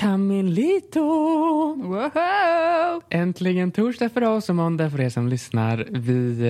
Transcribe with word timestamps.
Camilito! 0.00 1.00
Wow! 1.74 3.02
Äntligen 3.10 3.72
torsdag 3.72 4.08
för 4.08 4.24
oss 4.24 4.48
och 4.48 4.56
måndag 4.56 4.90
för 4.90 5.00
er 5.00 5.08
som 5.08 5.28
lyssnar. 5.28 5.86
Vi 5.90 6.40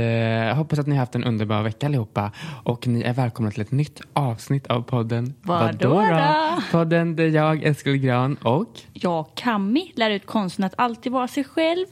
eh, 0.50 0.56
hoppas 0.56 0.78
att 0.78 0.86
ni 0.86 0.94
har 0.94 1.00
haft 1.00 1.14
en 1.14 1.24
underbar 1.24 1.62
vecka 1.62 1.86
allihopa 1.86 2.32
och 2.64 2.86
ni 2.86 3.02
är 3.02 3.12
välkomna 3.12 3.50
till 3.50 3.60
ett 3.60 3.70
nytt 3.70 4.00
avsnitt 4.12 4.66
av 4.66 4.82
podden 4.82 5.34
Vadå 5.42 5.72
då? 5.78 6.62
Podden 6.72 7.16
där 7.16 7.26
jag, 7.26 7.64
Eskil 7.64 7.96
Gran 7.96 8.36
och 8.36 8.80
Jag, 8.92 9.26
Cammi, 9.34 9.92
lär 9.96 10.10
ut 10.10 10.26
konsten 10.26 10.64
att 10.64 10.74
alltid 10.76 11.12
vara 11.12 11.28
sig 11.28 11.44
själv. 11.44 11.86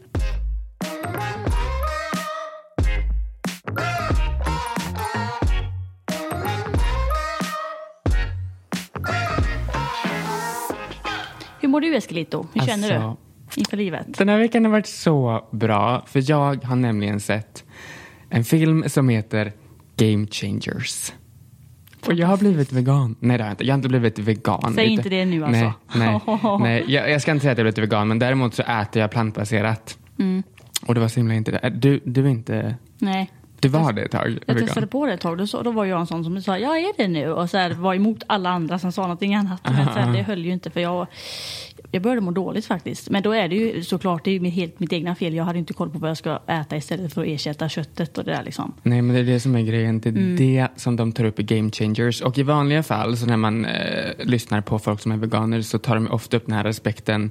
Hur 11.69 11.73
mår 11.73 11.81
du 11.81 11.97
Eskelito? 11.97 12.47
Hur 12.53 12.61
känner 12.61 12.95
Alltså, 12.95 13.17
du 13.55 13.61
inför 13.61 13.77
livet? 13.77 14.19
Den 14.19 14.29
här 14.29 14.39
veckan 14.39 14.65
har 14.65 14.73
varit 14.73 14.87
så 14.87 15.49
bra 15.51 16.05
för 16.07 16.31
jag 16.31 16.65
har 16.65 16.77
nämligen 16.77 17.21
sett 17.21 17.65
en 18.31 18.45
film 18.45 18.85
som 18.87 19.09
heter 19.09 19.53
Game 19.97 20.27
Changers. 20.27 21.13
Och 22.07 22.15
jag 22.15 22.27
har 22.27 22.37
blivit 22.37 22.73
vegan. 22.73 23.17
Nej 23.21 23.39
det 23.39 23.45
har 23.45 23.49
jag 23.49 23.53
inte. 23.53 23.65
Jag 23.65 23.73
har 23.75 23.79
inte 23.79 23.89
blivit 23.89 24.19
vegan. 24.19 24.75
Säg 24.75 24.87
inte 24.87 25.09
det 25.09 25.25
nu, 25.25 25.45
alltså. 25.45 25.73
Nej, 25.95 26.21
nej, 26.27 26.59
nej. 26.61 26.85
Jag, 26.89 27.11
jag 27.11 27.23
ska 27.23 27.31
inte 27.31 27.43
säga 27.43 27.53
att 27.53 27.59
jag 27.59 27.65
blivit 27.65 27.79
vegan 27.79 28.09
men 28.09 28.19
däremot 28.19 28.55
så 28.55 28.63
äter 28.63 29.03
jag 29.03 29.11
plantbaserat. 29.11 29.99
Mm. 30.19 30.43
Och 30.87 30.95
det 30.95 31.01
var 31.01 31.09
så 31.09 31.21
himla 31.21 31.35
inte 31.35 31.51
det. 31.51 31.71
Du, 31.71 32.01
du 32.05 32.25
är 32.25 32.31
inte... 32.31 32.77
Nej. 32.99 33.31
Du 33.61 33.69
var 33.69 33.93
det 33.93 34.03
ett 34.03 34.11
tag? 34.11 34.39
Jag 34.47 34.59
testade 34.59 34.87
på 34.87 35.07
det 35.07 35.13
ett 35.13 35.21
tag. 35.21 35.39
Då, 35.39 35.47
så, 35.47 35.63
då 35.63 35.71
var 35.71 35.85
jag 35.85 36.01
en 36.01 36.07
sån 36.07 36.25
som 36.25 36.43
sa, 36.43 36.59
jag 36.59 36.79
är 36.79 36.93
det 36.97 37.09
nu. 37.09 37.33
Och 37.33 37.51
så 37.51 37.59
här, 37.59 37.71
var 37.71 37.95
emot 37.95 38.23
alla 38.27 38.51
andra 38.51 38.79
som 38.79 38.93
sa 38.93 39.03
någonting 39.03 39.35
annat. 39.35 39.61
Men 39.65 39.85
så 39.87 39.93
här, 39.93 40.13
det 40.13 40.23
höll 40.23 40.45
ju 40.45 40.53
inte 40.53 40.71
för 40.71 40.81
jag, 40.81 41.07
jag 41.91 42.03
började 42.03 42.21
må 42.21 42.31
dåligt 42.31 42.67
faktiskt. 42.67 43.11
Men 43.11 43.23
då 43.23 43.33
är 43.33 43.49
det 43.49 43.57
ju 43.57 43.83
såklart, 43.85 44.25
det 44.25 44.31
är 44.31 44.39
ju 44.39 44.49
helt 44.49 44.81
mitt 44.81 44.93
egna 44.93 45.15
fel. 45.15 45.35
Jag 45.35 45.45
hade 45.45 45.59
inte 45.59 45.73
koll 45.73 45.91
på 45.91 45.99
vad 45.99 46.11
jag 46.11 46.17
ska 46.17 46.39
äta 46.47 46.77
istället 46.77 47.13
för 47.15 47.23
att 47.23 47.29
ersätta 47.29 47.69
köttet 47.69 48.19
och 48.19 48.25
det 48.25 48.31
där 48.33 48.43
liksom. 48.43 48.73
Nej, 48.83 49.03
men 49.03 49.15
det 49.17 49.21
är 49.21 49.25
det 49.25 49.41
som 49.41 49.57
är 49.57 49.63
grejen. 49.63 50.01
Det 50.01 50.09
är 50.09 50.13
Mm. 50.13 50.37
det 50.37 50.69
som 50.77 50.97
de 50.97 51.13
tar 51.13 51.25
upp 51.25 51.41
i 51.41 51.43
Game 51.43 51.71
Changers. 51.71 52.21
Och 52.23 52.39
i 52.39 52.43
vanliga 52.43 52.83
fall, 52.83 53.17
så 53.17 53.27
när 53.27 53.37
man 53.37 53.65
eh, 53.65 54.11
lyssnar 54.19 54.61
på 54.61 54.79
folk 54.79 55.01
som 55.01 55.13
är 55.13 55.17
veganer 55.17 55.63
så 55.63 55.79
tar 55.79 55.95
de 55.95 56.11
ofta 56.11 56.37
upp 56.37 56.47
den 56.47 56.55
här 56.55 56.65
aspekten 56.65 57.31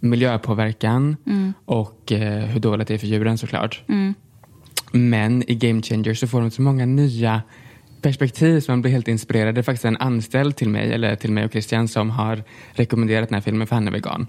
miljöpåverkan 0.00 1.16
Mm. 1.26 1.54
och 1.64 2.12
eh, 2.12 2.44
hur 2.44 2.60
dåligt 2.60 2.88
det 2.88 2.94
är 2.94 2.98
för 2.98 3.06
djuren 3.06 3.38
såklart. 3.38 3.82
Men 4.92 5.50
i 5.50 5.54
Game 5.54 5.82
Changers 5.82 6.20
så 6.20 6.26
får 6.26 6.40
de 6.40 6.50
så 6.50 6.62
många 6.62 6.86
nya 6.86 7.42
perspektiv 8.02 8.60
som 8.60 8.72
man 8.72 8.82
blir 8.82 8.92
helt 8.92 9.08
inspirerad. 9.08 9.54
Det 9.54 9.60
är 9.60 9.62
faktiskt 9.62 9.84
en 9.84 9.96
anställd 9.96 10.56
till 10.56 10.68
mig, 10.68 10.92
eller 10.92 11.16
till 11.16 11.32
mig 11.32 11.44
och 11.44 11.50
Christian 11.50 11.88
som 11.88 12.10
har 12.10 12.42
rekommenderat 12.72 13.28
den 13.28 13.34
här 13.34 13.42
filmen 13.42 13.66
för 13.66 13.74
han 13.74 13.88
är 13.88 13.92
vegan. 13.92 14.26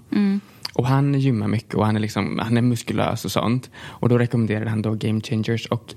Och 0.72 0.86
han 0.86 1.14
gymmar 1.14 1.48
mycket 1.48 1.74
och 1.74 1.86
han 1.86 1.96
är, 1.96 2.00
liksom, 2.00 2.38
han 2.38 2.56
är 2.56 2.62
muskulös 2.62 3.24
och 3.24 3.32
sånt. 3.32 3.70
Och 3.76 4.08
då 4.08 4.18
rekommenderade 4.18 4.70
han 4.70 4.82
då 4.82 4.94
Game 4.94 5.20
Changers 5.20 5.66
och 5.66 5.94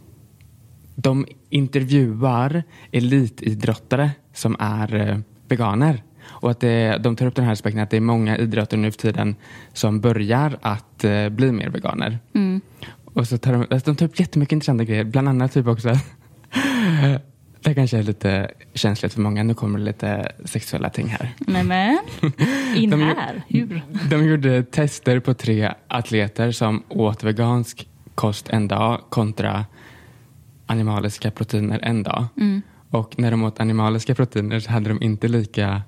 de 0.95 1.25
intervjuar 1.49 2.63
elitidrottare 2.91 4.11
som 4.33 4.55
är 4.59 4.95
eh, 4.95 5.17
veganer. 5.47 6.03
Och 6.25 6.51
att 6.51 6.59
det, 6.59 6.97
de 6.97 7.15
tar 7.15 7.25
upp 7.25 7.35
den 7.35 7.45
här 7.45 7.51
aspekten 7.51 7.83
att 7.83 7.89
det 7.89 7.97
är 7.97 8.01
många 8.01 8.37
idrottare 8.37 8.79
nu 8.79 8.91
för 8.91 8.99
tiden 8.99 9.35
som 9.73 10.01
börjar 10.01 10.57
att 10.61 11.03
eh, 11.03 11.29
bli 11.29 11.51
mer 11.51 11.69
veganer. 11.69 12.19
Och 13.13 13.27
så 13.27 13.37
tar 13.37 13.53
de, 13.53 13.61
alltså 13.61 13.91
de 13.91 13.95
tar 13.95 14.05
upp 14.05 14.19
jättemycket 14.19 14.51
intressanta 14.53 14.83
grejer. 14.83 15.03
Bland 15.03 15.29
annat 15.29 15.53
typ 15.53 15.67
också 15.67 15.89
det 17.63 17.73
kanske 17.73 17.97
är 17.97 18.03
lite 18.03 18.51
känsligt 18.73 19.13
för 19.13 19.21
många. 19.21 19.43
Nu 19.43 19.53
kommer 19.53 19.79
det 19.79 19.85
lite 19.85 20.31
sexuella 20.45 20.89
ting 20.89 21.07
här. 21.07 21.33
Nej 21.39 21.63
men, 21.63 21.99
in 22.75 22.89
De- 22.89 23.01
här. 23.01 23.41
Hur? 23.47 23.81
De 24.09 24.25
gjorde 24.25 24.63
tester 24.63 25.19
på 25.19 25.33
tre 25.33 25.73
atleter 25.87 26.51
som 26.51 26.83
åt 26.89 27.23
vegansk 27.23 27.87
kost 28.15 28.49
en 28.49 28.67
dag 28.67 29.01
kontra 29.09 29.65
animaliska 30.65 31.31
proteiner 31.31 31.79
en 31.83 32.03
dag. 32.03 32.25
Mm. 32.37 32.61
Och 32.89 33.19
när 33.19 33.31
de 33.31 33.43
åt 33.43 33.59
animaliska 33.59 34.15
proteiner 34.15 34.59
så 34.59 34.71
hade 34.71 34.89
de 34.89 35.01
inte 35.01 35.27
lika 35.27 35.81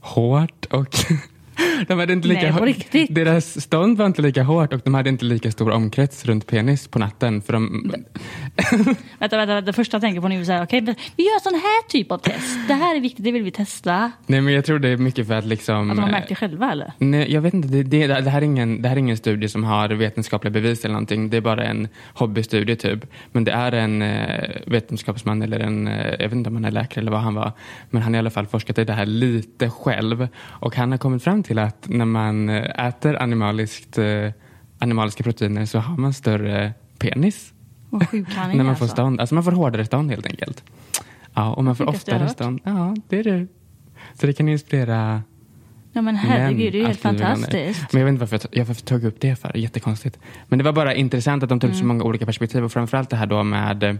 hårt 0.00 0.64
och 0.64 0.88
de 1.88 1.98
hade 1.98 2.12
inte 2.12 2.28
lika 2.28 2.50
Nej? 2.92 3.06
Deras 3.10 3.60
stånd 3.60 3.98
var 3.98 4.06
inte 4.06 4.22
lika 4.22 4.42
hårt 4.42 4.72
och 4.72 4.80
de 4.84 4.94
hade 4.94 5.08
inte 5.08 5.24
lika 5.24 5.50
stor 5.50 5.70
omkrets 5.70 6.24
runt 6.24 6.46
penis 6.46 6.88
på 6.88 6.98
natten. 6.98 7.42
För 7.42 7.52
de, 7.52 7.94
Vänta, 9.18 9.36
vänta, 9.36 9.60
det 9.60 9.72
första 9.72 9.94
jag 9.94 10.02
tänker 10.02 10.20
på 10.20 10.28
nu 10.28 10.40
är 10.40 10.44
så 10.44 10.52
här, 10.52 10.66
men 10.70 10.94
vi 11.16 11.24
gör 11.24 11.42
sån 11.42 11.54
här 11.54 11.88
typ 11.88 12.12
av 12.12 12.18
test. 12.18 12.58
Det 12.68 12.74
här 12.74 12.96
är 12.96 13.00
viktigt, 13.00 13.24
det 13.24 13.32
vill 13.32 13.42
vi 13.42 13.50
testa. 13.50 14.12
nej 14.26 14.40
men 14.40 14.54
jag 14.54 14.64
tror 14.64 14.78
det 14.78 14.88
är 14.88 14.96
mycket 14.96 15.26
för 15.26 15.34
att 15.34 15.44
liksom... 15.44 15.90
Att 15.90 15.96
de 15.96 16.02
har 16.02 16.10
märkt 16.10 16.28
det 16.28 16.34
själva 16.34 16.72
eller? 16.72 16.92
Nej, 16.98 17.32
jag 17.32 17.40
vet 17.40 17.54
inte. 17.54 17.68
Det, 17.68 17.82
det, 17.82 18.06
det, 18.06 18.30
här 18.30 18.40
är 18.40 18.44
ingen, 18.44 18.82
det 18.82 18.88
här 18.88 18.96
är 18.96 19.00
ingen 19.00 19.16
studie 19.16 19.48
som 19.48 19.64
har 19.64 19.88
vetenskapliga 19.88 20.50
bevis 20.50 20.84
eller 20.84 20.92
någonting. 20.92 21.30
Det 21.30 21.36
är 21.36 21.40
bara 21.40 21.64
en 21.64 21.88
hobbystudie 22.14 22.76
typ. 22.76 23.06
Men 23.32 23.44
det 23.44 23.52
är 23.52 23.72
en 23.72 24.02
eh, 24.02 24.50
vetenskapsman 24.66 25.42
eller 25.42 25.60
en, 25.60 25.88
eh, 25.88 26.10
jag 26.10 26.28
vet 26.28 26.32
inte 26.32 26.48
om 26.50 26.54
han 26.54 26.64
är 26.64 26.70
läkare 26.70 27.00
eller 27.00 27.12
vad 27.12 27.20
han 27.20 27.34
var. 27.34 27.52
Men 27.90 28.02
han 28.02 28.14
har 28.14 28.18
i 28.18 28.20
alla 28.20 28.30
fall 28.30 28.46
forskat 28.46 28.78
i 28.78 28.84
det 28.84 28.92
här 28.92 29.06
lite 29.06 29.70
själv. 29.70 30.28
Och 30.36 30.76
han 30.76 30.90
har 30.90 30.98
kommit 30.98 31.24
fram 31.24 31.42
till 31.42 31.58
att 31.64 31.88
när 31.88 32.04
man 32.04 32.48
eh, 32.48 32.86
äter 32.86 33.16
animaliskt, 33.16 33.98
eh, 33.98 34.30
animaliska 34.78 35.22
proteiner 35.22 35.66
så 35.66 35.78
har 35.78 35.96
man 35.96 36.12
större 36.12 36.72
penis. 36.98 37.52
Vad 37.90 38.08
sjuk 38.08 38.28
han 38.34 38.50
är 38.50 38.54
när 38.56 38.64
man 38.64 38.76
får 38.76 38.84
alltså. 38.84 38.94
stånd. 38.94 39.20
Alltså 39.20 39.34
man 39.34 39.44
får 39.44 39.52
hårdare 39.52 39.84
stånd 39.84 40.10
helt 40.10 40.26
enkelt. 40.26 40.64
Ja, 41.34 41.54
och 41.54 41.64
man 41.64 41.76
får 41.76 41.88
oftare 41.88 42.28
stånd. 42.28 42.60
Ja, 42.64 42.96
det 43.08 43.18
är 43.18 43.24
du. 43.24 43.48
Så 44.14 44.26
det 44.26 44.32
kan 44.32 44.48
inspirera 44.48 45.22
Ja 45.96 46.02
men 46.02 46.16
herregud, 46.16 46.72
det 46.72 46.78
är 46.78 46.80
ju 46.80 46.86
helt 46.86 47.00
fantastiskt. 47.00 47.92
Men 47.92 48.00
jag 48.00 48.06
vet 48.06 48.12
inte 48.12 48.20
varför 48.20 48.48
jag, 48.52 48.68
jag 48.68 48.84
tog 48.84 49.04
upp 49.04 49.20
det 49.20 49.36
för. 49.36 49.56
Jättekonstigt. 49.56 50.18
Men 50.48 50.58
det 50.58 50.64
var 50.64 50.72
bara 50.72 50.94
intressant 50.94 51.42
att 51.42 51.48
de 51.48 51.60
tog 51.60 51.70
upp 51.70 51.74
Mm. 51.74 51.80
så 51.80 51.86
många 51.86 52.04
olika 52.04 52.26
perspektiv 52.26 52.64
och 52.64 52.72
framförallt 52.72 53.10
det 53.10 53.16
här 53.16 53.26
då 53.26 53.42
med 53.42 53.98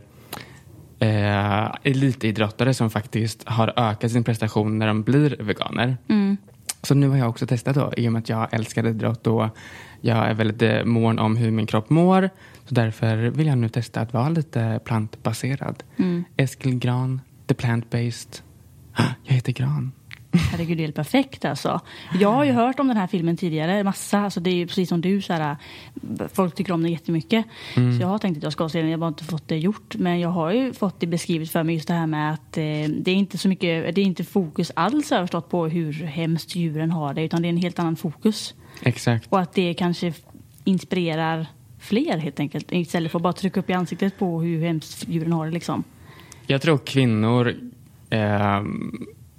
eh, 0.99 1.75
elitidrottare 1.83 2.75
som 2.75 2.91
faktiskt 2.91 3.49
har 3.49 3.73
ökat 3.77 4.11
sin 4.11 4.25
prestation 4.25 4.79
när 4.79 4.87
de 4.87 5.03
blir 5.03 5.37
veganer. 5.41 5.97
Mm. 6.09 6.37
Så 6.85 6.95
nu 6.95 7.09
har 7.09 7.17
jag 7.17 7.29
också 7.29 7.47
testat 7.47 7.75
då 7.75 7.93
i 7.97 8.09
och 8.09 8.13
med 8.13 8.21
att 8.21 8.29
jag 8.29 8.55
älskar 8.55 8.87
idrott 8.87 9.27
och 9.27 9.49
jag 10.01 10.17
är 10.17 10.35
väldigt 10.35 10.63
eh, 10.63 10.85
mån 10.85 11.19
om 11.19 11.37
hur 11.37 11.51
min 11.51 11.67
kropp 11.67 11.91
mår. 11.91 12.31
Så 12.65 12.75
därför 12.75 13.17
vill 13.17 13.47
jag 13.47 13.59
nu 13.59 13.69
testa 13.69 14.01
att 14.01 14.13
vara 14.13 14.29
lite 14.29 14.81
plantbaserad. 14.85 15.83
Mm. 15.97 16.25
Eskil 16.37 16.79
Gran, 16.79 17.21
the 17.47 17.55
plant-based. 17.55 18.43
Jag 19.25 19.35
heter 19.35 19.53
Gran. 19.53 19.93
Herregud, 20.35 20.77
det 20.77 20.81
är 20.81 20.85
helt 20.85 20.97
perfekt 20.97 21.45
alltså. 21.45 21.81
Jag 22.21 22.29
har 22.29 22.45
ju 22.45 22.53
hört 22.53 22.81
om 22.81 22.89
den 22.89 22.97
här 22.97 23.07
filmen 23.07 23.37
tidigare, 23.37 23.85
massa. 23.85 24.19
Alltså, 24.19 24.41
det 24.41 24.51
är 24.51 24.55
ju 24.55 24.67
precis 24.67 24.89
som 24.89 25.01
du, 25.01 25.23
så 25.23 25.33
här, 25.33 25.57
folk 26.33 26.55
tycker 26.55 26.73
om 26.73 26.83
den 26.83 26.93
jättemycket. 26.93 27.45
Mm. 27.77 27.97
Så 27.97 28.03
jag 28.03 28.09
har 28.09 28.19
tänkt 28.19 28.37
att 28.37 28.43
jag 28.43 28.53
ska 28.53 28.69
se 28.69 28.79
den, 28.79 28.91
jag 28.91 28.99
har 28.99 29.01
bara 29.01 29.09
inte 29.09 29.25
fått 29.25 29.49
det 29.49 29.59
gjort. 29.59 29.95
Men 29.97 30.21
jag 30.21 30.29
har 30.29 30.53
ju 30.53 30.73
fått 30.73 31.01
det 31.01 31.07
beskrivet 31.07 31.51
för 31.51 31.63
mig, 31.63 31.75
just 31.75 31.89
det 31.89 31.95
här 31.95 32.07
med 32.07 32.33
att 32.33 32.57
eh, 32.57 32.63
det 32.89 33.11
är 33.11 33.15
inte 33.15 33.39
så 33.39 33.49
mycket, 33.49 33.95
det 33.95 34.01
är 34.01 34.05
inte 34.05 34.25
fokus 34.25 34.73
alls 34.77 35.11
har 35.11 35.17
jag 35.17 35.25
förstått 35.25 35.49
på 35.49 35.67
hur 35.69 35.93
hemskt 35.93 36.55
djuren 36.55 36.91
har 36.91 37.15
det, 37.15 37.23
utan 37.23 37.43
det 37.43 37.49
är 37.49 37.51
en 37.51 37.57
helt 37.57 37.79
annan 37.79 37.97
fokus. 37.97 38.55
Exakt. 38.83 39.27
Och 39.29 39.41
att 39.41 39.53
det 39.53 39.75
kanske 39.75 40.13
inspirerar 40.65 41.47
fler 41.79 42.19
helt 42.19 42.41
enkelt, 42.41 42.73
istället 42.73 43.13
för 43.13 43.19
att 43.19 43.23
bara 43.23 43.33
trycka 43.33 43.61
upp 43.61 43.71
i 43.71 43.73
ansiktet 43.73 44.19
på 44.19 44.41
hur 44.41 44.63
hemskt 44.63 45.09
djuren 45.09 45.33
har 45.33 45.47
det 45.47 45.53
liksom. 45.53 45.85
Jag 46.47 46.63
tror 46.63 46.79
kvinnor 46.79 47.55
eh, 48.11 48.63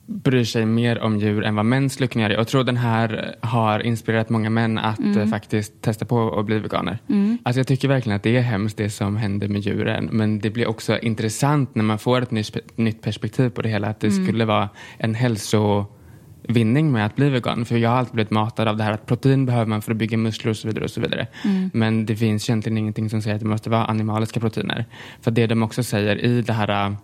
bryr 0.07 0.43
sig 0.43 0.65
mer 0.65 0.99
om 0.99 1.17
djur 1.17 1.43
än 1.43 1.55
vad 1.55 1.65
män 1.65 1.89
skulle 1.89 2.07
kunna 2.07 2.23
göra. 2.23 2.33
Jag 2.33 2.47
tror 2.47 2.63
den 2.63 2.77
här 2.77 3.35
har 3.41 3.79
inspirerat 3.79 4.29
många 4.29 4.49
män 4.49 4.77
att 4.77 5.15
eh, 5.15 5.25
faktiskt 5.25 5.81
testa 5.81 6.05
på 6.05 6.39
att 6.39 6.45
bli 6.45 6.59
veganer. 6.59 6.97
Alltså 7.43 7.59
jag 7.59 7.67
tycker 7.67 7.87
verkligen 7.87 8.15
att 8.15 8.23
det 8.23 8.37
är 8.37 8.41
hemskt 8.41 8.77
det 8.77 8.89
som 8.89 9.17
händer 9.17 9.47
med 9.47 9.61
djuren. 9.61 10.09
Men 10.11 10.39
det 10.39 10.49
blir 10.49 10.67
också 10.67 10.99
intressant 10.99 11.75
när 11.75 11.83
man 11.83 11.99
får 11.99 12.21
ett 12.21 12.31
nytt, 12.31 12.77
nytt 12.77 13.01
perspektiv 13.01 13.49
på 13.49 13.61
det 13.61 13.69
hela. 13.69 13.87
Att 13.87 13.99
det 13.99 14.11
skulle 14.11 14.45
vara 14.45 14.69
en 14.97 15.13
hälsovinning 15.15 16.91
med 16.91 17.05
att 17.05 17.15
bli 17.15 17.29
vegan. 17.29 17.65
För 17.65 17.77
jag 17.77 17.89
har 17.89 17.97
alltid 17.97 18.13
blivit 18.13 18.31
matad 18.31 18.67
av 18.67 18.77
det 18.77 18.83
här 18.83 18.91
att 18.91 19.05
protein 19.05 19.45
behöver 19.45 19.65
man 19.65 19.81
för 19.81 19.91
att 19.91 19.97
bygga 19.97 20.17
muskler 20.17 20.49
och 20.49 20.57
så 20.57 20.67
vidare. 20.67 20.83
Och 20.83 20.91
så 20.91 21.01
vidare. 21.01 21.27
Men 21.73 22.05
det 22.05 22.15
finns 22.15 22.49
egentligen 22.49 22.77
ingenting 22.77 23.09
som 23.09 23.21
säger 23.21 23.35
att 23.35 23.41
det 23.41 23.47
måste 23.47 23.69
vara 23.69 23.85
animaliska 23.85 24.39
proteiner. 24.39 24.85
För 25.21 25.31
det 25.31 25.47
de 25.47 25.63
också 25.63 25.83
säger 25.83 26.25
i 26.25 26.41
det 26.41 26.53
här 26.53 26.95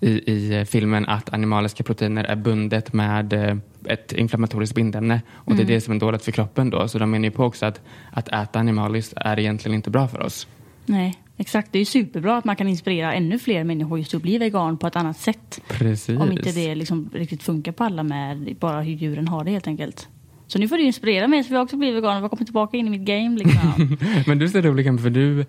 i, 0.00 0.08
i 0.08 0.64
filmen 0.64 1.06
att 1.06 1.32
animaliska 1.32 1.84
proteiner 1.84 2.24
är 2.24 2.36
bundet 2.36 2.92
med 2.92 3.32
eh, 3.32 3.56
ett 3.84 4.12
inflammatoriskt 4.12 4.74
bindämne 4.74 5.22
och 5.32 5.56
det 5.56 5.62
är 5.62 5.66
det 5.66 5.80
som 5.80 5.94
är 5.94 5.98
dåligt 5.98 6.22
för 6.22 6.32
kroppen 6.32 6.70
då. 6.70 6.88
Så 6.88 6.98
de 6.98 7.10
menar 7.10 7.24
ju 7.24 7.30
på 7.30 7.44
också 7.44 7.66
att, 7.66 7.80
att 8.12 8.28
äta 8.28 8.58
animaliskt 8.58 9.12
är 9.16 9.38
egentligen 9.38 9.74
inte 9.74 9.90
bra 9.90 10.08
för 10.08 10.22
oss. 10.22 10.46
Nej, 10.86 11.22
exakt. 11.36 11.72
Det 11.72 11.78
är 11.78 11.80
ju 11.80 11.84
superbra 11.84 12.36
att 12.36 12.44
man 12.44 12.56
kan 12.56 12.68
inspirera 12.68 13.14
ännu 13.14 13.38
fler 13.38 13.64
människor 13.64 13.98
just 13.98 14.14
att 14.14 14.22
bli 14.22 14.38
vegan 14.38 14.78
på 14.78 14.86
ett 14.86 14.96
annat 14.96 15.18
sätt. 15.18 15.60
Precis. 15.68 16.20
Om 16.20 16.32
inte 16.32 16.52
det 16.52 16.74
liksom 16.74 17.10
riktigt 17.14 17.42
funkar 17.42 17.72
på 17.72 17.84
alla 17.84 18.02
med 18.02 18.56
bara 18.60 18.80
hur 18.80 18.92
djuren 18.92 19.28
har 19.28 19.44
det 19.44 19.50
helt 19.50 19.66
enkelt. 19.66 20.08
Så 20.46 20.58
nu 20.58 20.68
får 20.68 20.76
du 20.76 20.82
inspirera 20.82 21.28
mig 21.28 21.44
så 21.44 21.52
vi 21.52 21.58
också 21.58 21.76
blir 21.76 21.92
veganer 21.92 22.24
och 22.24 22.30
kommer 22.30 22.44
tillbaka 22.44 22.76
in 22.76 22.86
i 22.86 22.90
mitt 22.90 23.06
game 23.06 23.38
liksom. 23.38 23.96
Men 24.26 24.38
du 24.38 24.48
så 24.48 24.60
rolig 24.60 24.86
Camilla, 24.86 25.02
för 25.02 25.10
du 25.10 25.46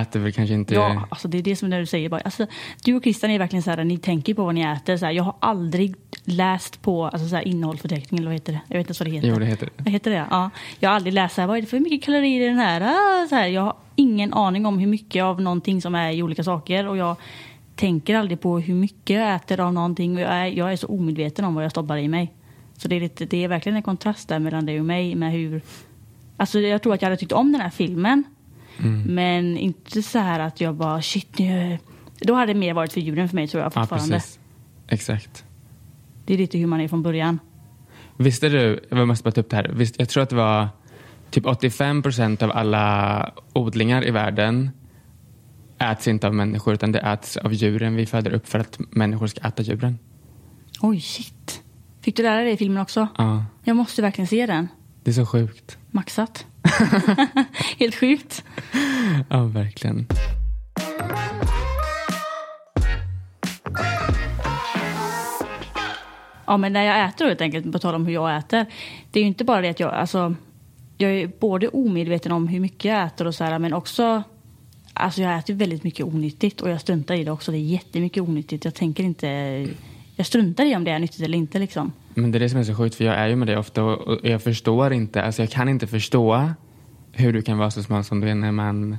äter 0.00 0.20
väl 0.20 0.32
kanske 0.32 0.54
inte... 0.54 0.74
Ja, 0.74 1.06
alltså 1.08 1.28
det 1.28 1.38
är 1.38 1.42
det 1.42 1.56
som 1.56 1.70
när 1.70 1.80
du 1.80 1.86
säger 1.86 2.08
bara. 2.08 2.20
Alltså, 2.20 2.46
du 2.84 2.94
och 2.94 3.02
Christian 3.02 3.30
är 3.30 3.38
verkligen 3.38 3.62
så 3.62 3.70
här, 3.70 3.84
ni 3.84 3.98
tänker 3.98 4.34
på 4.34 4.44
vad 4.44 4.54
ni 4.54 4.60
äter. 4.60 4.96
Så 4.96 5.06
här, 5.06 5.12
jag 5.12 5.24
har 5.24 5.34
aldrig 5.40 5.94
läst 6.24 6.82
på 6.82 7.04
alltså, 7.04 7.28
så 7.28 7.36
här, 7.36 7.48
innehållsförteckning, 7.48 8.18
eller 8.18 8.28
vad 8.28 8.34
heter 8.34 8.52
det? 8.52 8.60
Jag 8.68 8.78
vet 8.78 8.90
inte 8.90 9.04
vad 9.04 9.08
det 9.08 9.14
heter. 9.14 9.28
Jo, 9.28 9.38
det 9.38 9.46
heter 9.46 9.66
det. 9.66 9.82
Vad 9.82 9.92
heter 9.92 10.10
det? 10.10 10.26
Ja. 10.30 10.50
Jag 10.78 10.90
har 10.90 10.96
aldrig 10.96 11.14
läst 11.14 11.34
så 11.34 11.40
här, 11.40 11.48
vad 11.48 11.56
är 11.56 11.60
det 11.60 11.66
för 11.66 11.80
mycket 11.80 12.02
kalorier 12.02 12.44
i 12.44 12.48
den 12.48 12.58
här? 12.58 12.80
Ah, 12.80 13.28
så 13.28 13.34
här? 13.34 13.46
Jag 13.46 13.62
har 13.62 13.76
ingen 13.96 14.34
aning 14.34 14.66
om 14.66 14.78
hur 14.78 14.86
mycket 14.86 15.22
av 15.22 15.40
någonting 15.40 15.82
som 15.82 15.94
är 15.94 16.12
i 16.12 16.22
olika 16.22 16.44
saker. 16.44 16.88
Och 16.88 16.96
jag 16.96 17.16
tänker 17.76 18.14
aldrig 18.14 18.40
på 18.40 18.58
hur 18.58 18.74
mycket 18.74 19.16
jag 19.16 19.34
äter 19.34 19.60
av 19.60 19.72
någonting. 19.72 20.18
Jag 20.18 20.30
är, 20.30 20.46
jag 20.46 20.72
är 20.72 20.76
så 20.76 20.86
omedveten 20.86 21.44
om 21.44 21.54
vad 21.54 21.64
jag 21.64 21.70
stoppar 21.70 21.96
i 21.96 22.08
mig. 22.08 22.32
Så 22.76 22.88
det 22.88 22.96
är, 22.96 23.00
lite, 23.00 23.24
det 23.24 23.44
är 23.44 23.48
verkligen 23.48 23.76
en 23.76 23.82
kontrast 23.82 24.28
där 24.28 24.38
mellan 24.38 24.66
dig 24.66 24.80
och 24.80 24.86
mig 24.86 25.14
med 25.14 25.32
hur... 25.32 25.62
Alltså 26.36 26.60
jag 26.60 26.82
tror 26.82 26.94
att 26.94 27.02
jag 27.02 27.06
hade 27.06 27.16
tyckt 27.16 27.32
om 27.32 27.52
den 27.52 27.60
här 27.60 27.70
filmen. 27.70 28.24
Mm. 28.78 29.02
Men 29.14 29.56
inte 29.56 30.02
så 30.02 30.18
här 30.18 30.40
att 30.40 30.60
jag 30.60 30.74
bara 30.74 31.02
shit 31.02 31.38
nu... 31.38 31.78
Då 32.20 32.34
hade 32.34 32.52
det 32.52 32.58
mer 32.58 32.74
varit 32.74 32.92
för 32.92 33.00
djuren 33.00 33.28
för 33.28 33.34
mig 33.34 33.48
tror 33.48 33.62
jag 33.62 33.72
fortfarande. 33.72 34.14
Ja, 34.14 34.18
precis. 34.18 34.38
Exakt. 34.88 35.44
Det 36.24 36.34
är 36.34 36.38
lite 36.38 36.58
hur 36.58 36.66
man 36.66 36.80
är 36.80 36.88
från 36.88 37.02
början. 37.02 37.38
Visste 38.16 38.48
du, 38.48 38.80
jag 38.88 39.08
måste 39.08 39.24
bara 39.24 39.30
ta 39.30 39.40
upp 39.40 39.50
det 39.50 39.56
här. 39.56 39.70
Visst, 39.74 39.98
jag 39.98 40.08
tror 40.08 40.22
att 40.22 40.30
det 40.30 40.36
var 40.36 40.68
typ 41.30 41.46
85 41.46 42.02
procent 42.02 42.42
av 42.42 42.50
alla 42.50 43.32
odlingar 43.52 44.06
i 44.06 44.10
världen 44.10 44.70
äts 45.78 46.08
inte 46.08 46.26
av 46.26 46.34
människor 46.34 46.74
utan 46.74 46.92
det 46.92 46.98
äts 46.98 47.36
av 47.36 47.52
djuren 47.52 47.96
vi 47.96 48.06
föder 48.06 48.34
upp 48.34 48.48
för 48.48 48.58
att 48.58 48.78
människor 48.90 49.26
ska 49.26 49.40
äta 49.48 49.62
djuren. 49.62 49.98
Oj, 50.80 51.00
shit. 51.00 51.62
Fick 52.00 52.16
du 52.16 52.22
lära 52.22 52.40
dig 52.40 52.52
i 52.52 52.56
filmen 52.56 52.82
också? 52.82 53.08
Ja. 53.18 53.44
Jag 53.64 53.76
måste 53.76 54.02
verkligen 54.02 54.28
se 54.28 54.46
den. 54.46 54.68
Det 55.06 55.10
är 55.10 55.14
så 55.14 55.26
sjukt. 55.26 55.78
Maxat. 55.90 56.46
Helt 57.78 57.94
sjukt. 57.94 58.44
Ja, 59.28 59.44
verkligen. 59.44 60.06
Ja, 66.46 66.56
men 66.56 66.72
när 66.72 66.82
jag 66.82 67.08
äter 67.08 67.26
helt 67.26 67.40
enkelt, 67.40 67.72
på 67.72 67.78
tal 67.78 67.94
om 67.94 68.06
hur 68.06 68.14
jag 68.14 68.36
äter. 68.36 68.66
Det 69.10 69.20
är 69.20 69.22
ju 69.22 69.28
inte 69.28 69.44
bara 69.44 69.60
det 69.60 69.68
att 69.68 69.80
jag, 69.80 69.94
alltså, 69.94 70.34
jag 70.98 71.10
är 71.10 71.30
både 71.40 71.68
omedveten 71.68 72.32
om 72.32 72.48
hur 72.48 72.60
mycket 72.60 72.84
jag 72.84 73.06
äter 73.06 73.26
och 73.26 73.34
så 73.34 73.44
här, 73.44 73.58
men 73.58 73.72
också 73.72 74.22
Alltså 74.92 75.22
jag 75.22 75.38
äter 75.38 75.54
väldigt 75.54 75.84
mycket 75.84 76.06
onyttigt 76.06 76.60
och 76.60 76.70
jag 76.70 76.80
struntar 76.80 77.14
i 77.14 77.24
det 77.24 77.30
också. 77.30 77.52
Det 77.52 77.58
är 77.58 77.60
jättemycket 77.60 78.22
onyttigt. 78.22 78.64
Jag 78.64 78.74
tänker 78.74 79.04
inte... 79.04 79.26
Jag 80.16 80.26
struntar 80.26 80.64
i 80.64 80.76
om 80.76 80.84
det 80.84 80.90
är 80.90 80.98
nyttigt 80.98 81.20
eller 81.20 81.38
inte 81.38 81.58
liksom. 81.58 81.92
Men 82.18 82.32
det 82.32 82.38
är 82.38 82.40
det 82.40 82.48
som 82.48 82.60
är 82.60 82.64
så 82.64 82.74
sjukt 82.74 82.94
för 82.94 83.04
jag 83.04 83.14
är 83.14 83.26
ju 83.26 83.36
med 83.36 83.48
dig 83.48 83.56
ofta 83.56 83.84
och 83.84 84.18
jag 84.22 84.42
förstår 84.42 84.92
inte, 84.92 85.22
alltså 85.22 85.42
jag 85.42 85.50
kan 85.50 85.68
inte 85.68 85.86
förstå 85.86 86.50
hur 87.12 87.32
du 87.32 87.42
kan 87.42 87.58
vara 87.58 87.70
så 87.70 87.82
smal 87.82 88.04
som 88.04 88.20
du 88.20 88.28
är 88.30 88.34
när 88.34 88.52
man, 88.52 88.96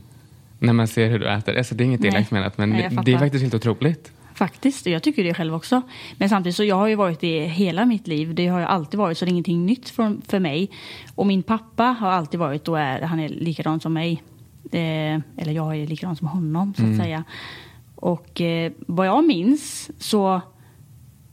när 0.60 0.74
man 0.74 0.88
ser 0.88 1.10
hur 1.10 1.20
du 1.20 1.30
äter. 1.30 1.58
Alltså 1.58 1.76
det 1.76 1.84
är 1.84 1.86
inget 1.86 2.04
elakt 2.04 2.32
menat 2.32 2.58
men 2.58 2.70
Nej, 2.70 2.98
det 3.06 3.14
är 3.14 3.18
faktiskt 3.18 3.42
helt 3.42 3.54
otroligt. 3.54 4.12
Faktiskt, 4.34 4.86
jag 4.86 5.04
tycker 5.04 5.24
det 5.24 5.34
själv 5.34 5.56
också. 5.56 5.82
Men 6.18 6.30
samtidigt 6.30 6.56
så 6.56 6.64
jag 6.64 6.76
har 6.76 6.88
ju 6.88 6.96
varit 6.96 7.20
det 7.20 7.46
hela 7.46 7.86
mitt 7.86 8.08
liv. 8.08 8.36
Det 8.36 8.48
har 8.48 8.60
jag 8.60 8.70
alltid 8.70 8.98
varit 8.98 9.18
så 9.18 9.26
det 9.26 9.30
är 9.30 9.32
ingenting 9.32 9.66
nytt 9.66 9.90
för, 9.90 10.18
för 10.28 10.40
mig. 10.40 10.70
Och 11.16 11.28
min 11.28 11.44
pappa 11.44 11.84
har 11.84 12.10
alltid 12.10 12.40
varit 12.40 12.68
och 12.68 12.80
är, 12.80 13.02
han 13.02 13.20
är 13.20 13.30
likadan 13.30 13.80
som 13.80 13.94
mig. 13.94 14.24
Eh, 14.72 15.20
eller 15.38 15.52
jag 15.52 15.78
är 15.78 15.88
likadan 15.88 16.16
som 16.16 16.28
honom 16.28 16.74
så 16.74 16.82
att 16.82 16.88
mm. 16.88 17.00
säga. 17.00 17.24
Och 17.96 18.42
eh, 18.42 18.72
vad 18.88 19.08
jag 19.08 19.28
minns 19.28 19.92
så 20.00 20.42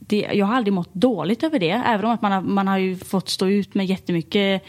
det, 0.07 0.29
jag 0.33 0.45
har 0.45 0.55
aldrig 0.55 0.73
mått 0.73 0.93
dåligt 0.93 1.43
över 1.43 1.59
det. 1.59 1.69
Även 1.69 2.05
om 2.05 2.11
att 2.11 2.21
man 2.21 2.31
har, 2.31 2.41
man 2.41 2.67
har 2.67 2.77
ju 2.77 2.95
fått 2.95 3.29
stå 3.29 3.47
ut 3.47 3.75
med 3.75 3.85
jättemycket 3.85 4.63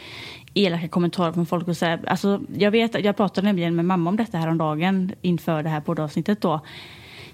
elaka 0.53 0.87
kommentarer 0.87 1.31
från 1.31 1.45
folk. 1.45 1.67
Och 1.67 1.77
så 1.77 1.85
här. 1.85 1.99
Alltså, 2.07 2.41
jag, 2.57 2.71
vet, 2.71 3.03
jag 3.03 3.17
pratade 3.17 3.47
nämligen 3.47 3.75
med 3.75 3.85
mamma 3.85 4.09
om 4.09 4.17
detta 4.17 4.37
här 4.37 4.47
om 4.47 4.57
dagen 4.57 5.11
inför 5.21 5.63
det 5.63 5.69
här 5.69 5.81
poddavsnittet. 5.81 6.41
Då, 6.41 6.61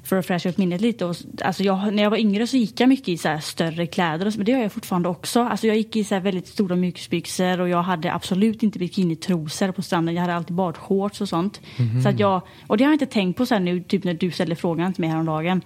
för 0.03 0.15
att 0.15 0.25
fräscha 0.25 0.49
upp 0.49 0.57
minnet 0.57 0.81
lite. 0.81 1.05
Och, 1.05 1.15
alltså 1.41 1.63
jag, 1.63 1.93
när 1.93 2.03
jag 2.03 2.09
var 2.09 2.17
yngre 2.17 2.47
så 2.47 2.57
gick 2.57 2.79
jag 2.79 2.89
mycket 2.89 3.07
i 3.07 3.17
så 3.17 3.39
större 3.41 3.87
kläder. 3.87 4.25
Och 4.25 4.33
så, 4.33 4.39
men 4.39 4.45
det 4.45 4.51
gör 4.51 4.59
jag 4.59 4.71
fortfarande 4.71 5.09
också. 5.09 5.41
Alltså 5.41 5.67
jag 5.67 5.77
gick 5.77 5.95
i 5.95 6.03
så 6.03 6.19
väldigt 6.19 6.47
stora 6.47 6.75
mjukisbyxor 6.75 7.61
och 7.61 7.69
jag 7.69 7.83
hade 7.83 8.13
absolut 8.13 8.63
inte 8.63 8.79
bikinitrosor 8.79 9.71
på 9.71 9.81
stranden. 9.81 10.15
Jag 10.15 10.21
hade 10.21 10.35
alltid 10.35 10.55
badshorts 10.55 11.21
och 11.21 11.29
sånt. 11.29 11.61
Mm 11.77 11.91
-hmm. 11.91 12.01
Så 12.03 12.09
att 12.09 12.19
jag, 12.19 12.41
och 12.67 12.77
det 12.77 12.83
har 12.83 12.91
jag 12.91 12.95
inte 12.95 13.05
tänkt 13.05 13.37
på 13.37 13.45
så 13.45 13.59
nu, 13.59 13.83
typ 13.83 14.03
när 14.03 14.13
du 14.13 14.31
ställde 14.31 14.55
frågan 14.55 14.93
till 14.93 15.01
mig 15.01 15.09
häromdagen. 15.09 15.61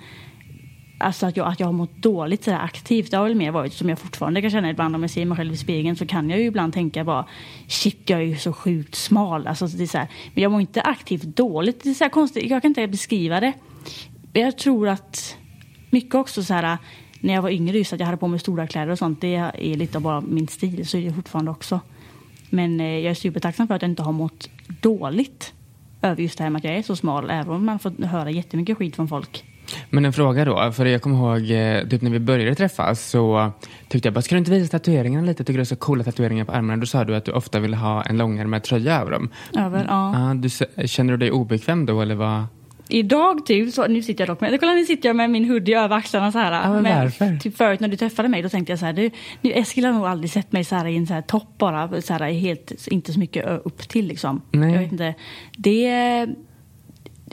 Alltså 0.97 1.25
att 1.25 1.37
jag, 1.37 1.47
att 1.47 1.59
jag 1.59 1.67
har 1.67 1.73
mått 1.73 1.95
dåligt 1.95 2.43
sådär 2.43 2.59
aktivt. 2.59 3.11
Det 3.11 3.17
har 3.17 3.23
väl 3.23 3.35
mer 3.35 3.51
varit 3.51 3.73
som 3.73 3.89
jag 3.89 3.99
fortfarande 3.99 4.41
kan 4.41 4.51
känna 4.51 4.69
ibland 4.69 4.95
om 4.95 5.01
jag 5.01 5.11
ser 5.11 5.25
mig 5.25 5.37
själv 5.37 5.53
i 5.53 5.57
spegeln 5.57 5.95
så 5.95 6.05
kan 6.05 6.29
jag 6.29 6.39
ju 6.39 6.45
ibland 6.45 6.73
tänka 6.73 7.03
bara 7.03 7.25
shit 7.67 8.09
jag 8.09 8.19
är 8.19 8.23
ju 8.23 8.37
så 8.37 8.53
sjukt 8.53 8.95
smal. 8.95 9.47
Alltså 9.47 9.67
det 9.67 9.83
är 9.83 9.87
så 9.87 9.97
här, 9.97 10.07
men 10.33 10.43
jag 10.43 10.51
mår 10.51 10.61
inte 10.61 10.81
aktivt 10.81 11.23
dåligt. 11.23 11.83
Det 11.83 11.89
är 11.89 11.93
så 11.93 12.03
här 12.03 12.11
konstigt, 12.11 12.49
jag 12.49 12.61
kan 12.61 12.71
inte 12.71 12.87
beskriva 12.87 13.39
det. 13.39 13.53
Jag 14.33 14.57
tror 14.57 14.87
att 14.87 15.37
mycket 15.89 16.15
också 16.15 16.43
så 16.43 16.53
här 16.53 16.77
när 17.19 17.33
jag 17.33 17.41
var 17.41 17.49
yngre 17.49 17.77
just 17.77 17.93
att 17.93 17.99
jag 17.99 18.05
hade 18.05 18.17
på 18.17 18.27
mig 18.27 18.39
stora 18.39 18.67
kläder 18.67 18.91
och 18.91 18.97
sånt. 18.97 19.21
Det 19.21 19.35
är 19.35 19.75
lite 19.75 19.97
av 19.97 20.01
bara 20.01 20.21
min 20.21 20.47
stil. 20.47 20.87
Så 20.87 20.97
är 20.97 21.01
det 21.01 21.13
fortfarande 21.13 21.51
också. 21.51 21.79
Men 22.49 22.79
eh, 22.79 22.85
jag 22.85 23.11
är 23.11 23.13
supertacksam 23.13 23.67
för 23.67 23.75
att 23.75 23.81
jag 23.81 23.91
inte 23.91 24.03
har 24.03 24.11
mått 24.11 24.49
dåligt 24.81 25.53
över 26.01 26.21
just 26.21 26.37
det 26.37 26.43
här 26.43 26.49
med 26.49 26.59
att 26.59 26.63
jag 26.63 26.75
är 26.75 26.81
så 26.81 26.95
smal. 26.95 27.29
Även 27.29 27.53
om 27.53 27.65
man 27.65 27.79
får 27.79 28.05
höra 28.05 28.31
jättemycket 28.31 28.77
skit 28.77 28.95
från 28.95 29.07
folk. 29.07 29.45
Men 29.89 30.05
en 30.05 30.13
fråga 30.13 30.45
då, 30.45 30.71
för 30.71 30.85
jag 30.85 31.01
kommer 31.01 31.17
ihåg 31.17 31.51
eh, 31.51 31.89
typ 31.89 32.01
när 32.01 32.11
vi 32.11 32.19
började 32.19 32.55
träffas 32.55 33.09
så 33.09 33.51
tyckte 33.87 34.07
jag 34.07 34.13
bara, 34.13 34.21
ska 34.21 34.35
du 34.35 34.39
inte 34.39 34.51
visa 34.51 34.71
tatueringarna 34.79 35.25
lite? 35.25 35.43
Tycker 35.43 35.57
du 35.57 35.61
är 35.61 35.65
så 35.65 35.75
coola 35.75 36.03
tatueringar 36.03 36.45
på 36.45 36.51
armarna? 36.51 36.79
Då 36.79 36.85
sa 36.85 37.03
du 37.03 37.15
att 37.15 37.25
du 37.25 37.31
ofta 37.31 37.59
vill 37.59 37.73
ha 37.73 38.03
en 38.03 38.17
långärmad 38.17 38.63
tröja 38.63 39.01
över 39.01 39.11
dem. 39.11 39.29
Över, 39.57 39.85
ja. 39.87 40.33
Du, 40.35 40.49
känner 40.87 41.11
du 41.11 41.17
dig 41.17 41.31
obekväm 41.31 41.85
då 41.85 42.01
eller 42.01 42.15
vad? 42.15 42.43
Idag 42.89 43.45
typ, 43.45 43.73
så, 43.73 43.87
nu 43.87 44.01
sitter 44.01 44.21
jag 44.21 44.35
dock 44.35 44.41
med, 44.41 44.59
kolla 44.59 44.73
nu 44.73 44.85
sitter 44.85 45.09
jag 45.09 45.15
med 45.15 45.29
min 45.29 45.49
hoodie 45.49 45.79
över 45.79 45.95
axlarna 45.95 46.31
så 46.31 46.39
här. 46.39 46.51
Ja, 46.51 46.81
men 46.81 47.03
varför? 47.03 47.37
Typ 47.37 47.57
förut 47.57 47.79
när 47.79 47.87
du 47.87 47.97
träffade 47.97 48.29
mig 48.29 48.41
då 48.41 48.49
tänkte 48.49 48.71
jag 48.71 48.79
så 48.79 48.85
här, 48.85 48.93
du, 48.93 49.11
nu, 49.41 49.51
Eskil 49.51 49.85
har 49.85 49.93
nog 49.93 50.05
aldrig 50.05 50.31
sett 50.31 50.51
mig 50.51 50.63
så 50.63 50.75
här 50.75 50.85
i 50.85 50.97
en 50.97 51.07
så 51.07 51.13
här 51.13 51.21
topp 51.21 51.57
bara, 51.57 52.01
så 52.01 52.13
här 52.13 52.31
helt, 52.31 52.87
inte 52.87 53.13
så 53.13 53.19
mycket 53.19 53.45
upp 53.65 53.89
till 53.89 54.07
liksom. 54.07 54.41
Nej. 54.51 54.71
Jag 54.71 54.79
vet 54.79 54.91
inte. 54.91 55.13
Det, 55.57 56.27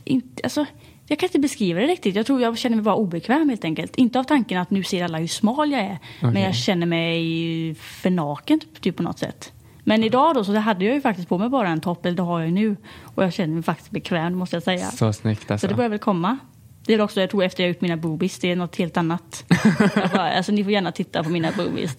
inte, 0.04 0.42
alltså 0.44 0.66
jag 1.06 1.18
kan 1.18 1.26
inte 1.26 1.38
beskriva 1.38 1.80
det 1.80 1.86
riktigt. 1.86 2.16
Jag 2.16 2.26
tror 2.26 2.40
jag 2.40 2.58
känner 2.58 2.76
mig 2.76 2.82
bara 2.82 2.94
obekväm 2.94 3.48
helt 3.48 3.64
enkelt. 3.64 3.96
Inte 3.96 4.18
av 4.18 4.24
tanken 4.24 4.60
att 4.60 4.70
nu 4.70 4.82
ser 4.82 5.04
alla 5.04 5.18
hur 5.18 5.26
smal 5.26 5.72
jag 5.72 5.80
är. 5.80 5.98
Okay. 6.18 6.30
Men 6.30 6.42
jag 6.42 6.54
känner 6.54 6.86
mig 6.86 7.74
för 7.74 8.10
naken 8.10 8.60
typ 8.80 8.96
på 8.96 9.02
något 9.02 9.18
sätt. 9.18 9.52
Men 9.84 10.04
idag 10.04 10.34
då 10.34 10.44
så 10.44 10.54
hade 10.56 10.84
jag 10.84 10.94
ju 10.94 11.00
faktiskt 11.00 11.28
på 11.28 11.38
mig 11.38 11.48
bara 11.48 11.68
en 11.68 11.80
topp, 11.80 12.06
eller 12.06 12.16
det 12.16 12.22
har 12.22 12.40
jag 12.40 12.48
ju 12.48 12.54
nu. 12.54 12.76
Och 13.04 13.24
jag 13.24 13.32
känner 13.32 13.54
mig 13.54 13.62
faktiskt 13.62 13.90
bekväm 13.90 14.34
måste 14.34 14.56
jag 14.56 14.62
säga. 14.62 14.90
Så 14.90 15.12
snyggt 15.12 15.50
alltså. 15.50 15.66
Så 15.66 15.70
det 15.70 15.76
börjar 15.76 15.90
väl 15.90 15.98
komma. 15.98 16.38
Det 16.86 16.94
är 16.94 17.00
också, 17.00 17.20
jag 17.20 17.30
tror 17.30 17.44
efter 17.44 17.62
jag 17.62 17.68
gjort 17.68 17.80
mina 17.80 17.96
boobies, 17.96 18.38
det 18.38 18.50
är 18.50 18.56
något 18.56 18.76
helt 18.76 18.96
annat. 18.96 19.44
bara, 20.12 20.32
alltså 20.32 20.52
ni 20.52 20.64
får 20.64 20.72
gärna 20.72 20.92
titta 20.92 21.22
på 21.22 21.30
mina 21.30 21.52
boobies. 21.56 21.96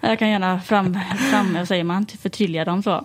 Jag 0.00 0.18
kan 0.18 0.28
gärna 0.28 0.60
fram, 0.60 0.98
fram 1.30 1.54
vad 1.54 1.68
säger 1.68 1.84
man, 1.84 2.06
förtydliga 2.06 2.64
dem 2.64 2.82
så. 2.82 3.04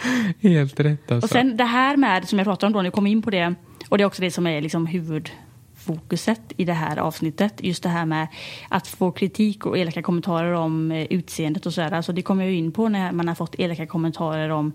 Helt 0.40 0.80
rätt 0.80 1.12
alltså. 1.12 1.26
Och 1.26 1.30
sen 1.30 1.56
det 1.56 1.64
här 1.64 1.96
med, 1.96 2.28
som 2.28 2.38
jag 2.38 2.46
pratade 2.46 2.66
om 2.66 2.72
då, 2.72 2.78
när 2.78 2.86
jag 2.86 2.94
kom 2.94 3.06
in 3.06 3.22
på 3.22 3.30
det, 3.30 3.54
och 3.88 3.98
det 3.98 4.04
är 4.04 4.06
också 4.06 4.22
det 4.22 4.30
som 4.30 4.46
är 4.46 4.60
liksom 4.60 4.86
huvudfokuset 4.86 6.52
i 6.56 6.64
det 6.64 6.72
här 6.72 6.96
avsnittet. 6.96 7.54
Just 7.60 7.82
det 7.82 7.88
här 7.88 8.06
med 8.06 8.26
att 8.68 8.86
få 8.86 9.10
kritik 9.10 9.66
och 9.66 9.78
elaka 9.78 10.02
kommentarer 10.02 10.52
om 10.52 10.92
eh, 10.92 11.06
utseendet 11.10 11.66
och 11.66 11.74
sådär. 11.74 11.92
Alltså 11.92 12.12
det 12.12 12.22
kommer 12.22 12.44
jag 12.44 12.54
in 12.54 12.72
på 12.72 12.88
när 12.88 13.12
man 13.12 13.28
har 13.28 13.34
fått 13.34 13.54
elaka 13.58 13.86
kommentarer 13.86 14.48
om, 14.48 14.72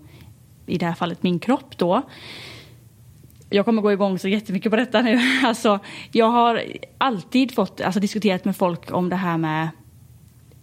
i 0.66 0.78
det 0.78 0.86
här 0.86 0.94
fallet, 0.94 1.22
min 1.22 1.38
kropp 1.38 1.78
då. 1.78 2.02
Jag 3.50 3.64
kommer 3.64 3.82
gå 3.82 3.92
igång 3.92 4.18
så 4.18 4.28
jättemycket 4.28 4.70
på 4.70 4.76
detta 4.76 5.02
nu. 5.02 5.20
Alltså, 5.44 5.78
jag 6.12 6.30
har 6.30 6.62
alltid 6.98 7.54
fått 7.54 7.80
alltså, 7.80 8.00
diskuterat 8.00 8.44
med 8.44 8.56
folk 8.56 8.92
om 8.92 9.08
det 9.08 9.16
här 9.16 9.38
med 9.38 9.68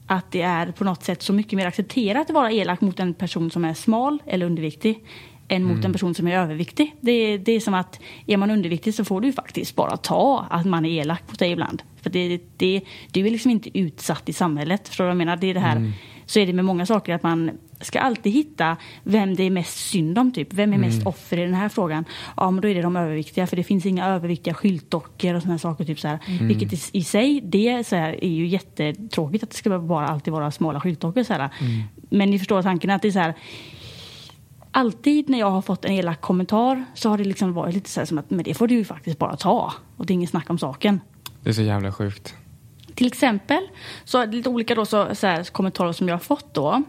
att 0.07 0.31
det 0.31 0.41
är 0.41 0.71
på 0.71 0.83
något 0.83 1.03
sätt 1.03 1.21
så 1.21 1.33
mycket 1.33 1.53
mer 1.53 1.67
accepterat 1.67 2.29
att 2.29 2.35
vara 2.35 2.51
elak 2.51 2.81
mot 2.81 2.99
en 2.99 3.13
person 3.13 3.51
som 3.51 3.65
är 3.65 3.73
smal 3.73 4.21
eller 4.25 4.45
underviktig 4.45 5.03
än 5.47 5.63
mot 5.63 5.73
mm. 5.73 5.85
en 5.85 5.93
person 5.93 6.15
som 6.15 6.27
är 6.27 6.37
överviktig. 6.37 6.95
Det, 7.01 7.37
det 7.37 7.51
är 7.51 7.59
som 7.59 7.73
att 7.73 7.99
är 8.27 8.37
man 8.37 8.51
underviktig 8.51 8.93
så 8.93 9.05
får 9.05 9.21
du 9.21 9.31
faktiskt 9.31 9.75
bara 9.75 9.97
ta 9.97 10.45
att 10.49 10.65
man 10.65 10.85
är 10.85 11.01
elak 11.01 11.21
mot 11.27 11.39
dig 11.39 11.51
ibland. 11.51 11.83
För 12.01 12.09
det, 12.09 12.41
det, 12.57 12.81
du 13.11 13.27
är 13.27 13.31
liksom 13.31 13.51
inte 13.51 13.79
utsatt 13.79 14.29
i 14.29 14.33
samhället. 14.33 14.87
Förstår 14.87 15.03
du 15.03 15.07
vad 15.07 15.11
jag 15.11 15.17
menar? 15.17 15.35
Det 15.35 15.47
är 15.47 15.53
det 15.53 15.59
här, 15.59 15.75
mm. 15.75 15.91
Så 16.25 16.39
är 16.39 16.45
det 16.45 16.53
med 16.53 16.65
många 16.65 16.85
saker 16.85 17.13
att 17.13 17.23
man 17.23 17.51
ska 17.81 17.99
alltid 17.99 18.33
hitta 18.33 18.77
vem 19.03 19.35
det 19.35 19.43
är 19.43 19.49
mest 19.49 19.77
synd 19.77 20.17
om. 20.17 20.31
Typ. 20.31 20.53
Vem 20.53 20.73
är 20.73 20.77
mest 20.77 20.95
mm. 20.95 21.07
offer 21.07 21.37
i 21.37 21.41
den 21.41 21.53
här 21.53 21.69
frågan? 21.69 22.05
Ja, 22.37 22.51
men 22.51 22.61
då 22.61 22.67
är 22.67 22.75
det 22.75 22.81
de 22.81 22.95
överviktiga. 22.95 23.47
För 23.47 23.55
det 23.55 23.63
finns 23.63 23.85
inga 23.85 24.07
överviktiga 24.07 24.53
skyltdockor 24.53 25.33
och 25.33 25.41
sådana 25.41 25.59
saker. 25.59 25.85
Typ 25.85 25.99
så 25.99 26.07
här. 26.07 26.19
Mm. 26.27 26.47
Vilket 26.47 26.73
i, 26.73 26.97
i, 26.97 27.03
sig, 27.03 27.41
det 27.41 27.87
så 27.87 27.95
här, 27.95 28.23
är 28.23 28.29
ju 28.29 28.47
jättetråkigt 28.47 29.43
att 29.43 29.49
det 29.49 29.55
ska 29.55 29.79
bara 29.79 30.07
alltid 30.07 30.33
vara 30.33 30.51
smala 30.51 30.81
skyltdockor. 30.81 31.23
Så. 31.23 31.33
Mm. 31.33 31.49
Men 32.09 32.29
ni 32.29 32.39
förstår 32.39 32.61
tanken 32.61 32.89
att 32.89 33.01
det 33.01 33.07
är 33.07 33.11
så 33.11 33.19
här 33.19 33.33
alltid 34.73 35.29
när 35.29 35.39
jag 35.39 35.51
har 35.51 35.61
fått 35.61 35.85
en 35.85 35.91
elak 35.91 36.21
kommentar 36.21 36.85
så 36.93 37.09
har 37.09 37.17
det 37.17 37.23
liksom 37.23 37.53
varit 37.53 37.73
lite 37.73 37.89
så 37.89 37.99
här 37.99 38.05
som 38.05 38.17
att 38.17 38.29
men 38.29 38.43
det 38.43 38.53
får 38.53 38.67
du 38.67 38.75
ju 38.75 38.85
faktiskt 38.85 39.19
bara 39.19 39.35
ta. 39.35 39.73
Och 39.97 40.05
det 40.05 40.13
är 40.13 40.15
inget 40.15 40.29
snack 40.29 40.49
om 40.49 40.57
saken. 40.57 40.99
Det 41.43 41.49
är 41.49 41.53
så 41.53 41.61
jävla 41.61 41.91
sjukt. 41.91 42.35
Till 42.95 43.07
exempel 43.07 43.67
så 44.03 44.25
lite 44.25 44.49
olika 44.49 44.75
då, 44.75 44.85
så, 44.85 45.15
så 45.15 45.27
här, 45.27 45.43
kommentarer 45.43 45.91
som 45.91 46.07
jag 46.07 46.15
har 46.15 46.19
fått 46.19 46.53
då. 46.53 46.83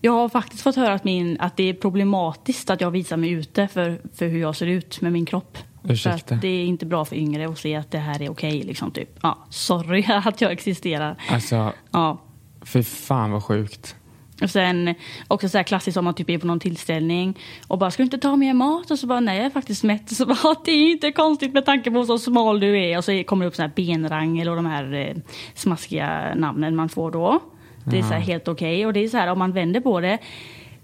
Jag 0.00 0.12
har 0.12 0.28
faktiskt 0.28 0.62
fått 0.62 0.76
höra 0.76 0.94
att, 0.94 1.04
min, 1.04 1.40
att 1.40 1.56
det 1.56 1.68
är 1.68 1.74
problematiskt 1.74 2.70
att 2.70 2.80
jag 2.80 2.90
visar 2.90 3.16
mig 3.16 3.30
ute 3.30 3.68
för, 3.68 4.00
för 4.14 4.28
hur 4.28 4.40
jag 4.40 4.56
ser 4.56 4.66
ut 4.66 5.00
med 5.00 5.12
min 5.12 5.26
kropp. 5.26 5.58
Ursäkta? 5.82 6.34
det 6.34 6.48
är 6.48 6.64
inte 6.64 6.86
bra 6.86 7.04
för 7.04 7.16
yngre 7.16 7.48
att 7.48 7.58
se 7.58 7.76
att 7.76 7.90
det 7.90 7.98
här 7.98 8.22
är 8.22 8.30
okej. 8.30 8.62
Liksom, 8.62 8.90
typ. 8.90 9.18
ja, 9.22 9.38
sorry 9.50 10.04
att 10.24 10.40
jag 10.40 10.52
existerar. 10.52 11.16
Alltså, 11.30 11.72
ja. 11.90 12.18
fy 12.62 12.82
fan 12.82 13.30
vad 13.30 13.44
sjukt. 13.44 13.96
Och 14.40 14.50
sen 14.50 14.94
också 15.28 15.48
så 15.48 15.58
här 15.58 15.62
klassiskt 15.62 15.96
om 15.96 16.04
man 16.04 16.14
typ 16.14 16.30
är 16.30 16.38
på 16.38 16.46
någon 16.46 16.60
tillställning 16.60 17.38
och 17.66 17.78
bara 17.78 17.90
ska 17.90 18.02
du 18.02 18.04
inte 18.04 18.18
ta 18.18 18.36
mer 18.36 18.54
mat? 18.54 18.90
Och 18.90 18.98
så 18.98 19.06
bara 19.06 19.20
nej 19.20 19.36
jag 19.36 19.46
är 19.46 19.50
faktiskt 19.50 19.82
mätt. 19.82 20.10
Så 20.16 20.26
bara 20.26 20.54
det 20.64 20.70
är 20.70 20.90
inte 20.90 21.12
konstigt 21.12 21.52
med 21.52 21.66
tanke 21.66 21.90
på 21.90 22.04
så 22.04 22.18
smal 22.18 22.60
du 22.60 22.80
är. 22.80 22.98
Och 22.98 23.04
så 23.04 23.24
kommer 23.24 23.44
det 23.44 23.48
upp 23.48 23.56
så 23.56 23.62
här 23.62 23.72
benrangel 23.76 24.48
och 24.48 24.56
de 24.56 24.66
här 24.66 24.94
eh, 24.94 25.16
smaskiga 25.54 26.34
namnen 26.34 26.76
man 26.76 26.88
får 26.88 27.10
då. 27.10 27.40
Det 27.84 27.98
är 27.98 28.02
så 28.02 28.14
här 28.14 28.20
helt 28.20 28.48
okej. 28.48 28.74
Okay. 28.74 28.86
Och 28.86 28.92
det 28.92 29.04
är 29.04 29.08
så 29.08 29.16
här 29.16 29.32
om 29.32 29.38
man 29.38 29.52
vänder 29.52 29.80
på 29.80 30.00
det. 30.00 30.18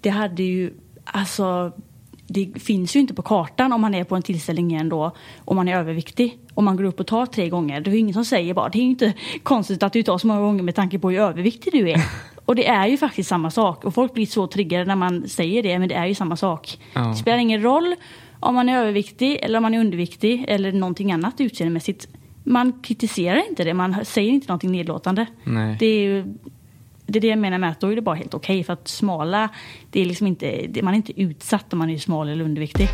Det 0.01 0.09
hade 0.09 0.43
ju 0.43 0.73
alltså 1.05 1.73
det 2.29 2.63
finns 2.63 2.97
ju 2.97 3.01
inte 3.01 3.15
på 3.15 3.23
kartan 3.23 3.73
om 3.73 3.81
man 3.81 3.95
är 3.95 4.05
på 4.05 4.17
en 4.17 4.23
tillställning 4.23 4.71
igen 4.71 4.89
då 4.89 5.13
om 5.45 5.57
man 5.57 5.69
är 5.69 5.77
överviktig. 5.77 6.39
Om 6.55 6.65
man 6.65 6.77
går 6.77 6.85
upp 6.85 7.01
och 7.01 7.07
tar 7.07 7.27
tre 7.27 7.49
gånger. 7.49 7.81
Det 7.81 7.91
är 7.91 7.95
ingen 7.95 8.15
som 8.15 8.25
säger 8.25 8.55
bara 8.55 8.69
det 8.69 8.79
är 8.79 8.83
inte 8.83 9.13
konstigt 9.43 9.83
att 9.83 9.93
du 9.93 10.03
tar 10.03 10.19
så 10.19 10.27
många 10.27 10.41
gånger 10.41 10.63
med 10.63 10.75
tanke 10.75 10.99
på 10.99 11.11
hur 11.11 11.19
överviktig 11.19 11.73
du 11.73 11.91
är. 11.91 12.05
Och 12.47 12.55
det 12.55 12.67
är 12.67 12.87
ju 12.87 12.97
faktiskt 12.97 13.29
samma 13.29 13.51
sak. 13.51 13.85
Och 13.85 13.95
folk 13.95 14.15
blir 14.15 14.27
så 14.27 14.47
triggade 14.47 14.85
när 14.85 14.97
man 14.97 15.29
säger 15.29 15.63
det, 15.63 15.79
men 15.79 15.89
det 15.89 15.95
är 15.95 16.07
ju 16.07 16.15
samma 16.15 16.37
sak. 16.37 16.79
Ja. 16.95 17.01
Det 17.01 17.15
spelar 17.15 17.39
ingen 17.39 17.63
roll 17.63 17.95
om 18.41 18.55
man 18.55 18.69
är 18.69 18.79
överviktig 18.79 19.39
eller 19.43 19.59
om 19.59 19.63
man 19.63 19.75
är 19.75 19.81
underviktig 19.81 20.45
eller 20.49 20.73
någonting 20.73 21.13
annat 21.13 21.41
utseendemässigt. 21.41 22.09
Man 22.45 22.73
kritiserar 22.83 23.49
inte 23.49 23.65
det, 23.65 23.75
man 23.75 24.05
säger 24.05 24.31
inte 24.31 24.49
någonting 24.49 24.73
nedlåtande. 24.73 25.27
Nej. 25.45 25.77
Det 25.81 25.87
är 25.87 26.01
ju 26.01 26.35
det 27.07 27.19
är 27.19 27.21
det 27.21 27.29
jag 27.29 27.39
menar 27.39 27.59
med 27.59 27.71
att 27.71 27.81
då 27.81 27.89
är 27.89 27.97
det 27.97 28.03
bara 28.03 28.17
helt 28.17 28.35
okej. 28.35 28.55
Okay, 28.55 28.65
för 28.65 28.73
att 28.73 28.89
smala, 28.89 29.49
det 29.91 30.01
är 30.01 30.05
liksom 30.05 30.27
inte, 30.27 30.69
man 30.83 30.95
är 30.95 30.97
inte 30.97 31.21
utsatt 31.21 31.73
om 31.73 31.79
man 31.79 31.91
är 31.91 31.99
smal 31.99 32.29
eller 32.29 32.45
underviktig. 32.45 32.89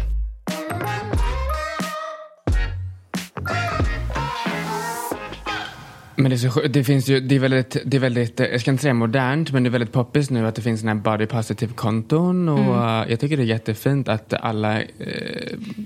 Men 6.17 6.31
det, 6.31 6.37
är 6.37 6.51
så, 6.51 6.61
det 6.61 6.85
finns 6.85 7.09
ju, 7.09 7.21
det 7.21 7.35
är 7.35 7.39
väldigt, 7.39 7.77
det 7.85 7.97
är 7.97 8.01
väldigt, 8.01 8.41
jag 8.41 8.61
ska 8.61 8.71
inte 8.71 8.83
säga 8.83 8.95
modernt, 8.95 9.53
men 9.53 9.63
det 9.63 9.69
är 9.69 9.71
väldigt 9.71 9.93
poppis 9.93 10.31
nu 10.31 10.47
att 10.47 10.55
det 10.55 10.63
finns 10.63 10.81
såna 10.81 10.95
här 10.95 11.01
body 11.01 11.27
positive-konton 11.27 12.49
och 12.49 12.59
mm. 12.59 13.11
jag 13.11 13.21
tycker 13.21 13.37
det 13.37 13.43
är 13.43 13.47
jättefint 13.47 14.09
att 14.09 14.33
alla, 14.33 14.81
eh, 14.81 14.87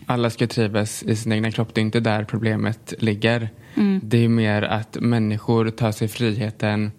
alla 0.07 0.31
ska 0.31 0.47
trivas 0.47 1.03
i 1.03 1.17
sin 1.17 1.33
egna 1.33 1.51
kropp. 1.51 1.69
Det 1.75 1.81
är 1.81 1.83
inte 1.83 2.01
där 2.01 2.25
problemet 2.25 2.95
ligger. 2.99 3.49
Mm. 3.75 4.01
Det 4.05 4.25
är 4.25 4.29
mer 4.29 4.63
att 4.63 4.97
människor 5.01 5.71
tar 5.71 5.93
sig 5.93 6.09
friheten 6.09 6.93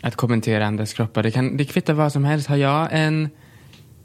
att 0.00 0.16
kommentera 0.16 0.66
andras 0.66 0.92
kroppar. 0.92 1.22
Det, 1.22 1.30
kan, 1.30 1.56
det 1.56 1.64
kvittar 1.64 1.94
vad 1.94 2.12
som 2.12 2.24
helst. 2.24 2.48
Har 2.48 2.56
jag 2.56 2.88
en 2.90 3.28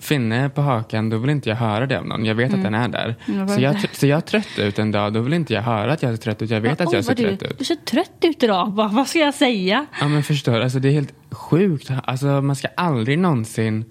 finne 0.03 0.49
på 0.49 0.61
hakan, 0.61 1.09
då 1.09 1.17
vill 1.17 1.29
inte 1.29 1.49
jag 1.49 1.55
höra 1.55 1.85
det 1.85 1.99
av 1.99 2.05
någon. 2.05 2.25
Jag 2.25 2.35
vet 2.35 2.47
mm. 2.47 2.59
att 2.59 2.63
den 2.63 2.73
är 2.73 2.87
där. 2.87 3.15
Jag 3.25 3.49
så, 3.49 3.61
jag, 3.61 3.95
så 3.95 4.07
jag 4.07 4.25
trött 4.25 4.59
ut 4.59 4.79
en 4.79 4.91
dag, 4.91 5.13
då 5.13 5.21
vill 5.21 5.33
inte 5.33 5.53
jag 5.53 5.61
höra 5.61 5.93
att 5.93 6.03
jag 6.03 6.13
är 6.13 6.17
trött 6.17 6.41
ut. 6.41 6.49
Jag 6.49 6.61
vet 6.61 6.79
ja, 6.79 6.85
att 6.85 6.93
jag 6.93 7.05
ser 7.05 7.15
trött 7.15 7.39
du, 7.39 7.45
ut. 7.45 7.59
Du 7.59 7.65
ser 7.65 7.75
trött 7.75 8.17
ut 8.21 8.43
idag. 8.43 8.71
Vad, 8.71 8.91
vad 8.93 9.07
ska 9.07 9.19
jag 9.19 9.33
säga? 9.33 9.85
Ja 9.99 10.07
men 10.07 10.23
förstår, 10.23 10.59
alltså 10.59 10.79
det 10.79 10.87
är 10.87 10.91
helt 10.91 11.13
sjukt. 11.31 11.91
Alltså 12.03 12.25
man 12.25 12.55
ska 12.55 12.67
aldrig 12.77 13.19
någonsin 13.19 13.85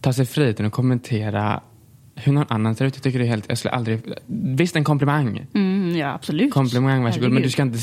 ta 0.00 0.12
sig 0.12 0.26
friheten 0.26 0.66
att 0.66 0.72
kommentera 0.72 1.60
hur 2.14 2.32
någon 2.32 2.46
annan 2.48 2.74
ser 2.74 2.84
ut. 2.84 2.94
Jag 2.96 3.02
tycker 3.02 3.18
det 3.18 3.24
är 3.24 3.28
helt, 3.28 3.44
jag 3.48 3.58
skulle 3.58 3.74
aldrig, 3.74 4.00
visst 4.26 4.76
en 4.76 4.84
komplimang. 4.84 5.46
Mm, 5.54 5.73
ja 5.98 6.14
absolut. 6.14 6.52
Komplimang, 6.52 7.02
varsågod. 7.02 7.32
Men 7.32 7.42
du 7.42 7.50
ska 7.50 7.62
inte, 7.62 7.78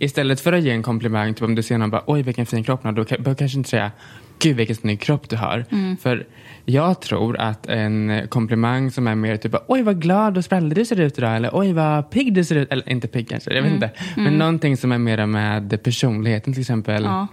istället 0.00 0.40
för 0.40 0.52
att 0.52 0.62
ge 0.62 0.70
en 0.70 0.82
komplimang, 0.82 1.34
typ 1.34 1.42
om 1.42 1.54
du 1.54 1.62
ser 1.62 1.78
någon 1.78 1.90
bara 1.90 2.02
oj 2.06 2.22
vilken 2.22 2.46
fin 2.46 2.64
kropp 2.64 2.82
du 2.82 2.88
har, 2.88 2.92
då 2.92 3.04
du 3.30 3.34
kanske 3.34 3.58
inte 3.58 3.70
säga 3.70 3.90
gud 4.38 4.56
vilken 4.56 4.76
snygg 4.76 5.00
kropp 5.00 5.28
du 5.28 5.36
har. 5.36 5.64
Mm. 5.70 5.96
För 5.96 6.26
jag 6.64 7.00
tror 7.00 7.36
att 7.36 7.66
en 7.66 8.28
komplimang 8.28 8.90
som 8.90 9.06
är 9.06 9.14
mer 9.14 9.36
typ 9.36 9.54
oj 9.66 9.82
vad 9.82 10.02
glad 10.02 10.38
och 10.38 10.44
sprallig 10.44 10.76
du 10.76 10.84
ser 10.84 11.00
ut 11.00 11.18
idag 11.18 11.36
eller 11.36 11.50
oj 11.52 11.72
vad 11.72 12.10
pigg 12.10 12.34
du 12.34 12.44
ser 12.44 12.56
ut, 12.56 12.72
eller 12.72 12.88
inte 12.88 13.08
pigg 13.08 13.28
kanske, 13.28 13.54
jag 13.54 13.62
vet 13.62 13.72
mm. 13.72 13.74
inte. 13.74 13.90
Men 14.16 14.26
mm. 14.26 14.38
någonting 14.38 14.76
som 14.76 14.92
är 14.92 14.98
mer 14.98 15.26
med 15.26 15.82
personligheten 15.82 16.52
till 16.52 16.60
exempel. 16.60 17.02
Ja 17.02 17.28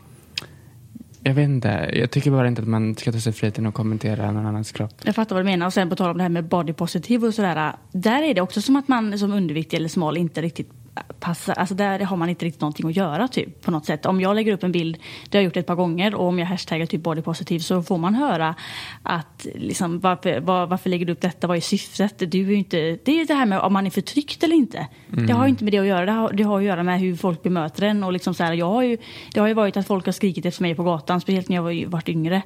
jag 1.24 1.34
vet 1.34 1.50
inte. 1.50 1.90
Jag 1.94 2.12
tycker 2.12 2.32
bara 2.32 2.48
inte 2.48 2.62
att 2.62 2.68
man 2.68 2.96
ska 2.96 3.12
ta 3.12 3.20
sig 3.20 3.34
friheten 3.34 3.66
att 3.66 3.74
kommentera 3.74 4.32
någon 4.32 4.46
annans 4.46 4.72
kropp. 4.72 4.94
Jag 5.04 5.16
fattar 5.16 5.36
vad 5.36 5.46
du 5.46 5.50
menar. 5.50 5.66
Och 5.66 5.74
sen 5.74 5.90
på 5.90 5.96
tal 5.96 6.10
om 6.12 6.18
det 6.18 6.24
här 6.24 6.30
med 6.30 6.44
body 6.44 6.74
positive 6.74 7.28
och 7.28 7.34
sådär. 7.34 7.74
Där 7.92 8.24
är 8.24 8.34
det 8.34 8.42
också 8.42 8.62
som 8.62 8.76
att 8.76 8.88
man 8.88 9.20
som 9.20 9.34
underviktig 9.34 9.78
eller 9.78 9.90
smal 9.90 10.18
inte 10.18 10.42
riktigt 10.42 10.70
passar, 11.20 11.54
alltså 11.54 11.76
där 11.76 12.00
har 12.00 12.18
man 12.18 12.30
inte 12.30 12.46
riktigt 12.46 12.62
någonting 12.62 12.90
att 12.90 12.96
göra 12.96 13.28
typ 13.28 13.62
på 13.62 13.72
något 13.72 13.86
sätt. 13.86 14.06
Om 14.06 14.22
jag 14.22 14.36
lägger 14.36 14.54
upp 14.54 14.64
en 14.64 14.72
bild, 14.72 14.98
det 15.30 15.38
har 15.38 15.42
jag 15.42 15.46
gjort 15.46 15.58
ett 15.58 15.66
par 15.66 15.76
gånger 15.76 16.16
och 16.16 16.28
om 16.28 16.40
jag 16.40 16.46
hashtaggar 16.46 16.86
typ 16.86 17.04
bodypositiv 17.04 17.60
så 17.60 17.84
får 17.84 17.98
man 17.98 18.16
höra 18.16 18.56
att 19.04 19.48
liksom 19.56 20.00
varför, 20.00 20.40
var, 20.40 20.68
varför 20.68 20.90
lägger 20.90 21.06
du 21.06 21.12
upp 21.12 21.22
detta, 21.22 21.48
vad 21.48 21.58
är 21.58 21.62
syftet? 21.62 22.32
Du 22.32 22.52
är 22.52 22.56
inte, 22.56 22.78
det 23.04 23.12
är 23.12 23.16
ju 23.16 23.26
det 23.26 23.34
här 23.34 23.46
med 23.46 23.60
om 23.60 23.74
man 23.74 23.86
är 23.86 23.90
förtryckt 23.90 24.44
eller 24.44 24.56
inte. 24.56 24.88
Mm. 25.14 25.28
Det 25.28 25.34
har 25.34 25.48
inte 25.48 25.64
med 25.64 25.74
det 25.74 25.80
att 25.80 25.86
göra, 25.86 26.06
det 26.06 26.12
har, 26.12 26.34
det 26.34 26.44
har 26.44 26.58
att 26.58 26.64
göra 26.64 26.84
med 26.84 27.00
hur 27.00 27.16
folk 27.16 27.44
bemöter 27.44 27.84
en 27.84 28.04
och 28.04 28.14
liksom 28.14 28.34
så 28.34 28.44
här, 28.44 28.54
jag 28.54 28.70
har 28.70 28.82
ju, 28.84 28.98
det 29.34 29.40
har 29.40 29.48
ju 29.48 29.54
varit 29.54 29.78
att 29.78 29.88
folk 29.88 30.06
har 30.06 30.14
skrikit 30.14 30.46
efter 30.46 30.62
mig 30.62 30.76
på 30.76 30.84
gatan, 30.84 31.22
speciellt 31.22 31.50
när 31.50 31.56
jag 31.56 31.64
var, 31.64 31.86
varit 31.86 32.10
yngre. 32.10 32.42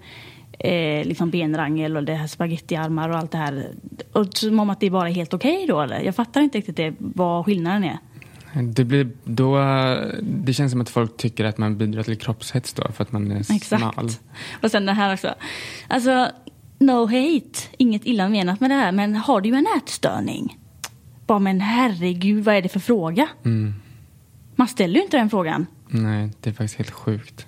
Eh, 0.60 1.06
liksom 1.06 1.30
benrangel 1.30 1.98
och 1.98 2.04
det 2.04 2.14
här 2.14 2.28
spagettiarmar 2.28 3.10
och 3.10 3.16
allt 3.16 3.32
det 3.32 3.38
här. 3.38 3.72
Och 4.12 4.26
som 4.34 4.60
om 4.60 4.70
att 4.70 4.80
det 4.80 4.90
bara 4.90 5.10
är 5.10 5.14
helt 5.14 5.34
okej 5.34 5.56
okay 5.56 5.68
då 5.68 5.82
eller? 5.82 6.02
Jag 6.02 6.16
fattar 6.16 6.42
inte 6.42 6.58
riktigt 6.58 6.78
det, 6.78 6.94
vad 6.98 7.46
skillnaden 7.46 7.84
är. 7.84 7.98
Det, 8.64 8.84
blir 8.84 9.10
då, 9.24 9.58
det 10.22 10.54
känns 10.54 10.72
som 10.72 10.82
att 10.82 10.90
folk 10.90 11.18
tycker 11.18 11.46
att 11.46 11.58
man 11.58 11.78
bidrar 11.78 12.04
till 12.04 12.18
kroppshets 12.18 12.74
då 12.74 12.92
för 12.92 13.04
att 13.04 13.12
man 13.12 13.32
är 13.32 13.40
Exakt. 13.40 13.66
smal. 13.66 14.10
Och 14.64 14.72
sen 14.72 14.86
det 14.86 14.94
här 14.94 15.14
också. 15.14 15.36
Alltså, 15.88 16.32
no 16.80 17.06
hate, 17.06 17.60
inget 17.78 18.06
illa 18.06 18.30
menat 18.30 18.60
med 18.60 18.70
det 18.70 18.76
här, 18.76 18.92
men 18.92 19.16
har 19.16 19.42
du 19.42 19.56
en 19.56 19.68
ätstörning? 19.78 20.58
Bara 21.28 21.40
men 21.40 21.62
herregud, 21.62 22.44
vad 22.44 22.56
är 22.56 22.62
det 22.62 22.70
för 22.70 22.80
fråga? 22.80 23.28
Mm. 23.46 23.74
Man 24.56 24.68
ställer 24.68 24.96
ju 24.96 25.02
inte 25.02 25.18
den 25.18 25.30
frågan. 25.30 25.66
Nej, 25.88 26.30
det 26.42 26.50
är 26.50 26.54
faktiskt 26.54 26.76
helt 26.76 26.92
sjukt. 26.92 27.48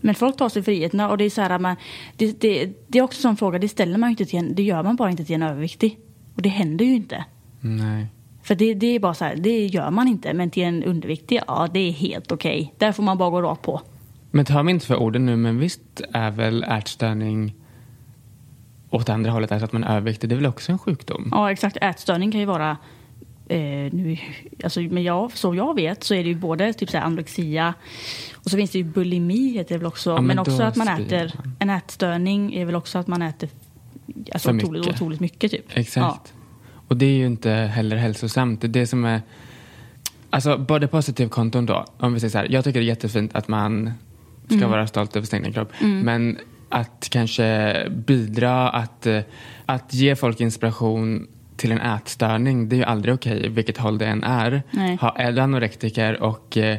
Men 0.00 0.14
folk 0.14 0.36
tar 0.36 0.48
sig 0.48 0.62
friheterna 0.62 1.10
och 1.10 1.18
det 1.18 1.24
är 1.24 1.30
så 1.30 1.42
här, 1.42 1.58
man, 1.58 1.76
det, 2.16 2.40
det, 2.40 2.72
det 2.86 2.98
är 2.98 3.02
också 3.02 3.18
en 3.18 3.22
sån 3.22 3.36
fråga, 3.36 3.58
det 3.58 3.68
ställer 3.68 3.98
man 3.98 4.10
inte 4.10 4.24
till 4.24 4.38
en, 4.38 4.54
det 4.54 4.62
gör 4.62 4.82
man 4.82 4.96
bara 4.96 5.10
inte 5.10 5.24
till 5.24 5.34
en 5.34 5.42
överviktig. 5.42 5.98
Och 6.34 6.42
det 6.42 6.48
händer 6.48 6.84
ju 6.84 6.94
inte. 6.94 7.24
Nej. 7.60 8.06
För 8.48 8.54
det, 8.54 8.74
det 8.74 8.86
är 8.86 9.00
bara 9.00 9.14
så 9.14 9.24
här, 9.24 9.36
det 9.36 9.66
gör 9.66 9.90
man 9.90 10.08
inte. 10.08 10.34
Men 10.34 10.50
till 10.50 10.62
en 10.62 10.84
underviktig, 10.84 11.40
ja 11.46 11.68
det 11.72 11.80
är 11.80 11.92
helt 11.92 12.32
okej. 12.32 12.60
Okay. 12.60 12.74
Där 12.78 12.92
får 12.92 13.02
man 13.02 13.18
bara 13.18 13.30
gå 13.30 13.42
rakt 13.42 13.62
på. 13.62 13.80
Men 14.30 14.44
ta 14.44 14.62
mig 14.62 14.74
inte 14.74 14.86
för 14.86 14.96
orden 14.96 15.26
nu, 15.26 15.36
men 15.36 15.58
visst 15.58 16.02
är 16.12 16.30
väl 16.30 16.64
ätstörning 16.64 17.54
åt 18.90 19.08
andra 19.08 19.30
hållet, 19.30 19.52
alltså 19.52 19.64
att 19.64 19.72
man 19.72 19.84
är 19.84 19.96
överviktig, 19.96 20.28
det 20.28 20.34
är 20.34 20.36
väl 20.36 20.46
också 20.46 20.72
en 20.72 20.78
sjukdom? 20.78 21.28
Ja 21.30 21.52
exakt, 21.52 21.76
ätstörning 21.80 22.32
kan 22.32 22.40
ju 22.40 22.46
vara 22.46 22.76
eh, 23.48 23.58
nu, 23.92 24.18
alltså, 24.64 24.80
men 24.80 25.02
jag, 25.02 25.32
så 25.32 25.54
jag 25.54 25.74
vet 25.74 26.04
så 26.04 26.14
är 26.14 26.22
det 26.22 26.28
ju 26.28 26.34
både 26.34 26.72
typ 26.72 26.90
så 26.90 26.98
anorexia 26.98 27.74
och 28.34 28.50
så 28.50 28.56
finns 28.56 28.70
det 28.70 28.78
ju 28.78 28.84
bulimi 28.84 29.52
heter 29.52 29.74
det 29.74 29.78
väl 29.78 29.86
också. 29.86 30.10
Ja, 30.10 30.16
men, 30.16 30.26
men 30.26 30.38
också 30.38 30.62
att 30.62 30.76
man 30.76 30.88
äter, 30.88 31.32
en 31.58 31.70
ätstörning 31.70 32.54
är 32.54 32.64
väl 32.64 32.74
också 32.74 32.98
att 32.98 33.06
man 33.06 33.22
äter 33.22 33.48
alltså, 34.32 34.50
otroligt, 34.50 34.86
otroligt 34.86 35.20
mycket. 35.20 35.50
Typ. 35.50 35.76
Exakt. 35.76 36.32
Ja. 36.34 36.37
Och 36.88 36.96
det 36.96 37.06
är 37.06 37.16
ju 37.16 37.26
inte 37.26 37.50
heller 37.50 37.96
hälsosamt. 37.96 38.60
Det 38.60 38.66
är 38.66 38.68
det 38.68 38.86
som 38.86 39.04
är... 39.04 39.20
Alltså 40.30 40.58
body 40.58 40.86
positive-konton 40.86 41.66
då, 41.66 41.84
om 41.98 42.14
vi 42.14 42.20
säger 42.20 42.30
så 42.30 42.38
här. 42.38 42.46
Jag 42.50 42.64
tycker 42.64 42.80
det 42.80 42.84
är 42.84 42.88
jättefint 42.88 43.34
att 43.34 43.48
man 43.48 43.92
ska 44.46 44.56
mm. 44.56 44.70
vara 44.70 44.86
stolt 44.86 45.16
över 45.16 45.26
sin 45.26 45.42
egen 45.42 45.52
kropp. 45.52 45.72
Mm. 45.80 46.00
Men 46.00 46.38
att 46.68 47.08
kanske 47.10 47.76
bidra, 47.90 48.68
att, 48.68 49.06
att 49.66 49.94
ge 49.94 50.16
folk 50.16 50.40
inspiration 50.40 51.26
till 51.56 51.72
en 51.72 51.80
ätstörning, 51.80 52.68
det 52.68 52.76
är 52.76 52.78
ju 52.78 52.84
aldrig 52.84 53.14
okej 53.14 53.38
okay, 53.38 53.48
vilket 53.48 53.78
håll 53.78 53.98
det 53.98 54.06
än 54.06 54.24
är. 54.24 54.62
Ha, 55.00 55.16
är 55.16 55.32
du 55.32 55.40
anorektiker 55.40 56.22
och 56.22 56.56
eh, 56.56 56.78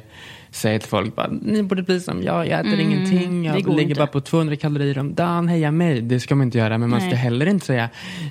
säger 0.51 0.79
till 0.79 0.89
folk 0.89 1.15
bara, 1.15 1.27
ni 1.41 1.63
borde 1.63 1.83
bli 1.83 1.99
som 1.99 2.23
jag, 2.23 2.47
jag 2.47 2.59
äter 2.59 2.73
mm, 2.73 2.91
ingenting, 2.91 3.45
jag 3.45 3.55
ligger 3.55 3.81
inte. 3.81 3.95
bara 3.95 4.07
på 4.07 4.21
200 4.21 4.55
kalorier 4.55 4.99
om 4.99 5.15
dagen, 5.15 5.47
heja 5.47 5.71
mig. 5.71 6.01
Det 6.01 6.19
ska 6.19 6.35
man 6.35 6.47
inte 6.47 6.57
göra, 6.57 6.77
men 6.77 6.89
man 6.89 6.99
Nej. 6.99 7.09
ska 7.09 7.17
heller 7.17 7.45
inte 7.45 7.65
säga, 7.65 7.89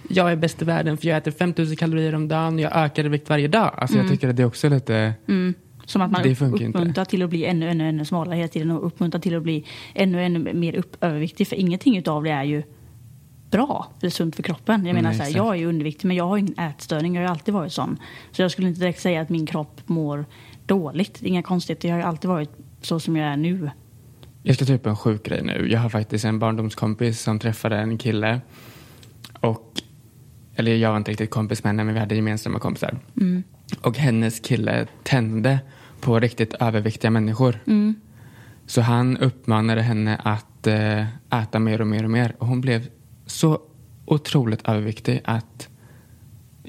jag 0.08 0.32
är 0.32 0.37
bäst 0.37 0.62
i 0.62 0.64
världen 0.64 0.96
för 0.96 1.08
jag 1.08 1.18
äter 1.18 1.30
5000 1.30 1.76
kalorier 1.76 2.14
om 2.14 2.28
dagen, 2.28 2.58
jag 2.58 2.76
ökar 2.76 3.04
i 3.04 3.08
vikt 3.08 3.28
varje 3.28 3.48
dag. 3.48 3.75
Alltså 3.76 3.96
mm. 3.96 4.06
jag 4.06 4.14
tycker 4.14 4.28
att 4.28 4.37
det 4.37 4.42
är 4.42 4.46
också 4.46 4.68
lite 4.68 5.14
mm. 5.28 5.54
Som 5.84 6.02
att 6.02 6.10
man 6.10 6.26
uppmuntrar 6.26 7.04
till 7.04 7.22
att 7.22 7.30
bli 7.30 7.44
ännu, 7.44 7.68
ännu, 7.68 7.88
ännu 7.88 8.04
smalare 8.04 8.37
hela 8.37 8.48
tiden 8.48 8.70
och 8.70 8.87
uppmuntrar 8.87 9.20
till 9.20 9.37
att 9.37 9.42
bli 9.42 9.64
ännu, 9.94 10.25
ännu 10.25 10.54
mer 10.54 10.75
upp, 10.75 10.96
överviktig. 11.00 11.48
För 11.48 11.56
ingenting 11.56 12.08
av 12.08 12.25
det 12.25 12.30
är 12.30 12.44
ju 12.44 12.62
bra 13.50 13.87
eller 14.00 14.10
sunt 14.10 14.37
för 14.37 14.42
kroppen. 14.42 14.87
Jag 14.87 14.94
menar 14.94 15.10
Nej, 15.10 15.18
så 15.18 15.25
här, 15.25 15.37
jag 15.37 15.54
är 15.54 15.58
ju 15.58 15.66
underviktig 15.66 16.08
men 16.08 16.16
jag 16.16 16.25
har 16.25 16.37
ingen 16.37 16.58
ätstörning, 16.58 17.14
jag 17.14 17.22
har 17.22 17.28
alltid 17.28 17.54
varit 17.54 17.72
sån. 17.72 17.98
Så 18.32 18.42
jag 18.42 18.50
skulle 18.50 18.68
inte 18.68 18.80
direkt 18.80 19.00
säga 19.00 19.20
att 19.20 19.28
min 19.28 19.46
kropp 19.46 19.80
mår 19.87 20.26
dåligt. 20.68 21.22
Inga 21.22 21.42
konstigheter. 21.42 21.88
Jag 21.88 21.94
har 21.94 22.00
ju 22.00 22.06
alltid 22.06 22.30
varit 22.30 22.50
så 22.80 23.00
som 23.00 23.16
jag 23.16 23.28
är 23.32 23.37
nu. 23.37 23.70
Jag 24.42 24.56
ska 24.56 24.64
ta 24.64 24.75
upp 24.75 24.87
en 24.87 24.96
sjuk 24.96 25.22
grej 25.22 25.42
nu. 25.42 25.68
Jag 25.70 25.80
har 25.80 25.88
faktiskt 25.88 26.25
en 26.25 26.38
barndomskompis 26.38 27.20
som 27.20 27.38
träffade 27.38 27.76
en 27.76 27.98
kille. 27.98 28.40
Och, 29.40 29.82
eller 30.54 30.75
jag 30.76 30.90
var 30.90 30.96
inte 30.96 31.10
riktigt 31.10 31.30
kompis 31.30 31.64
med 31.64 31.68
henne 31.68 31.84
men 31.84 31.94
vi 31.94 32.00
hade 32.00 32.14
gemensamma 32.14 32.58
kompisar. 32.58 32.98
Mm. 33.20 33.42
Och 33.80 33.98
hennes 33.98 34.40
kille 34.40 34.87
tände 35.02 35.58
på 36.00 36.20
riktigt 36.20 36.54
överviktiga 36.54 37.10
människor. 37.10 37.58
Mm. 37.66 37.94
Så 38.66 38.80
han 38.80 39.16
uppmanade 39.16 39.82
henne 39.82 40.16
att 40.16 40.66
eh, 40.66 41.40
äta 41.42 41.58
mer 41.58 41.80
och 41.80 41.87
mer 41.87 42.04
och 42.04 42.10
mer 42.10 42.37
och 42.38 42.46
hon 42.46 42.60
blev 42.60 42.88
så 43.26 43.58
otroligt 44.04 44.68
överviktig 44.68 45.20
att 45.25 45.68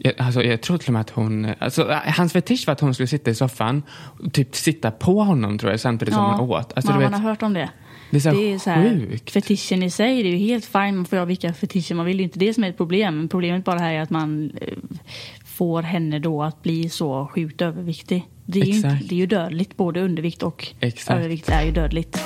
jag, 0.03 0.13
alltså, 0.17 0.43
jag 0.43 0.61
tror 0.61 0.77
till 0.77 0.87
och 0.89 0.93
med 0.93 1.01
att 1.01 1.09
hon... 1.09 1.47
Alltså, 1.59 1.99
hans 2.05 2.33
fetisch 2.33 2.67
var 2.67 2.71
att 2.71 2.79
hon 2.79 2.93
skulle 2.93 3.07
sitta 3.07 3.31
i 3.31 3.35
soffan 3.35 3.83
och 3.89 4.33
typ 4.33 4.55
sitta 4.55 4.91
på 4.91 5.23
honom 5.23 5.57
tror 5.57 5.71
jag 5.71 5.79
samtidigt 5.79 6.13
som 6.13 6.23
hon 6.23 6.39
åt. 6.39 6.73
Alltså, 6.75 6.91
man, 6.91 6.99
vet, 6.99 7.11
man 7.11 7.21
har 7.21 7.29
hört 7.29 7.41
om 7.41 7.53
det. 7.53 7.69
det 8.11 8.17
är 8.17 8.21
så, 8.21 8.31
Det 8.31 8.53
är 8.53 8.59
så 8.59 8.69
här, 8.69 9.29
fetischen 9.31 9.83
i 9.83 9.89
sig, 9.89 10.23
det 10.23 10.29
är 10.29 10.31
ju 10.31 10.37
helt 10.37 10.65
fine. 10.65 10.95
Man 10.95 11.05
får 11.05 11.15
göra 11.15 11.25
vilka 11.25 11.53
fetischer 11.53 11.95
man 11.95 12.05
vill. 12.05 12.17
Det 12.17 12.23
är 12.23 12.25
inte 12.25 12.39
det 12.39 12.53
som 12.53 12.63
är 12.63 12.69
ett 12.69 12.77
problem. 12.77 13.27
Problemet 13.27 13.65
bara 13.65 13.79
här 13.79 13.93
är 13.93 14.01
att 14.01 14.09
man 14.09 14.51
eh, 14.61 14.73
får 15.45 15.81
henne 15.81 16.19
då 16.19 16.43
att 16.43 16.63
bli 16.63 16.89
så 16.89 17.27
sjukt 17.35 17.61
överviktig. 17.61 18.25
Det 18.45 18.59
är, 18.59 18.65
ju, 18.65 18.75
inte, 18.75 18.99
det 19.03 19.15
är 19.15 19.19
ju 19.19 19.25
dödligt. 19.25 19.77
Både 19.77 20.01
undervikt 20.01 20.43
och 20.43 20.67
Exakt. 20.79 21.17
övervikt 21.17 21.49
är 21.49 21.63
ju 21.63 21.71
dödligt. 21.71 22.19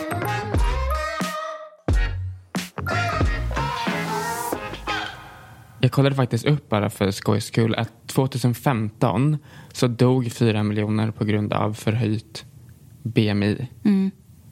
Jag 5.84 5.92
kollade 5.92 6.16
faktiskt 6.16 6.46
upp 6.46 6.70
bara 6.70 6.90
för 6.90 7.12
skojs 7.12 7.46
skull 7.46 7.76
att 7.76 8.08
2015 8.08 9.38
så 9.74 9.88
dog 9.88 10.32
4 10.32 10.64
miljoner 10.64 11.12
på 11.12 11.26
grund 11.26 11.54
av 11.54 11.74
förhöjt 11.74 12.46
BMI. 13.02 13.68
Mm. 13.86 14.12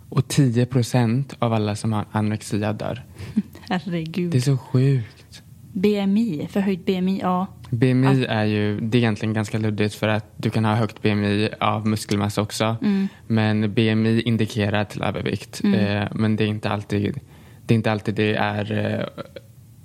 Och 0.09 0.27
10 0.27 0.65
procent 0.65 1.35
av 1.39 1.53
alla 1.53 1.75
som 1.75 1.93
har 1.93 2.05
anorexia 2.11 2.73
dör. 2.73 3.05
Herregud. 3.69 4.31
Det 4.31 4.37
är 4.37 4.41
så 4.41 4.57
sjukt. 4.57 5.43
BMI, 5.73 6.47
förhöjt 6.51 6.85
BMI, 6.85 7.19
ja. 7.21 7.47
BMI 7.69 8.25
är 8.25 8.45
ju, 8.45 8.79
det 8.79 8.97
är 8.97 8.99
egentligen 8.99 9.33
ganska 9.33 9.57
luddigt 9.57 9.95
för 9.95 10.07
att 10.07 10.25
du 10.37 10.49
kan 10.49 10.65
ha 10.65 10.75
högt 10.75 11.01
BMI 11.01 11.49
av 11.59 11.87
muskelmassa 11.87 12.41
också. 12.41 12.75
Mm. 12.81 13.07
Men 13.27 13.73
BMI 13.73 14.21
indikerar 14.21 14.85
till 14.85 15.01
övervikt. 15.01 15.61
Eh, 15.63 16.03
men 16.11 16.35
det 16.35 16.43
är 16.43 16.47
inte 16.47 16.69
alltid 16.69 17.21
det 17.65 17.73
är, 17.73 17.75
inte 17.75 17.91
alltid 17.91 18.15
det 18.15 18.35
är 18.35 18.99
eh, 18.99 19.23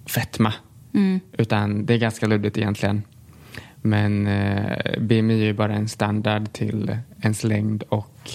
fetma. 0.07 0.53
Mm. 0.97 1.21
Utan 1.33 1.87
det 1.87 1.95
är 1.95 1.99
ganska 1.99 2.27
luddigt 2.27 2.59
egentligen. 2.59 3.03
Men 3.83 4.27
eh, 4.27 5.01
BMI 5.01 5.41
är 5.41 5.45
ju 5.45 5.53
bara 5.53 5.73
en 5.75 5.89
standard 5.89 6.53
till 6.53 6.97
ens 7.23 7.45
längd 7.45 7.83
och 7.89 8.31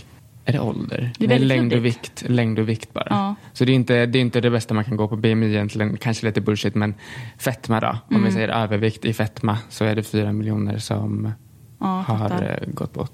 är 0.45 0.53
det 0.53 0.59
ålder? 0.59 1.11
Det 1.17 1.25
är 1.25 1.27
Nej, 1.27 1.39
väldigt 1.39 1.47
längd 1.57 1.73
och, 1.73 1.85
vikt, 1.85 2.23
längd 2.27 2.59
och 2.59 2.69
vikt 2.69 2.93
bara. 2.93 3.07
Ja. 3.09 3.35
Så 3.53 3.65
det 3.65 3.71
är, 3.71 3.75
inte, 3.75 4.05
det 4.05 4.19
är 4.19 4.21
inte 4.21 4.41
det 4.41 4.49
bästa 4.49 4.73
man 4.73 4.83
kan 4.83 4.97
gå 4.97 5.07
på 5.07 5.15
BMI 5.15 5.45
egentligen. 5.45 5.97
Kanske 5.97 6.25
lite 6.25 6.41
bullshit 6.41 6.75
men 6.75 6.93
fetma 7.37 7.79
då. 7.79 7.87
Om 7.87 8.15
Mm. 8.15 8.23
vi 8.23 8.31
säger 8.31 8.47
övervikt 8.49 9.05
i 9.05 9.13
fetma 9.13 9.57
så 9.69 9.85
är 9.85 9.95
det 9.95 10.03
fyra 10.03 10.31
miljoner 10.31 10.77
som 10.77 11.31
Ja, 11.79 11.85
har 12.07 12.17
fattar. 12.29 12.59
eh, 12.67 12.73
gått 12.73 12.93
bort. 12.93 13.11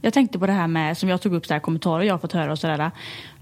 Jag 0.00 0.12
tänkte 0.12 0.38
på 0.38 0.46
det 0.46 0.52
här 0.52 0.66
med, 0.68 0.98
som 0.98 1.08
jag 1.08 1.20
tog 1.22 1.34
upp, 1.34 1.46
så 1.46 1.54
här, 1.54 1.60
kommentarer 1.60 2.04
jag 2.04 2.14
har 2.14 2.18
fått 2.18 2.32
höra 2.32 2.52
och 2.52 2.58
sådär. 2.58 2.90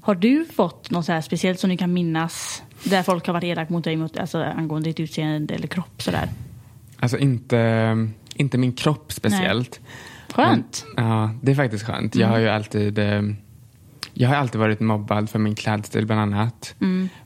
Har 0.00 0.14
du 0.14 0.44
fått 0.44 0.90
något 0.90 1.04
så 1.06 1.12
här 1.12 1.20
speciellt 1.20 1.60
som 1.60 1.68
ni 1.70 1.76
kan 1.76 1.92
minnas 1.92 2.62
där 2.84 3.02
folk 3.02 3.26
har 3.26 3.34
varit 3.34 3.44
elaka 3.44 3.72
mot 3.72 3.84
dig 3.84 3.96
mot, 3.96 4.18
alltså, 4.18 4.38
angående 4.42 4.88
ditt 4.88 5.00
utseende 5.00 5.54
eller 5.54 5.66
kropp 5.66 6.02
sådär? 6.02 6.28
Alltså 7.00 7.18
inte, 7.18 8.08
inte 8.34 8.58
min 8.58 8.72
kropp 8.72 9.12
speciellt. 9.12 9.80
Skönt. 10.34 10.86
Men, 10.96 11.06
ja, 11.06 11.30
det 11.42 11.50
är 11.50 11.56
faktiskt 11.56 11.84
skönt. 11.84 12.14
Jag 12.14 12.28
har 12.28 12.38
ju 12.38 12.48
alltid 12.48 12.98
eh, 12.98 13.22
jag 14.18 14.28
har 14.28 14.36
alltid 14.36 14.60
varit 14.60 14.80
mobbad 14.80 15.30
för 15.30 15.38
min 15.38 15.54
klädstil 15.54 16.06
bland 16.06 16.20
annat. 16.20 16.74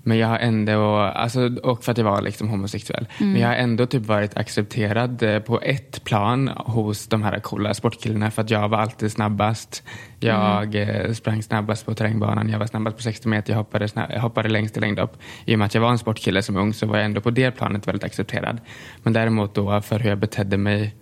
Men 0.03 0.19
jag 0.19 0.29
har 0.29 0.39
ändå, 0.39 0.97
alltså, 0.97 1.57
och 1.63 1.85
för 1.85 1.93
att 1.93 1.99
jag 1.99 2.05
var 2.05 2.23
liksom 2.23 2.49
homosexuell. 2.49 3.09
Men 3.19 3.41
jag 3.41 3.49
har 3.49 3.55
ändå 3.55 3.87
typ 3.87 4.07
varit 4.07 4.37
accepterad 4.37 5.23
eh, 5.23 5.39
på 5.39 5.61
ett 5.61 6.05
plan 6.05 6.49
hos 6.49 7.07
de 7.07 7.23
här 7.23 7.39
coola 7.39 7.75
sportkillarna 7.75 8.31
för 8.31 8.43
att 8.43 8.51
jag 8.51 8.69
var 8.69 8.79
alltid 8.79 9.13
snabbast. 9.13 9.83
Jag 10.21 10.75
eh, 10.75 11.13
sprang 11.13 11.43
snabbast 11.43 11.87
på 11.87 11.95
terrängbanan, 11.95 12.49
jag 12.49 12.59
var 12.59 12.67
snabbast 12.67 12.97
på 12.97 13.03
60 13.03 13.29
meter, 13.29 13.53
jag 13.53 13.59
hoppade, 13.59 13.89
jag 13.95 14.21
hoppade 14.21 14.49
längst 14.49 14.77
i 14.77 14.81
längdhopp. 14.81 15.17
I 15.45 15.55
och 15.55 15.59
med 15.59 15.67
att 15.67 15.75
jag 15.75 15.83
var 15.83 15.91
en 15.91 15.99
sportkille 15.99 16.43
som 16.43 16.57
ung 16.57 16.73
så 16.73 16.87
var 16.87 16.97
jag 16.97 17.05
ändå 17.05 17.21
på 17.21 17.31
det 17.31 17.51
planet 17.51 17.89
väldigt 17.89 18.05
accepterad. 18.05 18.61
Men 19.03 19.13
däremot 19.13 19.55
då 19.55 19.81
för 19.81 19.99
hur 19.99 20.09
jag 20.09 20.19
betedde 20.19 20.57
mig 20.57 20.95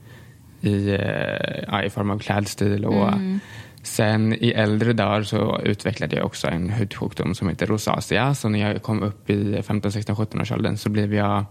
i, 0.61 0.91
eh, 0.91 1.65
ja, 1.67 1.83
i 1.83 1.91
form 1.91 2.11
av 2.11 2.19
klädstil. 2.19 2.85
Och 2.85 3.13
Sen 3.89 4.35
i 4.35 4.51
äldre 4.51 4.93
dagar 4.93 5.23
så 5.23 5.61
utvecklade 5.65 6.17
jag 6.17 6.27
också 6.27 6.47
en 6.47 6.71
hudsjukdom 6.71 7.35
som 7.35 7.49
heter 7.49 7.67
rosacea. 7.67 8.35
Så 8.35 8.49
när 8.49 8.59
jag 8.59 8.83
kom 8.83 9.03
upp 9.03 9.31
i 9.31 9.63
15, 9.63 9.93
16, 9.93 10.17
17 10.17 10.41
års 10.41 10.53
åldern 10.53 10.77
så 10.77 10.89
blev 10.89 11.15
jag 11.15 11.45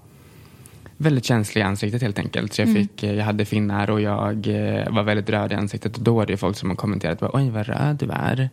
väldigt 0.97 1.25
känslig 1.25 1.61
i 1.61 1.63
ansiktet 1.63 2.01
helt 2.01 2.19
enkelt. 2.19 2.53
Så 2.53 2.61
jag, 2.61 2.73
fick, 2.73 3.03
eh, 3.03 3.13
jag 3.13 3.25
hade 3.25 3.45
finnar 3.45 3.89
och 3.89 4.01
jag 4.01 4.47
eh, 4.47 4.89
var 4.89 5.03
väldigt 5.03 5.29
röd 5.29 5.51
i 5.51 5.55
ansiktet. 5.55 5.97
Och 5.97 6.03
då 6.03 6.15
var 6.15 6.25
det 6.25 6.37
folk 6.37 6.57
som 6.57 6.75
bara, 7.19 7.31
oj 7.33 7.49
vad 7.49 7.67
röd 7.67 7.95
du 7.95 8.09
är. 8.09 8.49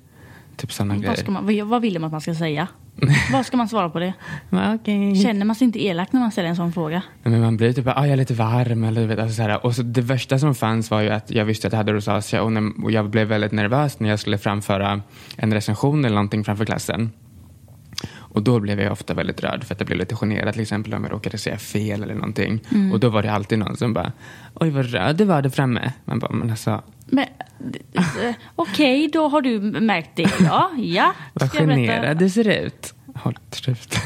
Typ 0.56 0.72
sådana 0.72 0.94
Vad, 0.94 1.02
grejer. 1.02 1.16
ska 1.16 1.30
man, 1.30 1.46
vad 1.46 1.66
vad 1.66 1.82
vill 1.82 1.94
de 1.94 2.04
att 2.04 2.12
man 2.12 2.20
ska 2.20 2.34
säga? 2.34 2.68
vad 3.32 3.46
ska 3.46 3.56
man 3.56 3.68
svara 3.68 3.90
på 3.90 3.98
det? 3.98 4.12
Okej. 4.50 5.16
Känner 5.16 5.44
man 5.44 5.56
sig 5.56 5.64
inte 5.64 5.84
elak 5.84 6.12
när 6.12 6.20
man 6.20 6.32
ställer 6.32 6.48
en 6.48 6.56
sån 6.56 6.72
fråga? 6.72 7.02
Men 7.22 7.40
man 7.40 7.56
blir 7.56 7.72
typ, 7.72 7.86
ah, 7.86 7.92
jag 7.96 8.08
är 8.08 8.16
lite 8.16 8.34
varm. 8.34 8.84
Eller, 8.84 9.00
du 9.00 9.06
vet, 9.06 9.18
alltså, 9.18 9.42
så. 9.42 9.56
Och 9.62 9.74
så 9.74 9.82
det 9.82 10.00
värsta 10.00 10.38
som 10.38 10.54
fanns 10.54 10.90
var 10.90 11.00
ju 11.00 11.10
att 11.10 11.30
jag 11.30 11.44
visste 11.44 11.66
att 11.66 11.72
jag 11.72 11.78
hade 11.78 11.92
rosacea 11.92 12.42
och, 12.42 12.52
när, 12.52 12.84
och 12.84 12.90
jag 12.90 13.10
blev 13.10 13.28
väldigt 13.28 13.52
nervös 13.52 14.00
när 14.00 14.08
jag 14.08 14.20
skulle 14.20 14.38
framföra 14.38 15.00
en 15.36 15.54
recension 15.54 16.04
eller 16.04 16.14
någonting 16.14 16.44
framför 16.44 16.64
klassen. 16.64 17.10
Och 18.16 18.42
då 18.42 18.60
blev 18.60 18.80
jag 18.80 18.92
ofta 18.92 19.14
väldigt 19.14 19.40
röd 19.44 19.64
för 19.64 19.74
att 19.74 19.80
jag 19.80 19.86
blev 19.86 19.98
lite 19.98 20.16
generad 20.16 20.52
till 20.52 20.62
exempel 20.62 20.94
om 20.94 21.04
jag 21.04 21.12
råkade 21.12 21.38
säga 21.38 21.58
fel 21.58 22.02
eller 22.02 22.14
någonting. 22.14 22.60
Och 22.92 23.00
då 23.00 23.08
var 23.08 23.22
det 23.22 23.32
alltid 23.32 23.58
någon 23.58 23.76
som 23.76 23.92
bara, 23.94 24.12
oj 24.54 24.70
vad 24.70 24.90
röd 24.90 25.16
du 25.16 25.24
var 25.24 25.42
där 25.42 25.50
framme. 25.50 25.92
Man 26.04 26.18
bara, 26.18 26.32
men 26.32 26.50
alltså, 26.50 26.82
Men 27.06 27.24
eh, 27.94 28.34
okej, 28.56 29.10
då 29.12 29.28
har 29.28 29.40
du 29.40 29.60
märkt 29.60 30.10
det. 30.14 30.30
Ja, 30.40 30.70
ja. 30.78 31.12
vad 31.32 31.52
generad 31.52 32.18
du 32.18 32.30
ser 32.30 32.48
ut. 32.48 32.94
Håll 33.14 33.38
käften. 33.52 34.00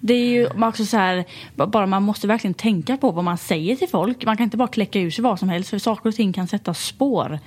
Det 0.00 0.14
är 0.14 0.28
ju 0.28 0.46
också 0.64 0.84
så 0.86 0.96
här, 0.96 1.24
ba- 1.56 1.66
bara 1.66 1.86
man 1.86 2.02
måste 2.02 2.26
verkligen 2.26 2.54
tänka 2.54 2.96
på 2.96 3.10
vad 3.10 3.24
man 3.24 3.38
säger 3.38 3.76
till 3.76 3.88
folk. 3.88 4.24
Man 4.24 4.36
kan 4.36 4.44
inte 4.44 4.56
bara 4.56 4.68
kläcka 4.68 5.00
ur 5.00 5.10
sig 5.10 5.22
vad 5.24 5.38
som 5.38 5.48
helst 5.48 5.70
för 5.70 5.78
saker 5.78 6.08
och 6.08 6.14
ting 6.14 6.32
kan 6.32 6.48
sätta 6.48 6.74
spår. 6.74 7.38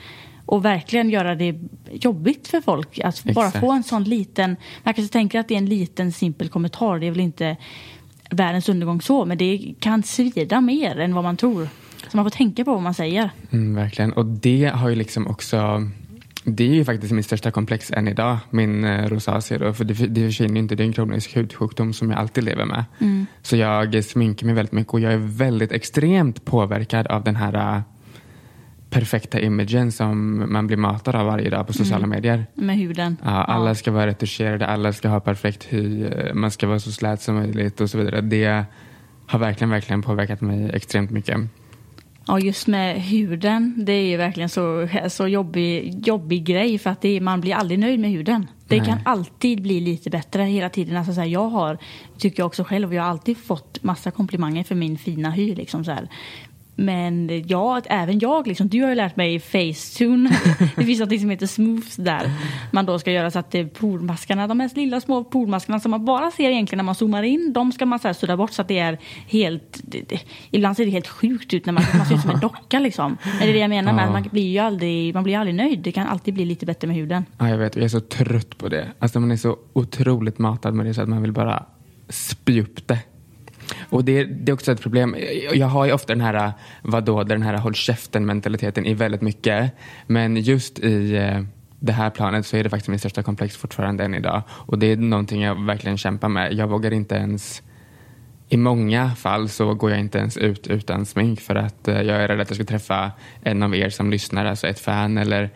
Och 0.45 0.65
verkligen 0.65 1.09
göra 1.09 1.35
det 1.35 1.59
jobbigt 1.91 2.47
för 2.47 2.61
folk. 2.61 2.99
Att 2.99 3.23
bara 3.23 3.47
Exakt. 3.47 3.59
få 3.65 3.71
en 3.71 3.83
sån 3.83 4.03
liten, 4.03 4.55
man 4.83 4.93
kanske 4.93 5.13
tänker 5.13 5.39
att 5.39 5.47
det 5.47 5.53
är 5.53 5.57
en 5.57 5.65
liten 5.65 6.11
simpel 6.11 6.49
kommentar. 6.49 6.99
Det 6.99 7.07
är 7.07 7.11
väl 7.11 7.19
inte 7.19 7.57
världens 8.29 8.69
undergång 8.69 9.01
så, 9.01 9.25
men 9.25 9.37
det 9.37 9.73
kan 9.79 10.03
svida 10.03 10.61
mer 10.61 10.99
än 10.99 11.15
vad 11.15 11.23
man 11.23 11.37
tror. 11.37 11.67
Så 12.15 12.17
man 12.17 12.25
får 12.25 12.37
tänka 12.37 12.65
på 12.65 12.73
vad 12.73 12.81
man 12.81 12.93
säger. 12.93 13.29
Mm, 13.51 13.75
verkligen. 13.75 14.13
Och 14.13 14.25
det 14.25 14.71
har 14.73 14.89
ju 14.89 14.95
liksom 14.95 15.27
också... 15.27 15.89
Det 16.43 16.63
är 16.63 16.73
ju 16.73 16.85
faktiskt 16.85 17.13
mitt 17.13 17.25
största 17.25 17.51
komplex 17.51 17.91
än 17.91 18.07
idag, 18.07 18.37
min 18.49 18.83
eh, 18.83 19.09
rosacea. 19.09 19.57
Då, 19.57 19.73
för 19.73 19.83
det, 19.83 19.93
det 19.93 20.25
försvinner 20.25 20.53
ju 20.53 20.59
inte. 20.59 20.75
Det 20.75 20.83
är 20.83 20.85
en 20.85 20.93
kronisk 20.93 21.35
hudsjukdom 21.35 21.93
som 21.93 22.11
jag 22.11 22.19
alltid 22.19 22.43
lever 22.43 22.65
med. 22.65 22.83
Så 23.41 23.55
jag 23.55 24.03
sminkar 24.03 24.45
mig 24.45 24.55
väldigt 24.55 24.71
mycket 24.71 24.93
och 24.93 24.99
jag 24.99 25.13
är 25.13 25.17
väldigt 25.17 25.71
extremt 25.71 26.45
påverkad 26.45 27.07
av 27.07 27.23
den 27.23 27.35
här 27.35 27.53
eh, 27.53 27.81
perfekta 28.89 29.39
imagen 29.39 29.91
som 29.91 30.43
man 30.53 30.67
blir 30.67 30.77
matad 30.77 31.15
av 31.15 31.25
varje 31.25 31.49
dag 31.49 31.67
på 31.67 31.73
sociala 31.73 32.07
medier. 32.07 32.45
Med 32.53 32.77
huden. 32.77 33.17
Ja, 33.23 33.43
alla 33.43 33.75
ska 33.75 33.91
vara 33.91 34.07
retuscherade, 34.07 34.67
alla 34.67 34.93
ska 34.93 35.09
ha 35.09 35.19
perfekt 35.19 35.63
hy, 35.69 36.05
eh, 36.05 36.33
man 36.33 36.51
ska 36.51 36.67
vara 36.67 36.79
så 36.79 36.91
slät 36.91 37.21
som 37.21 37.35
möjligt 37.35 37.81
och 37.81 37.89
så 37.89 37.97
vidare. 37.97 38.21
Det 38.21 38.65
har 39.27 39.39
verkligen, 39.39 39.69
verkligen 39.69 40.01
påverkat 40.01 40.41
mig 40.41 40.69
extremt 40.73 41.11
mycket. 41.11 41.37
Ja, 42.27 42.39
just 42.39 42.67
med 42.67 43.01
huden. 43.01 43.85
Det 43.85 43.93
är 43.93 44.05
ju 44.05 44.17
verkligen 44.17 44.49
så, 44.49 44.87
så 45.09 45.27
jobbig, 45.27 46.07
jobbig 46.07 46.45
grej 46.45 46.77
för 46.77 46.89
att 46.89 47.01
det 47.01 47.21
man 47.21 47.41
blir 47.41 47.55
aldrig 47.55 47.79
nöjd 47.79 47.99
med 47.99 48.09
huden. 48.11 48.47
Det 48.67 48.77
Nej. 48.77 48.85
kan 48.85 48.99
alltid 49.05 49.61
bli 49.61 49.79
lite 49.79 50.09
bättre 50.09 50.43
hela 50.43 50.69
tiden. 50.69 50.97
Alltså, 50.97 51.13
så 51.13 51.19
här, 51.19 51.27
jag 51.27 51.49
har, 51.49 51.77
tycker 52.17 52.39
jag 52.39 52.47
också 52.47 52.63
själv, 52.63 52.93
jag 52.93 53.03
har 53.03 53.09
alltid 53.09 53.37
fått 53.37 53.83
massa 53.83 54.11
komplimanger 54.11 54.63
för 54.63 54.75
min 54.75 54.97
fina 54.97 55.29
hy. 55.29 55.55
Liksom, 55.55 55.85
så 55.85 55.91
här. 55.91 56.09
Men 56.75 57.43
jag, 57.47 57.83
även 57.89 58.19
jag, 58.19 58.47
liksom, 58.47 58.67
du 58.69 58.81
har 58.81 58.89
ju 58.89 58.95
lärt 58.95 59.15
mig 59.15 59.39
Facetune. 59.39 60.29
Det 60.75 60.83
finns 60.83 60.99
något 60.99 61.19
som 61.19 61.29
heter 61.29 61.47
Smooths 61.47 61.95
där. 61.95 62.31
Man 62.71 62.85
då 62.85 62.99
ska 62.99 63.11
göra 63.11 63.31
så 63.31 63.39
att 63.39 63.51
det 63.51 63.65
pormaskarna, 63.65 64.47
de 64.47 64.59
här 64.59 64.71
lilla 64.75 65.01
små 65.01 65.23
pormaskarna 65.23 65.79
som 65.79 65.91
man 65.91 66.05
bara 66.05 66.31
ser 66.31 66.49
egentligen 66.49 66.77
när 66.77 66.83
man 66.83 66.95
zoomar 66.95 67.23
in. 67.23 67.53
De 67.53 67.71
ska 67.71 67.85
man 67.85 67.99
så 67.99 68.07
här 68.07 68.13
sudda 68.13 68.37
bort 68.37 68.51
så 68.51 68.61
att 68.61 68.67
det 68.67 68.79
är 68.79 68.99
helt... 69.27 69.81
Det, 69.83 70.09
det, 70.09 70.19
ibland 70.51 70.77
ser 70.77 70.85
det 70.85 70.91
helt 70.91 71.07
sjukt 71.07 71.53
ut 71.53 71.65
när 71.65 71.73
man, 71.73 71.83
man 71.97 72.05
ser 72.05 72.15
ut 72.15 72.21
som 72.21 72.29
en 72.29 72.39
docka 72.39 72.79
liksom. 72.79 73.17
Det 73.39 73.49
är 73.49 73.53
det 73.53 73.59
jag 73.59 73.69
menar 73.69 73.93
med 73.93 74.05
Ja. 74.07 74.11
man 74.11 74.23
blir 74.31 74.51
ju 74.51 74.59
aldrig, 74.59 75.13
man 75.13 75.23
blir 75.23 75.37
aldrig 75.37 75.55
nöjd. 75.55 75.79
Det 75.79 75.91
kan 75.91 76.07
alltid 76.07 76.33
bli 76.33 76.45
lite 76.45 76.65
bättre 76.65 76.87
med 76.87 76.97
huden. 76.97 77.25
Ja, 77.37 77.49
jag 77.49 77.57
vet. 77.57 77.75
Jag 77.75 77.85
är 77.85 77.89
så 77.89 77.99
trött 77.99 78.57
på 78.57 78.67
det. 78.69 78.87
Alltså 78.99 79.19
man 79.19 79.31
är 79.31 79.37
så 79.37 79.57
otroligt 79.73 80.39
matad 80.39 80.73
med 80.73 80.85
det 80.85 80.93
så 80.93 81.01
att 81.01 81.09
man 81.09 81.21
vill 81.21 81.31
bara 81.31 81.65
spy 82.09 82.61
upp 82.61 82.87
det. 82.87 82.99
Och 83.89 84.05
det, 84.05 84.23
det 84.23 84.51
är 84.51 84.53
också 84.53 84.71
ett 84.71 84.81
problem. 84.81 85.15
Jag- 85.53 85.67
har 85.67 85.85
ju 85.85 85.91
ofta 85.91 86.13
den 86.13 86.21
här, 86.21 86.53
vadå, 86.81 87.23
den 87.23 87.41
här 87.41 87.57
håll 87.57 87.75
käften 87.75 88.25
mentaliteten 88.25 88.85
i 88.85 88.93
väldigt 88.93 89.21
mycket. 89.21 89.71
Men 90.07 90.35
just 90.37 90.79
i 90.79 91.15
eh, 91.15 91.41
det 91.79 91.91
här 91.93 92.09
planet 92.09 92.45
så 92.45 92.57
är 92.57 92.63
det 92.63 92.69
faktiskt 92.69 92.89
min 92.89 92.99
största 92.99 93.23
komplex 93.23 93.57
fortfarande 93.57 94.03
än 94.03 94.13
idag. 94.15 94.41
Och 94.49 94.79
det 94.79 94.91
är 94.91 94.97
någonting 94.97 95.41
jag 95.41 95.65
verkligen 95.65 95.97
kämpar 95.97 96.29
med. 96.29 96.53
Jag 96.53 96.67
vågar 96.67 96.93
inte 96.93 97.15
ens 97.15 97.61
i 98.49 98.57
många 98.57 99.15
fall 99.15 99.49
så 99.49 99.73
går 99.73 99.91
jag 99.91 99.99
inte 99.99 100.17
ens 100.17 100.37
ut 100.37 100.67
utan 100.67 101.05
smink 101.05 101.41
för 101.41 101.55
att 101.55 101.87
eh, 101.87 102.01
jag 102.01 102.23
är 102.23 102.27
rädd 102.27 102.41
att 102.41 102.49
jag 102.49 102.55
ska 102.55 102.65
träffa 102.65 103.11
en 103.43 103.63
av 103.63 103.75
er 103.75 103.89
som 103.89 104.11
lyssnar, 104.11 104.45
alltså 104.45 104.67
ett 104.67 104.79
fan 104.79 105.17
eller 105.17 105.49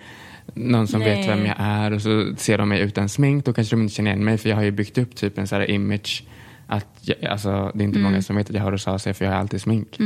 någon 0.54 0.88
som 0.88 1.00
Nej. 1.00 1.10
vet 1.10 1.30
vem 1.30 1.46
jag 1.46 1.56
är 1.60 1.94
och 1.94 2.02
så 2.02 2.34
ser 2.38 2.58
de 2.58 2.70
mig 2.70 2.80
utan 2.80 3.10
smink. 3.10 3.46
Då 3.46 3.54
kanske 3.54 3.76
de 3.76 3.82
inte 3.82 3.94
känner 3.94 4.12
igen 4.12 4.26
mig 4.26 4.38
för 4.38 4.50
jag 4.50 4.56
har 4.56 4.64
ju 4.64 4.72
byggt 4.72 4.98
upp 4.98 5.16
typ 5.16 5.38
en 5.38 5.48
sån 5.48 5.60
här 5.60 5.72
image 5.72 6.24
att 6.70 6.88
jag, 7.02 7.26
alltså, 7.26 7.72
det 7.74 7.84
är 7.84 7.86
inte 7.86 8.00
många 8.00 8.22
som 8.22 8.36
vet 8.36 8.50
att 8.50 8.56
jag 8.56 8.64
har 8.64 8.72
rosacea 8.72 9.14
för 9.14 9.26
jag 9.26 9.32
har 9.32 9.40
alltid 9.40 9.62
smink. 9.62 10.00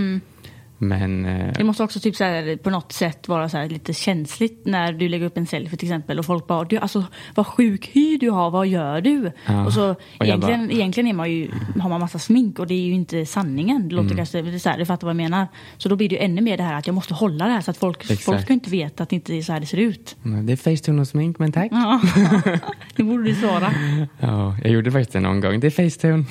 Men 0.78 1.26
eh, 1.26 1.54
Det 1.58 1.64
måste 1.64 1.84
också 1.84 2.00
typ 2.00 2.16
så 2.16 2.24
här, 2.24 2.58
på 2.58 2.70
något 2.70 2.92
sätt 2.92 3.28
vara 3.28 3.50
så 3.50 3.58
här 3.58 3.70
lite 3.70 3.94
känsligt 3.94 4.62
när 4.66 4.94
du 4.94 5.10
lägger 5.10 5.26
upp 5.26 5.38
en 5.38 5.48
selfie 5.48 5.78
till 5.78 5.88
exempel 5.88 6.20
och 6.20 6.26
folk 6.26 6.48
bara 6.48 6.64
du, 6.64 6.78
alltså, 6.78 7.04
vad 7.36 7.48
sjuk 7.48 7.90
hy 7.94 8.18
du 8.18 8.30
har, 8.30 8.50
vad 8.52 8.68
gör 8.68 9.02
du? 9.02 9.32
Ja. 9.46 9.66
Och 9.66 9.74
så 9.74 9.90
Och 9.92 9.98
egentligen, 10.26 10.68
bara- 10.68 10.74
egentligen 10.76 11.08
är 11.10 11.14
man 11.14 11.32
ju, 11.32 11.52
har 11.80 11.90
man 11.90 12.00
massa 12.00 12.20
smink 12.20 12.60
och 12.60 12.68
det 12.68 12.74
är 12.74 12.82
ju 12.86 12.94
inte 12.94 13.26
sanningen. 13.26 13.90
Det 13.90 13.96
låter 13.96 14.06
Mm. 14.06 14.18
kanske, 14.18 14.40
är 14.40 14.58
så 14.58 14.70
här, 14.70 14.78
du 14.78 14.86
fattar 14.86 15.08
vad 15.08 15.12
jag 15.12 15.18
menar. 15.18 15.48
Så 15.78 15.90
då 15.90 15.96
blir 15.96 16.10
det 16.10 16.16
ju 16.16 16.22
ännu 16.22 16.42
mer 16.42 16.58
det 16.58 16.64
här 16.64 16.74
att 16.78 16.88
jag 16.88 16.94
måste 16.94 17.14
hålla 17.14 17.46
det 17.46 17.52
här 17.52 17.62
så 17.62 17.72
att 17.72 17.78
folk, 17.78 18.02
Exakt. 18.02 18.24
folk 18.24 18.42
ska 18.42 18.54
inte 18.54 18.70
veta 18.70 19.04
att 19.04 19.10
det 19.10 19.16
inte 19.16 19.36
är 19.36 19.42
så 19.42 19.54
här 19.54 19.60
det 19.60 19.66
ser 19.66 19.78
ut. 19.78 20.16
det 20.44 20.54
är 20.54 20.58
facetune 20.58 21.02
och 21.02 21.08
smink 21.08 21.40
men 21.40 21.52
tack. 21.52 21.68
Ja, 21.72 22.02
det 22.96 23.04
borde 23.04 23.24
du 23.24 23.36
svara. 23.36 23.74
Ja, 24.20 24.58
jag 24.64 24.72
gjorde 24.72 24.92
faktiskt 24.92 25.14
det 25.14 25.20
någon 25.20 25.40
gång. 25.42 25.60
Det 25.60 25.68
är 25.68 25.72
facetune. 25.72 26.24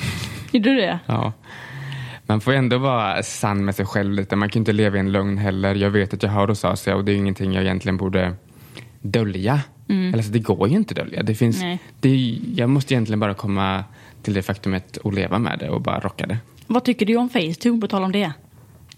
Gjorde 0.52 0.70
du 0.70 0.76
det? 0.76 0.98
Ja. 1.06 1.32
Man 2.26 2.40
får 2.40 2.52
ändå 2.52 2.78
vara 2.78 3.22
sann 3.22 3.64
med 3.64 3.74
sig 3.74 3.86
själv 3.86 4.12
lite. 4.12 4.36
Man 4.36 4.48
kan 4.48 4.60
inte 4.60 4.72
leva 4.72 4.96
i 4.96 5.00
en 5.00 5.12
lögn 5.12 5.38
heller. 5.38 5.74
Jag 5.74 5.90
vet 5.90 6.14
att 6.14 6.22
jag 6.22 6.30
har 6.30 6.46
rosacea 6.46 6.96
och 6.96 7.04
det 7.04 7.12
är 7.12 7.16
ingenting 7.16 7.52
jag 7.52 7.62
egentligen 7.64 7.96
borde 7.96 8.34
dölja. 9.00 9.60
Eller 9.88 10.16
alltså, 10.16 10.32
det 10.32 10.38
går 10.38 10.68
ju 10.68 10.76
inte 10.76 10.92
att 10.92 10.96
dölja. 10.96 11.22
Det 11.22 11.34
finns, 11.34 11.60
Nej. 11.60 11.78
det 12.00 12.38
jag 12.54 12.70
måste 12.70 12.94
egentligen 12.94 13.20
bara 13.20 13.34
komma 13.34 13.84
till 14.22 14.34
det 14.34 14.42
faktumet 14.42 14.96
och 14.96 15.12
leva 15.12 15.38
med 15.38 15.58
det 15.58 15.70
och 15.70 15.80
bara 15.80 16.00
rocka 16.00 16.26
det. 16.26 16.38
Vad 16.66 16.84
tycker 16.84 17.06
du 17.06 17.16
om 17.16 17.28
Facetune 17.28 17.80
på 17.80 17.88
tal 17.88 18.04
om 18.04 18.12
det? 18.12 18.32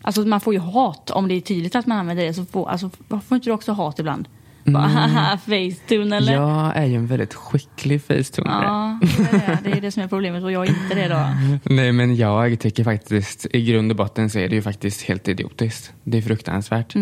Alltså 0.02 0.20
man 0.20 0.40
får 0.40 0.54
ju 0.54 0.60
hat 0.60 1.10
om 1.10 1.28
det 1.28 1.34
är 1.34 1.40
tydligt 1.40 1.76
att 1.76 1.86
man 1.86 1.98
använder 1.98 2.24
det. 2.24 2.34
Så 2.34 2.44
får, 2.44 2.68
alltså, 2.68 2.90
får 3.08 3.34
inte 3.34 3.50
du 3.50 3.52
också 3.52 3.72
hat 3.72 3.98
ibland? 3.98 4.28
Bara, 4.64 4.82
haha, 4.86 5.38
Facetune 5.38 6.16
eller? 6.16 6.32
Jag 6.32 6.76
är 6.76 6.84
ju 6.84 6.94
en 6.94 7.06
väldigt 7.06 7.34
skicklig 7.34 8.02
facetunare. 8.02 8.64
Ja, 8.64 8.98
det 9.00 9.22
är 9.22 9.32
det. 9.32 9.58
det 9.64 9.76
är 9.76 9.80
det 9.80 9.90
som 9.90 10.02
är 10.02 10.08
problemet 10.08 10.44
och 10.44 10.52
jag 10.52 10.64
är 10.66 10.68
inte 10.68 10.94
det 10.94 11.08
då. 11.08 11.28
Nej 11.74 11.92
men 11.92 12.16
jag 12.16 12.60
tycker 12.60 12.84
faktiskt 12.84 13.46
i 13.50 13.64
grund 13.64 13.90
och 13.90 13.96
botten 13.96 14.30
så 14.30 14.38
är 14.38 14.48
det 14.48 14.54
ju 14.54 14.62
faktiskt 14.62 15.02
helt 15.02 15.28
idiotiskt. 15.28 15.92
Det 16.04 16.18
är 16.18 16.22
fruktansvärt. 16.22 16.94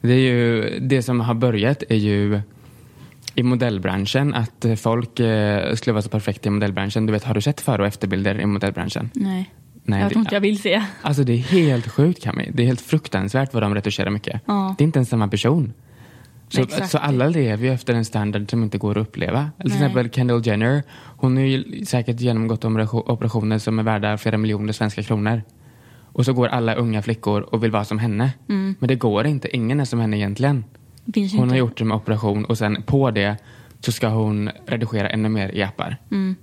Det, 0.00 0.12
är 0.12 0.18
ju, 0.18 0.78
det 0.80 1.02
som 1.02 1.20
har 1.20 1.34
börjat 1.34 1.82
är 1.88 1.96
ju 1.96 2.40
i 3.34 3.42
modellbranschen 3.42 4.34
att 4.34 4.66
folk 4.76 5.20
eh, 5.20 5.74
skulle 5.74 5.92
vara 5.92 6.02
så 6.02 6.08
perfekta 6.08 6.48
i 6.48 6.50
modellbranschen. 6.50 7.06
Du 7.06 7.12
vet, 7.12 7.24
har 7.24 7.34
du 7.34 7.40
sett 7.40 7.60
före 7.60 7.82
och 7.82 7.88
efterbilder 7.88 8.40
i 8.40 8.46
modellbranschen? 8.46 9.10
Nej, 9.12 9.50
Nej, 9.86 10.00
jag 10.00 10.10
tror 10.10 10.20
inte 10.20 10.34
jag 10.34 10.40
vill 10.40 10.62
se. 10.62 10.82
Alltså 11.02 11.24
det 11.24 11.32
är 11.32 11.36
helt 11.38 11.88
sjukt 11.88 12.22
Cami. 12.22 12.50
Det 12.52 12.62
är 12.62 12.66
helt 12.66 12.80
fruktansvärt 12.80 13.54
vad 13.54 13.62
de 13.62 13.74
retuscherar 13.74 14.10
mycket. 14.10 14.40
Ja. 14.46 14.74
Det 14.78 14.84
är 14.84 14.86
inte 14.86 14.98
ens 14.98 15.08
samma 15.08 15.28
person. 15.28 15.72
Så, 16.54 16.86
så 16.88 16.98
alla 16.98 17.28
lever 17.28 17.64
ju 17.66 17.72
efter 17.72 17.94
en 17.94 18.04
standard 18.04 18.50
som 18.50 18.62
inte 18.62 18.78
går 18.78 18.98
att 18.98 19.06
uppleva. 19.08 19.50
Till 19.60 19.68
Nej. 19.68 19.76
exempel 19.76 20.10
Kendall 20.10 20.46
Jenner. 20.46 20.82
Hon 21.16 21.36
har 21.36 21.44
ju 21.44 21.84
säkert 21.84 22.20
genomgått 22.20 22.64
operation- 22.64 23.10
operationer 23.10 23.58
som 23.58 23.78
är 23.78 23.82
värda 23.82 24.18
flera 24.18 24.38
miljoner 24.38 24.72
svenska 24.72 25.02
kronor. 25.02 25.42
Och 26.12 26.24
så 26.24 26.32
går 26.32 26.48
alla 26.48 26.74
unga 26.74 27.02
flickor 27.02 27.40
och 27.40 27.64
vill 27.64 27.70
vara 27.70 27.84
som 27.84 27.98
henne. 27.98 28.32
Men 28.46 28.88
det 28.88 28.94
går 28.94 29.26
inte. 29.26 29.56
Ingen 29.56 29.80
är 29.80 29.84
som 29.84 30.00
henne 30.00 30.16
egentligen. 30.18 30.64
Hon 31.14 31.22
inte. 31.24 31.38
har 31.40 31.56
gjort 31.56 31.82
med 31.82 31.96
operation 31.96 32.44
och 32.44 32.58
sen 32.58 32.82
på 32.82 33.10
det 33.10 33.36
så 33.84 33.92
ska 33.92 34.08
hon 34.08 34.50
redigera 34.66 35.08
ännu 35.10 35.28
mer 35.28 35.48
i 35.54 35.62
appar. 35.62 35.96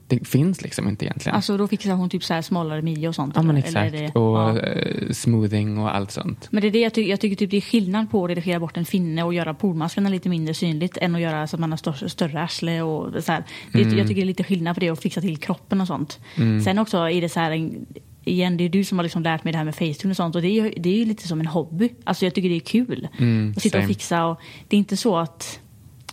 Det 0.07 0.27
finns 0.27 0.61
liksom 0.61 0.87
inte 0.87 1.05
egentligen. 1.05 1.35
Alltså 1.35 1.57
då 1.57 1.67
fixar 1.67 1.91
hon 1.93 2.09
typ 2.09 2.23
så 2.23 2.33
här 2.33 2.41
smalare 2.41 2.81
midja 2.81 3.09
och 3.09 3.15
sånt. 3.15 3.33
ja 3.35 3.41
men 3.41 3.57
exakt. 3.57 3.91
det- 3.91 4.15
Och 4.15 4.37
ja. 4.37 4.59
eh, 4.59 5.11
smoothing 5.11 5.77
och 5.77 5.95
allt 5.95 6.11
sånt. 6.11 6.47
Men 6.51 6.61
det 6.61 6.67
är 6.67 6.71
det 6.71 6.79
jag, 6.79 6.93
ty- 6.93 7.09
jag 7.09 7.19
tycker 7.19 7.35
typ 7.35 7.51
det 7.51 7.57
är 7.57 7.61
skillnad 7.61 8.11
på 8.11 8.23
att 8.23 8.29
redigera 8.29 8.59
bort 8.59 8.77
en 8.77 8.85
finne 8.85 9.23
och 9.23 9.33
göra 9.33 9.53
pormaskarna 9.53 10.09
lite 10.09 10.29
mindre 10.29 10.53
synligt 10.53 10.97
än 10.97 11.15
att 11.15 11.21
göra 11.21 11.47
så 11.47 11.55
att 11.55 11.59
man 11.59 11.71
har 11.71 11.77
större, 11.77 12.09
större 12.09 12.41
arsle 12.41 12.81
och 12.81 13.23
så 13.23 13.31
här. 13.31 13.43
Det, 13.73 13.81
Mm. 13.81 13.97
Jag 13.97 14.07
tycker 14.07 14.21
det 14.21 14.25
är 14.25 14.25
lite 14.25 14.43
skillnad 14.43 14.75
på 14.75 14.79
det 14.79 14.91
och 14.91 14.99
fixa 14.99 15.21
till 15.21 15.37
kroppen 15.37 15.81
och 15.81 15.87
sånt. 15.87 16.19
Mm. 16.37 16.61
Sen 16.61 16.79
också 16.79 16.97
är 16.97 17.21
det 17.21 17.29
så 17.29 17.39
här 17.39 17.51
en, 17.51 17.85
Igen, 18.23 18.57
det 18.57 18.63
är 18.63 18.69
du 18.69 18.83
som 18.83 18.97
har 18.97 19.03
liksom 19.03 19.23
lärt 19.23 19.43
mig 19.43 19.51
det 19.53 19.57
här 19.57 19.65
med 19.65 19.75
Facetune 19.75 20.11
och 20.11 20.15
sånt 20.17 20.35
och 20.35 20.41
det 20.41 20.47
är, 20.47 20.63
ju, 20.63 20.73
det 20.77 20.89
är 20.89 20.97
ju 20.97 21.05
lite 21.05 21.27
som 21.27 21.39
en 21.39 21.45
hobby. 21.47 21.89
Alltså 22.03 22.25
jag 22.25 22.33
tycker 22.35 22.49
det 22.49 22.55
är 22.55 22.59
kul 22.59 23.07
Mm, 23.17 23.53
att 23.57 23.61
sitta 23.63 23.77
och 23.79 23.85
fixa 23.85 24.25
och 24.25 24.39
det 24.67 24.75
är 24.75 24.77
inte 24.77 24.97
så 24.97 25.17
att 25.17 25.59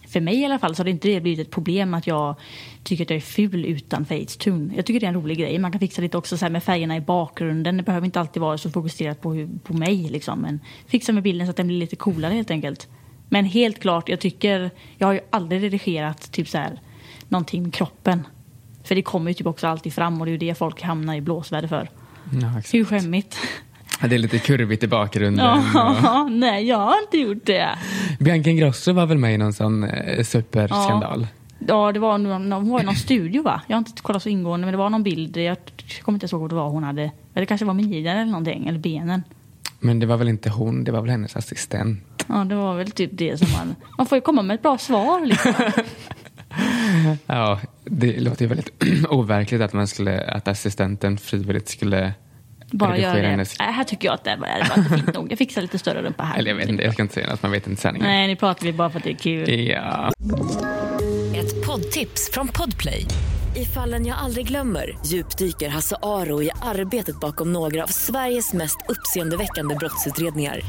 för 0.09 0.21
mig 0.21 0.41
i 0.41 0.45
alla 0.45 0.59
fall 0.59 0.75
så 0.75 0.81
har 0.81 0.85
det 0.85 0.91
inte 0.91 1.21
blivit 1.21 1.47
ett 1.47 1.51
problem 1.51 1.95
att 1.95 2.07
jag 2.07 2.35
tycker 2.85 3.05
att 3.05 3.11
jag 3.11 3.17
är 3.17 3.21
ful 3.21 3.65
utan 3.65 4.05
Facetune. 4.05 4.75
Jag 4.77 4.87
tycker 4.87 5.01
det 5.01 5.07
är 5.07 5.09
en 5.09 5.15
rolig 5.15 5.39
grej. 5.39 5.59
Man 5.59 5.73
kan 5.73 5.79
fixa 5.79 6.03
lite 6.03 6.19
också 6.19 6.37
så 6.37 6.49
med 6.49 6.63
färgerna 6.63 6.97
i 6.97 7.01
bakgrunden. 7.01 7.77
Det 7.77 7.83
behöver 7.83 8.05
inte 8.05 8.21
alltid 8.21 8.41
vara 8.41 8.59
så 8.59 8.71
fokuserat 8.71 9.21
på, 9.21 9.49
på 9.63 9.73
mig. 9.73 10.09
Liksom. 10.09 10.41
Men 10.41 10.61
fixa 10.87 11.13
med 11.13 11.23
bilden 11.23 11.47
så 11.47 11.51
att 11.51 11.57
den 11.57 11.67
blir 11.67 11.79
lite 11.79 11.97
coolare 11.97 12.35
helt 12.35 12.51
enkelt. 12.51 12.89
Men 13.29 13.45
helt 13.45 13.81
klart, 13.81 14.09
jag 14.09 14.21
tycker... 14.21 14.71
Jag 14.99 15.07
har 15.07 15.15
ju 15.15 15.21
aldrig 15.31 15.63
redigerat 15.63 16.33
typ 16.33 16.49
så 16.49 16.59
här, 16.59 16.81
någonting 17.29 17.63
med 17.63 17.75
kroppen. 17.75 18.27
För 18.85 18.95
det 18.95 19.03
kommer 19.03 19.31
ju 19.31 19.35
typ 19.35 19.47
också 19.47 19.67
alltid 19.67 19.93
fram 19.93 20.21
och 20.21 20.27
det 20.27 20.31
är 20.31 20.33
ju 20.33 20.39
det 20.39 20.55
folk 20.55 20.83
hamnar 20.83 21.15
i 21.15 21.21
blåsväder 21.21 21.69
för. 21.69 21.91
Ja. 22.43 22.63
Hur 22.73 22.85
skämmigt? 22.85 23.37
Det 24.01 24.15
är 24.15 24.19
lite 24.19 24.39
kurvigt 24.39 24.83
i 24.83 24.87
bakgrunden. 24.87 25.47
och- 25.59 25.65
Ja, 25.75 26.29
nej, 26.31 26.65
jag 26.69 26.79
har 26.79 27.03
inte 27.03 27.19
gjort 27.19 27.45
det. 27.47 27.69
Bianca 28.19 28.51
Ingrosso 28.51 28.93
var 28.93 29.07
väl 29.07 29.19
med 29.19 29.35
i 29.35 29.39
någon 29.39 29.53
sån 29.53 29.85
eh, 29.85 30.25
superskandal? 30.25 31.27
Ja, 31.69 31.93
det 31.93 31.99
var, 32.01 32.19
någon, 32.19 32.53
hon 32.53 32.69
var 32.71 32.81
i 32.81 32.85
någon 32.85 32.95
studio 32.97 33.43
va? 33.43 33.63
Jag 33.67 33.77
har 33.77 33.79
inte 33.79 34.03
kollat 34.03 34.23
så 34.23 34.29
ingående 34.29 34.67
men 34.67 34.73
det 34.73 34.79
var 34.79 34.91
någon 34.91 35.03
bild. 35.03 35.37
Jag 35.37 35.57
kommer 36.03 36.17
inte 36.17 36.27
ihåg 36.27 36.41
vad 36.41 36.51
det 36.51 36.57
var 36.57 36.69
hon 36.69 36.85
hade. 36.85 37.11
Det 37.33 37.47
kanske 37.47 37.65
var 37.65 37.75
midjan 37.75 38.17
eller 38.17 38.31
någonting, 38.31 38.67
eller 38.69 38.79
benen. 38.79 39.23
Men 39.81 39.99
det 39.99 40.07
var 40.07 40.17
väl 40.17 40.29
inte 40.29 40.51
hon, 40.51 40.85
det 40.85 40.93
var 40.93 41.01
väl 41.01 41.11
hennes 41.11 41.37
assistent. 41.37 42.01
Ja, 42.27 42.35
det 42.45 42.55
var 42.55 42.75
väl 42.77 42.91
typ 42.91 43.11
det 43.13 43.39
som 43.39 43.49
man... 43.53 43.75
Man 43.99 44.07
får 44.07 44.17
ju 44.17 44.23
komma 44.23 44.43
med 44.43 44.55
ett 44.55 44.63
bra 44.63 44.79
svar 44.79 45.27
liksom. 45.27 45.53
Ja, 47.27 47.61
det 47.85 48.21
låter 48.21 48.43
ju 48.43 48.49
väldigt 48.49 48.71
overkligt 49.09 49.61
att 49.61 49.73
man 49.73 49.87
skulle, 49.87 50.21
att 50.21 50.49
assistenten 50.49 51.19
frivilligt 51.19 51.69
skulle 51.69 52.13
Bara 52.71 52.99
göra 52.99 53.23
det. 53.23 53.29
hennes... 53.29 53.61
Äh, 53.61 53.67
här 53.67 53.85
tycker 53.85 54.09
jag 54.09 54.15
att 54.15 54.25
det 54.25 54.37
var, 54.37 54.47
det 54.47 54.69
var 54.69 54.79
inte 54.79 54.95
fint 55.05 55.15
nog. 55.15 55.33
Jag 55.33 55.39
fixar 55.39 55.63
lite 55.63 55.79
större 55.79 56.03
rumpa 56.03 56.23
här. 56.23 56.39
Eller 56.39 56.51
jag 56.51 56.57
vet 56.57 56.69
inte, 56.69 56.83
jag 56.85 56.93
ska 56.93 57.03
inte 57.03 57.15
säga 57.15 57.31
något, 57.31 57.43
man 57.43 57.53
vet 57.53 57.67
inte 57.67 57.83
sanningen. 57.83 58.09
Nej, 58.09 58.27
nu 58.27 58.37
pratar 58.37 58.67
vi 58.67 58.73
bara 58.73 58.91
för 58.91 58.99
att 58.99 59.05
det 59.05 59.11
är 59.11 59.15
kul. 59.15 59.69
Ja. 59.69 60.13
Ett 61.35 61.67
poddtips 61.67 62.31
från 62.33 62.49
Podplay. 62.49 63.07
I 63.57 63.65
fallen 63.65 64.07
jag 64.07 64.19
aldrig 64.19 64.47
glömmer 64.47 64.99
djupdyker 65.07 65.69
Hasse 65.69 65.97
Aro 66.03 66.43
i 66.43 66.51
arbetet 66.63 67.21
bakom 67.21 67.53
några 67.53 67.83
av 67.83 67.87
Sveriges 67.87 68.53
mest 68.53 68.77
uppseendeväckande 68.89 69.75
brottsutredningar. 69.75 70.61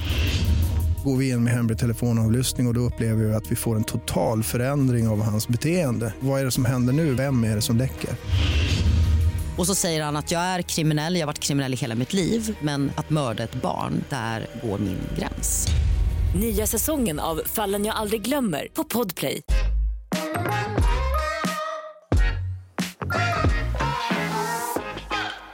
Går 1.03 1.17
vi 1.17 1.29
in 1.29 1.43
med 1.43 1.53
hemlig 1.53 1.77
telefonavlyssning 1.77 2.67
och, 2.67 2.71
och 2.71 2.75
då 2.75 2.81
upplever 2.81 3.23
vi 3.23 3.33
att 3.33 3.51
vi 3.51 3.55
får 3.55 3.75
en 3.75 3.83
total 3.83 4.43
förändring 4.43 5.07
av 5.07 5.21
hans 5.23 5.47
beteende. 5.47 6.13
Vad 6.19 6.41
är 6.41 6.45
det 6.45 6.51
som 6.51 6.65
händer 6.65 6.93
nu? 6.93 7.13
Vem 7.13 7.43
är 7.43 7.55
det 7.55 7.61
som 7.61 7.77
läcker? 7.77 8.09
Och 9.59 9.67
så 9.67 9.75
säger 9.75 10.03
han 10.03 10.15
att 10.15 10.31
jag 10.31 10.41
är 10.41 10.61
kriminell, 10.61 11.15
jag 11.15 11.21
har 11.21 11.27
varit 11.27 11.39
kriminell 11.39 11.73
i 11.73 11.75
hela 11.75 11.95
mitt 11.95 12.13
liv 12.13 12.57
men 12.61 12.91
att 12.95 13.09
mörda 13.09 13.43
ett 13.43 13.61
barn, 13.61 14.03
där 14.09 14.47
går 14.63 14.77
min 14.77 14.97
gräns. 15.17 15.67
Nya 16.35 16.67
säsongen 16.67 17.19
av 17.19 17.41
Fallen 17.45 17.85
jag 17.85 17.95
aldrig 17.95 18.21
glömmer 18.21 18.67
på 18.73 18.83
Podplay. 18.83 19.41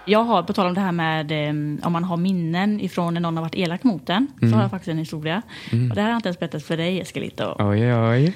Jag 0.05 0.23
har, 0.23 0.43
på 0.43 0.53
tal 0.53 0.67
om 0.67 0.73
det 0.73 0.81
här 0.81 0.91
med 0.91 1.31
eh, 1.31 1.85
om 1.87 1.93
man 1.93 2.03
har 2.03 2.17
minnen 2.17 2.81
ifrån 2.81 3.13
när 3.13 3.21
någon 3.21 3.37
har 3.37 3.43
varit 3.43 3.55
elak 3.55 3.83
mot 3.83 4.09
en. 4.09 4.27
Så 4.39 4.47
har 4.47 4.61
jag 4.61 4.71
faktiskt 4.71 4.89
en 4.89 4.97
historia. 4.97 5.41
Och 5.71 5.95
det 5.95 6.01
här 6.01 6.03
har 6.03 6.09
jag 6.09 6.17
inte 6.17 6.29
ens 6.29 6.39
berättat 6.39 6.63
för 6.63 6.77
dig 6.77 7.01
Eskelito. 7.01 7.55
Oj, 7.59 7.93
oj. 7.93 8.35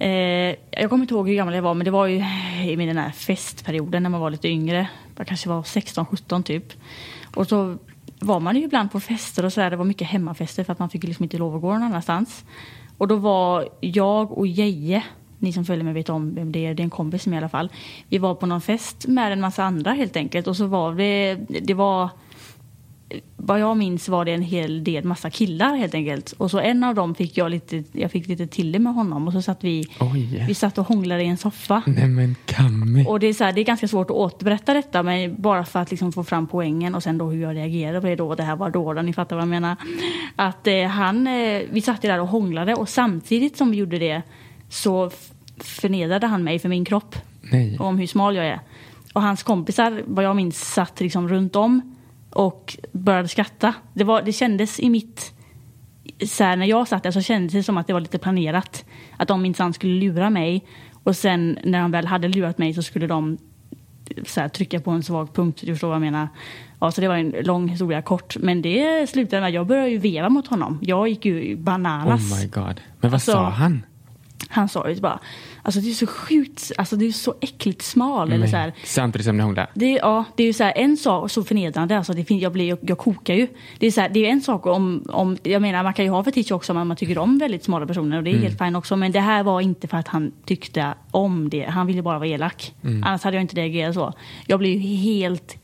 Eh, 0.00 0.56
jag 0.70 0.90
kommer 0.90 1.04
inte 1.04 1.14
ihåg 1.14 1.28
hur 1.28 1.36
gammal 1.36 1.54
jag 1.54 1.62
var 1.62 1.74
men 1.74 1.84
det 1.84 1.90
var 1.90 2.06
ju 2.06 2.24
i 2.70 2.76
min 2.76 2.88
den 2.88 2.98
här 2.98 3.10
festperioden 3.10 4.02
när 4.02 4.10
man 4.10 4.20
var 4.20 4.30
lite 4.30 4.48
yngre. 4.48 4.88
Jag 5.16 5.26
kanske 5.26 5.48
var 5.48 5.62
16-17 5.62 6.42
typ. 6.42 6.72
Och 7.34 7.46
så 7.46 7.78
var 8.20 8.40
man 8.40 8.56
ju 8.56 8.62
ibland 8.62 8.92
på 8.92 9.00
fester 9.00 9.44
och 9.44 9.52
sådär. 9.52 9.70
Det 9.70 9.76
var 9.76 9.84
mycket 9.84 10.08
hemmafester 10.08 10.64
för 10.64 10.72
att 10.72 10.78
man 10.78 10.90
fick 10.90 11.04
ju 11.04 11.08
liksom 11.08 11.22
inte 11.22 11.38
lov 11.38 11.56
att 11.56 11.62
gå 11.62 11.72
någon 11.72 11.82
annanstans. 11.82 12.44
Och 12.98 13.08
då 13.08 13.16
var 13.16 13.68
jag 13.80 14.32
och 14.32 14.46
Jeje, 14.46 15.04
ni 15.38 15.52
som 15.52 15.64
följer 15.64 15.84
mig 15.84 15.94
vet 15.94 16.08
om 16.08 16.34
vem 16.34 16.52
det 16.52 16.66
är, 16.66 16.74
det 16.74 16.82
är 16.82 16.84
en 16.84 16.90
kompis 16.90 17.26
med 17.26 17.36
i 17.36 17.38
alla 17.38 17.48
fall. 17.48 17.70
Vi 18.08 18.18
var 18.18 18.34
på 18.34 18.46
någon 18.46 18.60
fest 18.60 19.06
med 19.06 19.32
en 19.32 19.40
massa 19.40 19.64
andra 19.64 19.92
helt 19.92 20.16
enkelt 20.16 20.46
och 20.46 20.56
så 20.56 20.66
var 20.66 20.94
det, 20.94 21.34
det 21.62 21.74
var 21.74 22.10
vad 23.36 23.60
jag 23.60 23.76
minns 23.76 24.08
var 24.08 24.24
det 24.24 24.32
en 24.32 24.42
hel 24.42 24.84
del 24.84 25.04
massa 25.04 25.30
killar 25.30 25.76
helt 25.76 25.94
enkelt. 25.94 26.32
Och 26.32 26.50
så 26.50 26.58
en 26.58 26.84
av 26.84 26.94
dem 26.94 27.14
fick 27.14 27.36
jag 27.36 27.50
lite, 27.50 27.84
jag 27.92 28.10
fick 28.10 28.28
lite 28.28 28.46
till 28.46 28.72
det 28.72 28.78
med 28.78 28.94
honom 28.94 29.26
och 29.26 29.32
så 29.32 29.42
satt 29.42 29.64
vi, 29.64 29.86
Oj. 30.00 30.44
vi 30.48 30.54
satt 30.54 30.78
och 30.78 30.86
hånglade 30.86 31.22
i 31.22 31.26
en 31.26 31.36
soffa. 31.36 31.82
Nej 31.86 32.08
men 32.08 32.36
Cammy. 32.44 33.04
Och 33.04 33.20
det 33.20 33.26
är, 33.26 33.32
så 33.32 33.44
här, 33.44 33.52
det 33.52 33.60
är 33.60 33.64
ganska 33.64 33.88
svårt 33.88 34.10
att 34.10 34.16
återberätta 34.16 34.74
detta 34.74 35.02
men 35.02 35.42
bara 35.42 35.64
för 35.64 35.80
att 35.80 35.90
liksom 35.90 36.12
få 36.12 36.24
fram 36.24 36.46
poängen 36.46 36.94
och 36.94 37.02
sen 37.02 37.18
då 37.18 37.30
hur 37.30 37.42
jag 37.42 37.56
reagerade 37.56 38.00
på 38.00 38.06
det 38.06 38.16
då. 38.16 38.34
Det 38.34 38.42
här 38.42 38.56
var 38.56 38.70
då, 38.70 38.92
ni 38.92 39.12
fattar 39.12 39.36
vad 39.36 39.42
jag 39.42 39.48
menar. 39.48 39.76
Att 40.36 40.66
eh, 40.66 40.84
han, 40.84 41.26
eh, 41.26 41.62
vi 41.70 41.80
satt 41.80 42.02
där 42.02 42.20
och 42.20 42.28
hånglade 42.28 42.74
och 42.74 42.88
samtidigt 42.88 43.56
som 43.56 43.70
vi 43.70 43.76
gjorde 43.76 43.98
det 43.98 44.22
så 44.68 45.10
förnedrade 45.58 46.26
han 46.26 46.44
mig 46.44 46.58
för 46.58 46.68
min 46.68 46.84
kropp 46.84 47.16
Nej. 47.40 47.78
om 47.78 47.98
hur 47.98 48.06
smal 48.06 48.36
jag 48.36 48.46
är. 48.46 48.60
Och 49.12 49.22
hans 49.22 49.42
kompisar, 49.42 50.02
vad 50.06 50.24
jag 50.24 50.36
minns, 50.36 50.74
satt 50.74 51.00
liksom 51.00 51.28
runt 51.28 51.56
om 51.56 51.93
och 52.34 52.76
började 52.92 53.28
skratta. 53.28 53.74
Det, 53.92 54.04
var, 54.04 54.22
det 54.22 54.32
kändes 54.32 54.80
i 54.80 54.90
mitt... 54.90 55.32
Så 56.26 56.44
här, 56.44 56.56
när 56.56 56.66
jag 56.66 56.88
satt 56.88 57.02
där 57.02 57.10
så 57.10 57.20
kändes 57.20 57.52
det 57.52 57.62
som 57.62 57.78
att 57.78 57.86
det 57.86 57.92
var 57.92 58.00
lite 58.00 58.18
planerat. 58.18 58.84
Att 59.16 59.28
de 59.28 59.42
minsann 59.42 59.72
skulle 59.72 59.92
lura 60.00 60.30
mig. 60.30 60.64
Och 61.04 61.16
sen 61.16 61.58
när 61.64 61.80
de 61.82 61.90
väl 61.90 62.06
hade 62.06 62.28
lurat 62.28 62.58
mig 62.58 62.74
så 62.74 62.82
skulle 62.82 63.06
de 63.06 63.38
så 64.26 64.40
här, 64.40 64.48
trycka 64.48 64.80
på 64.80 64.90
en 64.90 65.02
svag 65.02 65.34
punkt. 65.34 65.60
Du 65.64 65.72
förstår 65.72 65.88
vad 65.88 65.94
jag 65.94 66.00
menar. 66.00 66.28
Ja, 66.80 66.90
så 66.90 67.00
det 67.00 67.08
var 67.08 67.16
en 67.16 67.34
lång 67.40 67.68
historia 67.68 68.02
kort. 68.02 68.36
Men 68.40 68.62
det 68.62 69.10
slutade 69.10 69.40
med 69.40 69.48
att 69.48 69.54
jag 69.54 69.66
började 69.66 69.90
ju 69.90 69.98
veva 69.98 70.28
mot 70.28 70.46
honom. 70.46 70.78
Jag 70.82 71.08
gick 71.08 71.24
ju 71.24 71.56
bananas. 71.56 72.32
Oh 72.32 72.40
my 72.40 72.46
god. 72.46 72.80
Men 73.00 73.10
vad 73.10 73.14
Alltså, 73.14 73.32
sa 73.32 73.48
han? 73.48 73.82
Han 74.48 74.68
sa 74.68 74.88
ju 74.90 75.00
bara, 75.00 75.18
alltså 75.62 75.80
det 75.80 75.90
är 75.90 75.94
så 75.94 76.06
sjukt, 76.06 76.72
alltså 76.78 76.96
det 76.96 77.06
är 77.06 77.12
så 77.12 77.34
äckligt 77.40 77.82
smal. 77.82 78.32
Eller 78.32 78.46
så 78.46 78.56
här. 78.56 78.72
Samtidigt 78.84 79.24
som 79.26 79.36
ni? 79.36 79.42
Det, 79.74 79.92
är- 79.92 79.98
ja, 79.98 80.24
det 80.36 80.42
är 80.42 80.46
ju 80.46 80.52
så 80.52 80.64
här, 80.64 80.72
en 80.76 80.96
sak 80.96 81.30
så 81.30 81.44
förnedrande, 81.44 81.96
alltså 81.98 82.12
det 82.12 82.30
jag, 82.30 82.52
blir, 82.52 82.68
jag, 82.68 82.78
jag 82.82 82.98
kokar 82.98 83.34
ju. 83.34 83.46
Det 83.78 83.86
är, 83.86 83.90
så 83.90 84.00
här, 84.00 84.08
det 84.08 84.26
är 84.26 84.30
en 84.30 84.40
sak 84.40 84.66
om, 84.66 85.04
om, 85.08 85.36
jag 85.42 85.62
menar 85.62 85.82
man 85.82 85.94
kan 85.94 86.04
ju 86.04 86.10
ha 86.10 86.24
fetisch 86.24 86.52
också 86.52 86.72
om 86.72 86.88
man 86.88 86.96
tycker 86.96 87.18
om 87.18 87.38
väldigt 87.38 87.64
smala 87.64 87.86
personer 87.86 88.16
och 88.16 88.22
det 88.24 88.30
är 88.30 88.34
helt 88.38 88.58
fint 88.58 88.76
också. 88.76 88.96
Men 88.96 89.12
det 89.12 89.20
här 89.20 89.42
var 89.42 89.60
inte 89.60 89.88
för 89.88 89.96
att 89.96 90.08
han 90.08 90.32
tyckte 90.44 90.94
om 91.10 91.48
det, 91.48 91.64
han 91.64 91.86
ville 91.86 92.02
bara 92.02 92.18
vara 92.18 92.28
elak. 92.28 92.74
Annars 93.04 93.22
hade 93.22 93.36
jag 93.36 93.42
inte 93.44 93.56
reagerat 93.56 93.94
så. 93.94 94.12
Jag 94.46 94.58
blev 94.58 94.72
ju 94.72 94.78
helt, 94.96 95.56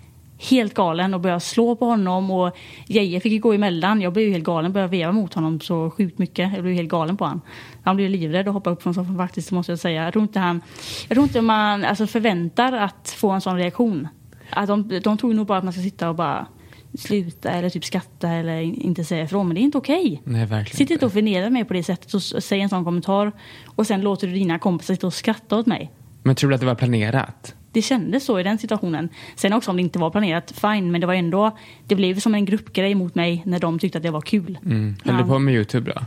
helt 0.50 0.74
galen 0.74 1.14
och 1.14 1.20
började 1.20 1.40
slå 1.40 1.76
på 1.76 1.84
honom 1.84 2.30
och 2.30 2.56
Geje 2.86 3.20
fick 3.20 3.32
ju 3.32 3.38
gå 3.38 3.52
emellan. 3.52 4.00
Jag 4.00 4.12
blev 4.12 4.26
ju 4.26 4.32
helt 4.32 4.44
galen, 4.44 4.72
började 4.72 4.90
veva 4.90 5.12
mot 5.12 5.34
honom 5.34 5.60
så 5.60 5.90
sjukt 5.90 6.18
mycket. 6.18 6.52
Jag 6.54 6.62
blev 6.62 6.74
helt 6.74 6.88
galen 6.90 7.16
på 7.16 7.24
honom. 7.24 7.40
Han 7.82 7.96
blev 7.96 8.10
livrädd 8.10 8.48
och 8.48 8.54
hoppade 8.54 8.76
upp 8.76 8.82
från 8.82 8.94
soffan 8.94 9.16
faktiskt, 9.16 9.50
måste 9.52 9.72
jag 9.72 9.78
säga. 9.78 10.04
Jag 10.04 10.12
tror 10.12 10.22
inte, 10.22 10.38
han, 10.38 10.60
jag 11.08 11.16
tror 11.16 11.22
inte 11.24 11.40
man 11.40 11.84
alltså, 11.84 12.06
förväntar 12.06 12.72
att 12.72 13.14
få 13.18 13.30
en 13.30 13.40
sån 13.40 13.56
reaktion. 13.56 14.08
Att 14.50 14.66
de, 14.66 15.00
de 15.04 15.18
tror 15.18 15.34
nog 15.34 15.46
bara 15.46 15.58
att 15.58 15.64
man 15.64 15.72
ska 15.72 15.82
sitta 15.82 16.08
och 16.08 16.14
bara 16.14 16.46
sluta 16.98 17.50
eller 17.50 17.70
typ 17.70 17.84
skratta 17.84 18.28
eller 18.28 18.60
in- 18.60 18.74
inte 18.80 19.04
säga 19.04 19.24
ifrån. 19.24 19.48
Men 19.48 19.54
det 19.54 19.60
är 19.60 19.62
inte 19.62 19.78
okej. 19.78 20.22
Verkligen 20.24 20.66
Sitt 20.66 20.90
inte 20.90 21.06
och 21.06 21.12
förnedra 21.12 21.50
mig 21.50 21.64
på 21.64 21.74
det 21.74 21.82
sättet 21.82 22.14
och 22.14 22.22
säg 22.22 22.60
en 22.60 22.68
sån 22.68 22.84
kommentar. 22.84 23.32
Och 23.66 23.86
sen 23.86 24.00
låter 24.00 24.26
du 24.26 24.32
dina 24.32 24.58
kompisar 24.58 24.94
sitta 24.94 25.06
och 25.06 25.14
skratta 25.14 25.56
åt 25.56 25.66
mig. 25.66 25.90
Men 26.22 26.34
tror 26.34 26.50
du 26.50 26.54
att 26.54 26.60
det 26.60 26.66
var 26.66 26.74
planerat? 26.74 27.54
Det 27.72 27.82
kändes 27.82 28.24
så 28.24 28.40
i 28.40 28.42
den 28.42 28.58
situationen. 28.58 29.08
Sen 29.36 29.52
också 29.52 29.70
om 29.70 29.76
det 29.76 29.82
inte 29.82 29.98
var 29.98 30.10
planerat, 30.10 30.52
fine. 30.56 30.90
Men 30.90 31.00
det 31.00 31.06
var 31.06 31.14
ändå, 31.14 31.58
det 31.86 31.94
blev 31.96 32.20
som 32.20 32.34
en 32.34 32.44
gruppgrej 32.44 32.94
mot 32.94 33.14
mig 33.14 33.42
när 33.46 33.58
de 33.58 33.78
tyckte 33.78 33.98
att 33.98 34.02
det 34.04 34.10
var 34.10 34.20
kul. 34.20 34.58
Mm. 34.64 34.96
Höll 35.04 35.16
du 35.16 35.24
på 35.24 35.38
med 35.38 35.54
Youtube 35.54 35.92
då? 35.94 36.00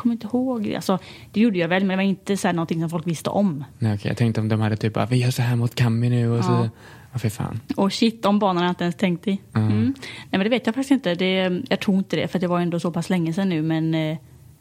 Kommer 0.00 0.14
inte 0.14 0.26
ihåg. 0.26 0.74
Alltså, 0.74 0.98
det 1.32 1.40
gjorde 1.40 1.58
jag 1.58 1.68
väl, 1.68 1.84
men 1.84 1.88
det 1.88 1.96
var 1.96 2.08
inte 2.08 2.36
så 2.36 2.48
här 2.48 2.54
någonting 2.54 2.80
som 2.80 2.90
folk 2.90 3.06
visste 3.06 3.30
om. 3.30 3.64
Nej, 3.78 3.94
okej. 3.94 4.08
Jag 4.08 4.16
tänkte 4.16 4.40
om 4.40 4.48
de 4.48 4.60
hade 4.60 4.76
typ 4.76 5.10
vi 5.10 5.16
gör 5.16 5.30
så 5.30 5.42
här 5.42 5.56
mot 5.56 5.74
Cammy 5.74 6.08
nu 6.08 6.30
och 6.30 6.44
så. 6.44 6.52
Ja. 6.52 6.68
Ja, 7.12 7.18
fy 7.18 7.30
fan. 7.30 7.60
Och 7.76 7.92
shit, 7.92 8.22
de 8.22 8.38
banorna 8.38 8.60
har 8.60 8.66
jag 8.66 8.70
inte 8.72 8.84
ens 8.84 8.96
tänkt 8.96 9.28
i. 9.28 9.40
Mm. 9.54 9.94
Nej 10.14 10.28
men 10.30 10.40
det 10.40 10.48
vet 10.48 10.66
jag 10.66 10.74
faktiskt 10.74 10.90
inte. 10.90 11.14
Det, 11.14 11.62
jag 11.68 11.80
tror 11.80 11.96
inte 11.98 12.16
det, 12.16 12.28
för 12.28 12.38
det 12.38 12.46
var 12.46 12.60
ändå 12.60 12.80
så 12.80 12.90
pass 12.90 13.10
länge 13.10 13.32
sedan 13.32 13.48
nu. 13.48 13.62
Men 13.62 13.94
eh, 13.94 14.18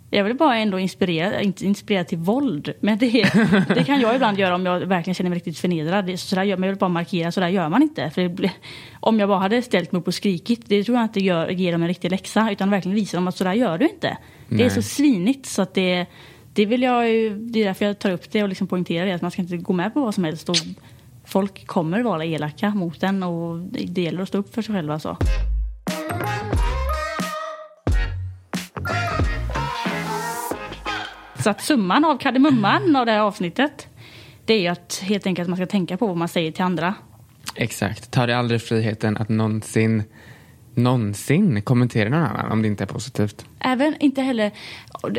jag 0.10 0.24
vill 0.24 0.36
bara 0.36 0.58
ändå 0.58 0.80
inspirera, 0.80 1.42
inte 1.42 1.66
inspirera 1.66 2.04
till 2.04 2.18
våld. 2.18 2.74
Men 2.80 2.98
det, 2.98 3.12
det 3.76 3.84
kan 3.84 4.02
jag 4.02 4.16
ibland 4.16 4.40
göra 4.40 4.56
om 4.56 4.66
jag 4.66 4.80
verkligen 4.80 5.16
känner 5.16 5.30
mig 5.30 5.38
riktigt 5.38 5.58
förnedrad. 5.58 6.20
Så 6.20 6.36
där 6.36 6.44
gör, 6.44 6.58
men 6.58 6.68
jag 6.68 6.74
vill 6.74 6.80
bara 6.80 6.90
markera, 6.90 7.32
så 7.32 7.40
där 7.40 7.48
gör 7.48 7.70
man 7.70 7.82
inte. 7.82 8.10
För 8.10 8.30
det, 8.30 8.52
om 9.00 9.20
jag 9.20 9.30
bara 9.30 9.40
hade 9.40 9.62
ställt 9.62 9.92
mig 9.92 10.00
upp 10.00 10.08
och 10.08 10.14
skrikit, 10.14 10.62
det 10.66 10.84
tror 10.84 10.98
jag 10.98 11.06
inte 11.06 11.20
gör, 11.20 11.50
ger 11.50 11.72
dem 11.72 11.82
en 11.82 11.88
riktig 11.88 12.12
läxa. 12.12 12.52
Utan 12.52 12.70
verkligen 12.70 12.96
visa 12.96 13.18
dem 13.18 13.28
att 13.28 13.38
så 13.38 13.44
där 13.44 13.54
gör 13.54 13.78
du 13.78 13.86
inte. 13.86 14.18
Det 14.48 14.56
är 14.56 14.60
Nej. 14.60 14.70
så 14.70 14.82
svinigt 14.82 15.46
så 15.46 15.62
att 15.62 15.74
det, 15.74 16.06
det 16.54 16.66
vill 16.66 16.82
jag 16.82 17.04
det 17.36 17.62
är 17.62 17.66
därför 17.66 17.86
jag 17.86 18.00
tar 18.00 18.12
upp 18.12 18.32
det 18.32 18.44
och 18.44 18.50
liksom 18.50 18.68
poängterar 18.68 19.06
det. 19.06 19.14
Att 19.14 19.22
man 19.22 19.32
ska 19.32 19.42
inte 19.42 19.58
gå 19.58 19.74
med 19.74 19.94
på 19.94 20.02
vad 20.02 20.16
som 20.16 20.24
helst. 20.24 20.50
Och 20.50 20.56
folk 21.26 21.68
kommer 21.68 22.04
vara 22.04 22.26
elaka 22.26 22.70
mot 22.70 23.04
en 23.04 23.24
och 23.24 23.60
det 23.60 24.02
gäller 24.02 24.22
att 24.22 24.28
stå 24.28 24.38
upp 24.38 24.54
för 24.54 24.62
sig 24.62 24.76
själva. 24.76 25.00
Så. 25.00 25.18
Så 31.40 31.50
att 31.50 31.62
summan 31.62 32.06
av 32.06 32.18
kardemumman 32.18 32.96
av 32.96 33.06
det 33.06 33.12
här 33.12 33.20
avsnittet 33.20 33.88
det 34.46 34.54
är 34.54 34.62
ju 34.62 34.68
att 34.68 35.02
helt 35.04 35.26
enkelt 35.26 35.50
man 35.50 35.58
ska 35.58 35.66
tänka 35.66 35.98
på 35.98 36.08
vad 36.08 36.18
man 36.18 36.28
säger 36.28 36.52
till 36.52 36.64
andra. 36.64 36.94
Exakt. 37.56 38.12
Ta 38.12 38.26
dig 38.26 38.36
aldrig 38.36 38.62
friheten 38.62 39.18
att 39.18 39.30
någonsin, 39.30 40.04
någonsin 40.76 41.62
kommentera 41.62 42.10
någon 42.10 42.24
annan 42.24 42.52
om 42.52 42.62
det 42.62 42.68
inte 42.68 42.84
är 42.84 42.88
positivt. 42.88 43.46
Även 43.60 43.96
inte 44.00 44.22
heller, 44.22 44.52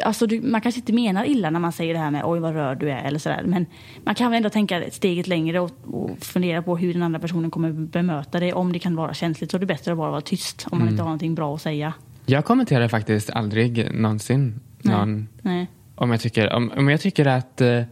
alltså 0.04 0.26
du, 0.26 0.40
man 0.40 0.60
kanske 0.60 0.80
inte 0.80 0.92
menar 0.92 1.24
illa 1.24 1.50
när 1.50 1.60
man 1.60 1.72
säger 1.72 1.94
det 1.94 2.00
här 2.00 2.10
med 2.10 2.24
oj 2.24 2.40
vad 2.40 2.54
rörd 2.54 2.80
du 2.80 2.90
är 2.90 3.04
eller 3.04 3.18
sådär. 3.18 3.42
Men 3.46 3.66
man 4.04 4.14
kan 4.14 4.30
väl 4.30 4.36
ändå 4.36 4.50
tänka 4.50 4.84
steget 4.90 5.26
längre 5.26 5.60
och, 5.60 5.70
och 5.84 6.18
fundera 6.20 6.62
på 6.62 6.76
hur 6.76 6.92
den 6.92 7.02
andra 7.02 7.20
personen 7.20 7.50
kommer 7.50 7.72
bemöta 7.72 8.40
det. 8.40 8.52
Om 8.52 8.72
det 8.72 8.78
kan 8.78 8.96
vara 8.96 9.14
känsligt 9.14 9.50
så 9.50 9.56
är 9.56 9.58
det 9.58 9.66
bättre 9.66 9.92
att 9.92 9.98
bara 9.98 10.10
vara 10.10 10.20
tyst 10.20 10.66
om 10.70 10.78
man 10.78 10.88
inte 10.88 11.02
har 11.02 11.08
någonting 11.08 11.34
bra 11.34 11.54
att 11.54 11.62
säga. 11.62 11.92
Jag 12.26 12.44
kommenterar 12.44 12.88
faktiskt 12.88 13.30
aldrig 13.30 13.94
någonsin 13.94 14.60
Nej. 14.82 14.96
någon 14.96 15.28
Nej. 15.42 15.66
Om 16.00 16.10
jag 16.10 16.20
tycker, 16.20 16.52
om, 16.52 16.72
om 16.76 16.88
jag 16.88 17.00
tycker 17.00 17.26
att 17.26 17.60
eh, 17.60 17.82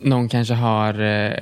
någon 0.00 0.28
kanske 0.28 0.54
har 0.54 1.00
eh, 1.00 1.32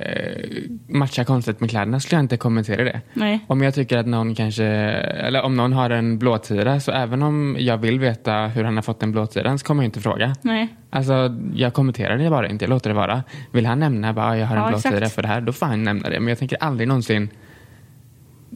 matchar 0.87 1.23
konstigt 1.23 1.59
med 1.59 1.69
kläderna 1.69 1.99
skulle 1.99 2.17
jag 2.17 2.23
inte 2.23 2.37
kommentera 2.37 2.83
det. 2.83 3.01
Nej. 3.13 3.45
Om 3.47 3.61
jag 3.61 3.73
tycker 3.73 3.97
att 3.97 4.05
någon 4.07 4.35
kanske, 4.35 4.65
eller 4.65 5.41
om 5.41 5.55
någon 5.55 5.73
har 5.73 5.89
en 5.89 6.19
blåtira 6.19 6.79
så 6.79 6.91
även 6.91 7.23
om 7.23 7.57
jag 7.59 7.77
vill 7.77 7.99
veta 7.99 8.47
hur 8.47 8.63
han 8.63 8.75
har 8.75 8.81
fått 8.81 8.99
den 8.99 9.11
blåtiran 9.11 9.59
så 9.59 9.65
kommer 9.65 9.83
jag 9.83 9.87
inte 9.87 10.01
fråga. 10.01 10.35
Nej. 10.41 10.67
Alltså 10.89 11.35
jag 11.53 11.73
kommenterar 11.73 12.17
det 12.17 12.29
bara 12.29 12.47
inte, 12.47 12.65
jag 12.65 12.69
låter 12.69 12.89
det 12.89 12.95
vara. 12.95 13.23
Vill 13.51 13.65
han 13.65 13.79
nämna 13.79 14.13
bara 14.13 14.37
jag 14.37 14.47
har 14.47 14.55
en 14.55 14.61
Ja, 14.61 14.69
blåtira 14.69 15.09
för 15.09 15.21
det 15.21 15.27
här, 15.27 15.41
då 15.41 15.53
får 15.53 15.65
han 15.65 15.83
nämna 15.83 16.09
det. 16.09 16.19
Men 16.19 16.29
jag 16.29 16.37
tänker 16.37 16.57
aldrig 16.63 16.87
någonsin 16.87 17.29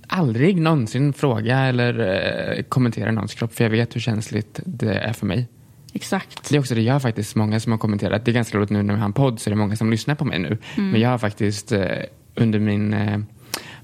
aldrig 0.08 0.62
någonsin 0.62 1.14
fråga 1.14 1.60
eller 1.60 2.00
eh, 2.00 2.64
kommentera 2.64 3.12
någons 3.12 3.34
kropp 3.34 3.54
för 3.54 3.64
jag 3.64 3.72
vet 3.72 3.96
hur 3.96 4.02
känsligt 4.02 4.60
det 4.66 4.94
är 4.94 5.14
för 5.14 5.26
mig. 5.26 5.48
Exakt. 5.94 6.50
Det 6.50 6.56
är 6.56 6.60
också 6.60 6.76
det, 6.76 6.82
jag 6.82 6.94
har 6.94 7.00
faktiskt 7.00 7.36
många 7.36 7.60
som 7.60 7.72
har 7.72 7.80
kommenterat, 7.80 8.26
det 8.26 8.32
är 8.32 8.34
ganska 8.34 8.58
roligt 8.58 8.70
nu 8.70 8.84
när 8.84 8.94
vi 8.94 9.00
har 9.00 9.06
en 9.06 9.14
podd 9.14 9.40
så 9.40 9.50
är 9.50 9.52
det 9.52 9.58
många 9.58 9.76
som 9.76 9.92
lyssnar 9.92 10.16
på 10.16 10.26
mig 10.26 10.40
nu. 10.40 10.58
Mm. 10.76 10.92
Men 10.92 11.02
jag 11.02 11.10
har 11.10 11.18
faktiskt 11.18 11.72
eh, 11.72 11.88
under 12.36 12.60
min 12.60 12.94
eh, 12.94 13.20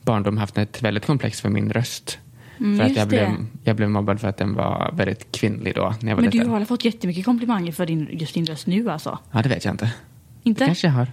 barndom 0.01 0.37
haft 0.37 0.57
ett 0.57 0.81
väldigt 0.81 1.05
komplex 1.05 1.41
för 1.41 1.49
min 1.49 1.71
röst. 1.71 2.19
Mm, 2.59 2.77
för 2.77 2.85
att 2.85 2.95
jag 2.95 3.07
blev, 3.07 3.29
jag 3.63 3.75
blev 3.75 3.89
mobbad 3.89 4.21
för 4.21 4.27
att 4.27 4.37
den 4.37 4.53
var 4.53 4.91
väldigt 4.93 5.31
kvinnlig 5.31 5.75
då 5.75 5.81
när 5.81 6.09
jag 6.09 6.15
var 6.15 6.21
Men 6.21 6.31
du 6.31 6.37
liten. 6.37 6.49
har 6.49 6.57
väl 6.59 6.67
fått 6.67 6.85
jättemycket 6.85 7.25
komplimanger 7.25 7.71
för 7.71 7.85
din, 7.85 8.07
just 8.11 8.33
din 8.33 8.45
röst 8.45 8.67
nu 8.67 8.89
alltså? 8.89 9.19
Ja, 9.31 9.41
det 9.41 9.49
vet 9.49 9.65
jag 9.65 9.73
inte. 9.73 9.93
Inte? 10.43 10.63
Det 10.63 10.65
kanske 10.65 10.87
jag 10.87 10.93
har. 10.93 11.07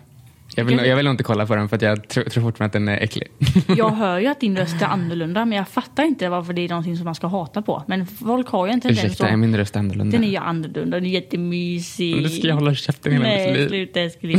Jag 0.54 0.64
vill, 0.64 0.86
jag 0.86 0.96
vill 0.96 1.04
nog 1.04 1.12
inte 1.12 1.24
kolla 1.24 1.46
på 1.46 1.56
den 1.56 1.68
för 1.68 1.76
att 1.76 1.82
jag 1.82 2.08
tror, 2.08 2.24
tror 2.24 2.42
fortfarande 2.42 2.64
att 2.66 2.72
den 2.72 2.88
är 2.88 2.96
äcklig. 2.96 3.28
Jag 3.76 3.90
hör 3.90 4.18
ju 4.18 4.26
att 4.26 4.40
din 4.40 4.56
röst 4.56 4.82
är 4.82 4.86
annorlunda 4.86 5.44
men 5.44 5.58
jag 5.58 5.68
fattar 5.68 6.04
inte 6.04 6.28
varför 6.28 6.52
det 6.52 6.64
är 6.64 6.68
någonting 6.68 6.96
som 6.96 7.04
man 7.04 7.14
ska 7.14 7.26
hata 7.26 7.62
på. 7.62 7.82
Men 7.86 8.06
folk 8.06 8.48
har 8.48 8.66
ju 8.66 8.72
en 8.72 8.80
tendens 8.80 9.04
Ursäkta, 9.04 9.28
är 9.28 9.36
min 9.36 9.56
röst 9.56 9.76
annorlunda? 9.76 10.16
Den 10.16 10.24
är 10.24 10.28
ju 10.28 10.36
annorlunda, 10.36 10.96
den 10.96 11.06
är 11.06 11.10
jättemysig. 11.10 12.14
Men 12.14 12.22
då 12.22 12.28
ska 12.28 12.46
jag 12.46 12.54
hålla 12.54 12.74
käften 12.74 13.12
hela 13.12 13.24
mitt 13.24 13.58
Nej, 13.58 13.68
sluta 13.68 14.00
älskling. 14.00 14.38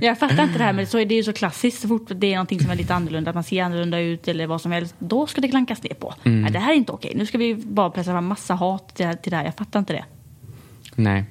Jag 0.00 0.18
fattar 0.18 0.42
inte 0.42 0.58
det 0.58 0.64
här 0.64 0.72
men 0.72 0.86
så 0.86 0.98
är 0.98 1.06
det 1.06 1.14
ju 1.14 1.22
så 1.22 1.32
klassiskt. 1.32 1.82
Så 1.82 1.88
fort 1.88 2.08
det 2.08 2.26
är 2.26 2.34
någonting 2.34 2.60
som 2.60 2.70
är 2.70 2.76
lite 2.76 2.94
annorlunda, 2.94 3.30
att 3.30 3.34
man 3.34 3.44
ser 3.44 3.62
annorlunda 3.62 4.00
ut 4.00 4.28
eller 4.28 4.46
vad 4.46 4.60
som 4.60 4.72
helst. 4.72 4.94
Då 4.98 5.26
ska 5.26 5.40
det 5.40 5.48
klankas 5.48 5.82
ner 5.82 5.94
på. 5.94 6.14
Mm. 6.24 6.42
Nej, 6.42 6.52
det 6.52 6.58
här 6.58 6.72
är 6.72 6.76
inte 6.76 6.92
okej. 6.92 7.12
Nu 7.14 7.26
ska 7.26 7.38
vi 7.38 7.54
bara 7.54 7.90
pressa 7.90 8.10
fram 8.10 8.26
massa 8.26 8.54
hat. 8.54 8.96
Till 8.96 9.30
det 9.30 9.36
här. 9.36 9.44
Jag 9.44 9.54
fattar 9.54 9.78
inte 9.78 9.92
det. 9.92 10.04
Nej. 10.94 11.24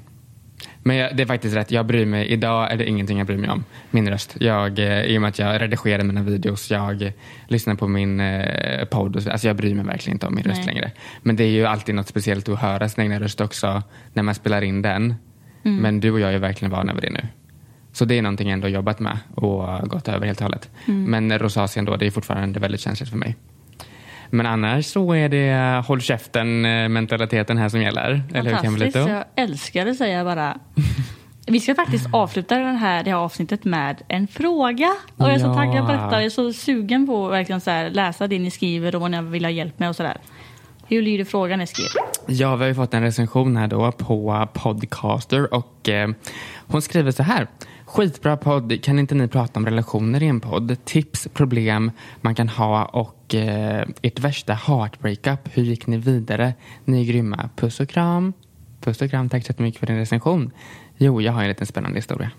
Men 0.88 0.96
jag, 0.96 1.16
det 1.18 1.24
är 1.24 1.28
faktiskt 1.28 1.56
rätt. 1.56 1.72
Jag 1.72 1.86
bryr 1.86 2.06
mig, 2.06 2.28
idag 2.28 2.72
är 2.72 2.78
det 2.78 2.90
ingenting 2.90 3.18
jag 3.18 3.28
bryr 3.28 3.38
mig 3.38 3.50
om. 3.50 3.64
Min 3.92 4.10
röst. 4.10 4.36
Jag, 4.40 4.80
eh, 4.80 5.02
I 5.02 5.18
och 5.18 5.22
med 5.22 5.28
att 5.30 5.40
jag 5.40 5.62
redigerar 5.62 6.04
mina 6.04 6.22
videos, 6.24 6.72
jag 6.72 7.12
lyssnar 7.48 7.76
på 7.76 7.88
min 7.88 8.20
eh, 8.20 8.86
podd. 8.86 9.16
och 9.16 9.24
så- 9.24 9.32
Alltså 9.32 9.48
jag 9.48 9.56
bryr 9.56 9.76
mig 9.76 9.86
verkligen 9.86 10.16
inte 10.16 10.28
om 10.28 10.36
min 10.36 10.44
röst 10.44 10.58
Nej. 10.66 10.66
längre. 10.76 10.92
Men 11.22 11.36
det 11.36 11.44
är 11.44 11.50
ju 11.50 11.66
alltid 11.66 11.96
något 11.96 12.08
speciellt 12.08 12.50
att 12.50 12.60
höra 12.60 12.90
sin 12.90 13.04
egen 13.04 13.20
röst 13.20 13.42
också 13.42 13.84
när 14.14 14.24
man 14.24 14.36
spelar 14.36 14.62
in 14.62 14.82
den. 14.82 15.16
Mm. 15.64 15.78
Men 15.82 16.00
du 16.00 16.12
och 16.12 16.20
jag 16.20 16.34
är 16.34 16.40
verkligen 16.40 16.72
vana 16.72 16.94
vid 16.94 17.04
det 17.04 17.10
nu. 17.12 17.28
Så 17.92 18.06
det 18.06 18.18
är 18.18 18.22
någonting 18.22 18.48
jag 18.50 18.54
ändå 18.54 18.68
jobbat 18.68 19.00
med 19.00 19.18
och 19.36 19.90
gått 19.90 20.08
över 20.08 20.26
helt 20.26 20.40
och 20.40 20.44
hållet. 20.44 20.70
Mm. 20.88 21.04
Men 21.04 21.40
rosacea 21.40 21.84
då, 21.84 21.96
det 21.96 22.06
är 22.06 22.12
fortfarande 22.12 22.60
väldigt 22.60 22.82
känsligt 22.82 23.10
för 23.10 23.18
mig. 23.18 23.36
Men 24.30 24.46
annars 24.46 24.86
så 24.86 25.14
är 25.14 25.30
det 25.30 25.50
eh, 25.50 25.86
håll 25.86 26.02
käften 26.02 26.66
eh, 26.66 26.70
här 26.70 27.70
som 27.70 27.82
gäller. 27.82 28.24
Eller 28.34 28.52
hur 28.52 28.58
Fantastiskt. 28.58 28.96
Jag 28.96 29.24
älskar 29.36 29.86
det 29.86 29.96
säger 29.96 30.18
jag 30.18 30.26
bara. 30.26 30.58
Vi 31.48 31.60
ska 31.60 31.76
faktiskt 31.76 32.08
avsluta 32.12 32.58
den 32.58 32.76
här, 32.76 33.04
det 33.04 33.10
här 33.10 33.18
avsnittet 33.18 33.64
med 33.64 34.02
en 34.08 34.28
fråga. 34.28 34.96
Och 35.18 35.28
jag 35.28 35.34
är 35.34 35.40
så 35.40 35.54
taggad 35.54 35.86
på 35.86 35.92
detta. 35.92 36.12
Jag 36.12 36.24
är 36.24 36.30
så 36.30 36.54
sugen 36.54 37.08
på 37.08 37.26
att 37.26 37.32
verkligen 37.32 37.62
så 37.62 37.72
här, 37.72 37.90
läsa 37.90 38.28
det 38.28 38.40
ni 38.40 38.52
skriver 38.52 38.96
och 38.96 39.02
vad 39.02 39.12
ni 39.12 39.22
vill 39.22 39.46
ha 39.46 39.52
hjälp 39.52 39.80
med 39.80 39.90
och 39.90 39.96
sådär. 39.96 40.18
Hur 40.88 41.02
lyder 41.02 41.26
frågan 41.26 41.62
Eskil? 41.62 41.86
Ja, 42.28 42.56
vi 42.56 42.64
har 42.64 42.68
ju 42.68 42.76
fått 42.76 42.94
en 42.94 43.04
recension 43.04 43.58
här 43.58 43.68
då 43.68 43.92
på 43.92 44.48
Podcaster 44.54 45.54
och 45.54 45.90
eh, 45.90 46.10
hon 46.68 46.82
skriver 46.82 47.12
så 47.12 47.24
här. 47.24 47.48
Skitbra 47.96 48.38
podd. 48.38 48.84
Kan 48.84 49.00
inte 49.00 49.16
ni 49.16 49.28
prata 49.28 49.60
om 49.60 49.66
relationer 49.66 50.24
i 50.24 50.28
en 50.28 50.40
podd? 50.40 50.78
Tips, 50.86 51.28
problem 51.34 51.92
man 52.22 52.36
kan 52.36 52.50
ha 52.50 52.86
och 52.86 53.36
eh, 53.36 53.88
ert 54.02 54.20
värsta 54.20 54.54
heartbreakup. 54.54 55.40
Hur 55.54 55.64
gick 55.64 55.88
ni 55.88 55.98
vidare? 55.98 56.54
Ni 56.86 57.02
är 57.02 57.06
grymma. 57.06 57.50
Puss 57.56 57.80
och 57.80 57.90
kram. 57.90 58.34
Puss 58.82 59.02
och 59.02 59.10
kram. 59.10 59.30
Tack 59.30 59.46
så 59.46 59.54
mycket 59.58 59.80
för 59.80 59.88
din 59.88 59.98
recension. 59.98 60.52
Jo, 60.98 61.22
jag 61.22 61.34
har 61.34 61.42
en 61.42 61.48
liten 61.48 61.68
spännande 61.68 61.98
historia. 61.98 62.32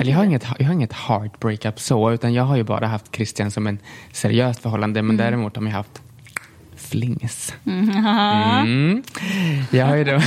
Eller 0.00 0.10
jag 0.10 0.18
har 0.18 0.24
inget, 0.24 0.46
jag 0.58 0.66
har 0.66 0.74
inget 0.74 0.92
heartbreakup 0.92 1.80
så, 1.80 2.12
utan 2.12 2.34
jag 2.34 2.44
har 2.44 2.56
ju 2.56 2.64
bara 2.64 2.86
haft 2.86 3.14
Christian 3.16 3.50
som 3.50 3.66
en 3.66 3.78
seriöst 4.12 4.60
förhållande. 4.60 5.02
Men 5.02 5.16
däremot 5.16 5.56
har 5.56 5.64
jag 5.64 5.70
haft 5.70 6.02
flings. 6.78 7.54
Mm. 7.66 9.02
Jag, 9.70 10.00
är 10.00 10.04
då, 10.04 10.20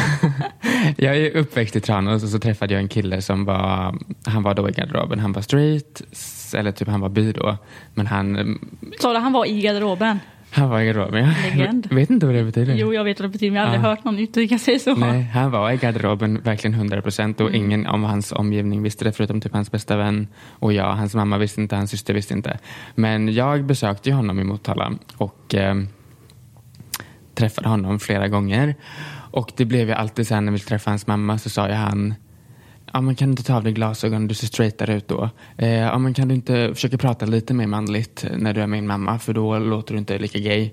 jag 0.97 1.17
är 1.17 1.37
uppväxt 1.37 1.75
i 1.75 1.79
Tranås 1.81 2.23
och 2.23 2.29
så 2.29 2.39
träffade 2.39 2.73
jag 2.73 2.81
en 2.81 2.87
kille 2.89 3.21
som 3.21 3.45
var, 3.45 3.95
han 4.25 4.43
var 4.43 4.53
då 4.53 4.69
i 4.69 4.71
garderoben, 4.71 5.19
han 5.19 5.33
var 5.33 5.41
straight, 5.41 6.01
eller 6.55 6.71
typ 6.71 6.87
han 6.87 7.01
var 7.01 7.09
bi 7.09 7.31
då. 7.31 7.57
Men 7.93 8.07
han... 8.07 8.59
Sa 8.99 9.13
du 9.13 9.19
han 9.19 9.33
var 9.33 9.45
i 9.45 9.61
garderoben? 9.61 10.19
Han 10.53 10.69
var 10.69 10.79
i 10.81 10.85
garderoben, 10.87 11.23
ja. 11.27 11.33
Legend. 11.57 11.87
Vet 11.91 12.09
inte 12.09 12.25
vad 12.25 12.35
det 12.35 12.43
betyder. 12.43 12.75
Jo, 12.75 12.93
jag 12.93 13.03
vet 13.03 13.19
vad 13.19 13.29
det 13.29 13.31
betyder, 13.33 13.51
men 13.51 13.55
jag 13.61 13.67
har 13.67 13.73
aldrig 13.73 13.85
Ja. 13.85 13.89
hört 13.95 14.03
någon 14.03 14.19
uttrycka 14.19 14.59
sig 14.59 14.79
så. 14.79 14.95
Nej, 14.95 15.21
han 15.33 15.51
var 15.51 15.71
i 15.71 15.77
garderoben 15.77 16.41
verkligen 16.43 16.73
100 16.73 17.01
procent 17.01 17.41
och 17.41 17.49
Mm. 17.49 17.61
ingen 17.65 17.87
om 17.87 18.03
hans 18.03 18.31
omgivning 18.31 18.83
visste 18.83 19.05
det 19.05 19.11
förutom 19.11 19.41
typ 19.41 19.53
hans 19.53 19.71
bästa 19.71 19.97
vän 19.97 20.27
och 20.49 20.73
jag. 20.73 20.93
Hans 20.93 21.15
mamma 21.15 21.37
visste 21.37 21.61
inte, 21.61 21.75
hans 21.75 21.91
syster 21.91 22.13
visste 22.13 22.33
inte. 22.33 22.59
Men 22.95 23.33
jag 23.33 23.63
besökte 23.63 24.09
ju 24.09 24.15
honom 24.15 24.39
i 24.39 24.43
Motala 24.43 24.91
och 25.17 25.55
eh, 25.55 25.75
träffade 27.41 27.69
honom 27.69 27.99
flera 27.99 28.27
gånger. 28.27 28.75
Och 29.31 29.51
det 29.57 29.65
blev 29.65 29.87
ju 29.87 29.93
alltid 29.93 30.27
så 30.27 30.33
här 30.33 30.41
när 30.41 30.51
vi 30.51 30.59
träffade 30.59 30.91
hans 30.91 31.07
mamma 31.07 31.37
så 31.37 31.49
sa 31.49 31.67
ju 31.67 31.73
han 31.73 32.13
Ja, 32.93 33.01
men 33.01 33.15
kan 33.15 33.27
du 33.27 33.31
inte 33.31 33.43
ta 33.43 33.55
av 33.55 33.63
dig 33.63 33.73
glasögonen? 33.73 34.27
Du 34.27 34.33
ser 34.33 34.47
straightare 34.47 34.95
ut 34.95 35.07
då. 35.07 35.29
Eh, 35.57 35.69
ja, 35.69 35.97
men 35.97 36.13
kan 36.13 36.27
du 36.27 36.35
inte 36.35 36.71
försöka 36.73 36.97
prata 36.97 37.25
lite 37.25 37.53
mer 37.53 37.67
manligt 37.67 38.25
när 38.37 38.53
du 38.53 38.61
är 38.61 38.67
min 38.67 38.87
mamma? 38.87 39.19
För 39.19 39.33
då 39.33 39.59
låter 39.59 39.93
du 39.93 39.99
inte 39.99 40.17
lika 40.17 40.39
gay. 40.39 40.71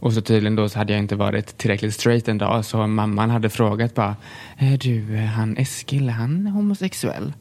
Och 0.00 0.12
så 0.12 0.20
tydligen 0.20 0.56
då 0.56 0.68
så 0.68 0.78
hade 0.78 0.92
jag 0.92 1.02
inte 1.02 1.16
varit 1.16 1.58
tillräckligt 1.58 1.94
straight 1.94 2.28
en 2.28 2.38
dag. 2.38 2.64
Så 2.64 2.86
mamman 2.86 3.30
hade 3.30 3.50
frågat 3.50 3.94
bara, 3.94 4.16
eh, 4.58 4.72
du, 4.72 5.16
han 5.16 5.56
Eskil, 5.56 6.08
är 6.08 6.12
han 6.12 6.46
homosexuell? 6.46 7.32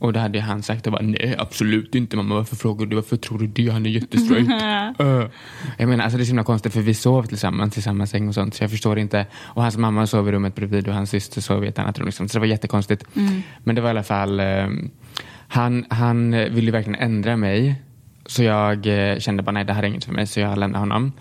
Och 0.00 0.12
då 0.12 0.20
hade 0.20 0.40
han 0.40 0.62
sagt 0.62 0.86
och 0.86 0.92
bara, 0.92 1.02
nej 1.02 1.36
absolut 1.38 1.94
inte 1.94 2.16
mamma. 2.16 2.34
Varför 2.34 2.56
frågar 2.56 2.86
du? 2.86 2.96
Varför 2.96 3.16
tror 3.16 3.38
du 3.38 3.46
det? 3.46 3.68
Han 3.68 3.86
är 3.86 3.90
jättestraight. 3.90 4.48
uh. 5.00 5.24
Jag 5.78 5.88
menar, 5.88 6.04
alltså 6.04 6.16
det 6.18 6.22
är 6.22 6.24
så 6.24 6.30
himla 6.30 6.44
konstigt 6.44 6.72
för 6.72 6.80
vi 6.80 6.94
sov 6.94 7.22
tillsammans 7.22 7.78
i 7.78 7.82
samma 7.82 8.06
säng 8.06 8.28
och 8.28 8.34
sånt. 8.34 8.54
Så 8.54 8.64
jag 8.64 8.70
förstår 8.70 8.98
inte. 8.98 9.26
Och 9.36 9.62
hans 9.62 9.76
mamma 9.76 10.06
sov 10.06 10.28
i 10.28 10.32
rummet 10.32 10.54
bredvid 10.54 10.88
och 10.88 10.94
hans 10.94 11.10
syster 11.10 11.40
sov 11.40 11.64
i 11.64 11.68
ett 11.68 11.78
annat 11.78 11.98
rum. 11.98 12.06
Liksom. 12.06 12.28
Så 12.28 12.38
det 12.38 12.40
var 12.40 12.46
jättekonstigt. 12.46 13.04
Men 13.64 13.74
det 13.74 13.80
var 13.80 13.88
i 13.88 13.90
alla 13.90 14.02
fall, 14.02 14.40
eh, 14.40 14.68
han, 15.48 15.84
han 15.90 16.30
ville 16.30 16.70
verkligen 16.70 17.00
ändra 17.00 17.36
mig. 17.36 17.82
Så 18.26 18.42
jag 18.42 18.86
eh, 18.86 19.18
kände 19.18 19.42
bara 19.42 19.52
nej 19.52 19.64
det 19.64 19.72
här 19.72 19.82
är 19.82 19.86
inget 19.86 20.04
för 20.04 20.12
mig 20.12 20.26
så 20.26 20.40
jag 20.40 20.58
lämnade 20.58 20.82
honom. 20.82 21.12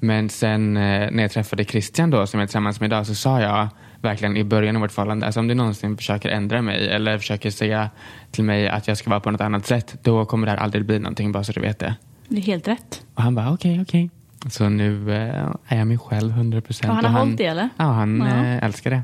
Men 0.00 0.28
sen 0.28 0.76
eh, 0.76 1.10
när 1.10 1.22
jag 1.22 1.30
träffade 1.30 1.64
Christian 1.64 2.10
då 2.10 2.26
som 2.26 2.40
jag 2.40 2.44
är 2.44 2.46
tillsammans 2.46 2.80
med 2.80 2.88
idag 2.88 3.06
så 3.06 3.14
sa 3.14 3.40
jag 3.40 3.68
verkligen 4.02 4.36
i 4.36 4.44
början 4.44 4.76
av 4.76 4.82
vårt 4.82 4.92
förhållande, 4.92 5.26
alltså 5.26 5.40
om 5.40 5.48
du 5.48 5.54
någonsin 5.54 5.96
försöker 5.96 6.28
ändra 6.28 6.62
mig 6.62 6.88
eller 6.88 7.18
försöker 7.18 7.50
säga 7.50 7.90
till 8.30 8.44
mig 8.44 8.68
att 8.68 8.88
jag 8.88 8.96
ska 8.96 9.10
vara 9.10 9.20
på 9.20 9.30
något 9.30 9.40
annat 9.40 9.66
sätt 9.66 9.98
då 10.02 10.24
kommer 10.24 10.46
det 10.46 10.50
här 10.50 10.58
aldrig 10.58 10.84
bli 10.86 10.98
någonting 10.98 11.32
bara 11.32 11.44
så 11.44 11.52
du 11.52 11.60
vet 11.60 11.78
det. 11.78 11.94
Det 12.28 12.36
är 12.36 12.42
helt 12.42 12.68
rätt. 12.68 13.02
Och 13.14 13.22
han 13.22 13.34
bara 13.34 13.52
okej 13.52 13.80
okej. 13.82 14.10
Så 14.50 14.68
nu 14.68 15.12
eh, 15.16 15.52
är 15.68 15.78
jag 15.78 15.86
mig 15.86 15.98
själv 15.98 16.30
100 16.30 16.60
procent. 16.60 16.88
Ja, 16.88 16.94
han 16.94 17.04
har 17.14 17.20
hållit 17.20 17.38
det, 17.38 17.44
eller? 17.46 17.68
Ja, 17.76 17.84
han 17.84 18.20
Ja. 18.20 18.26
eh, 18.44 18.64
älskar 18.64 18.90
det. 18.90 19.02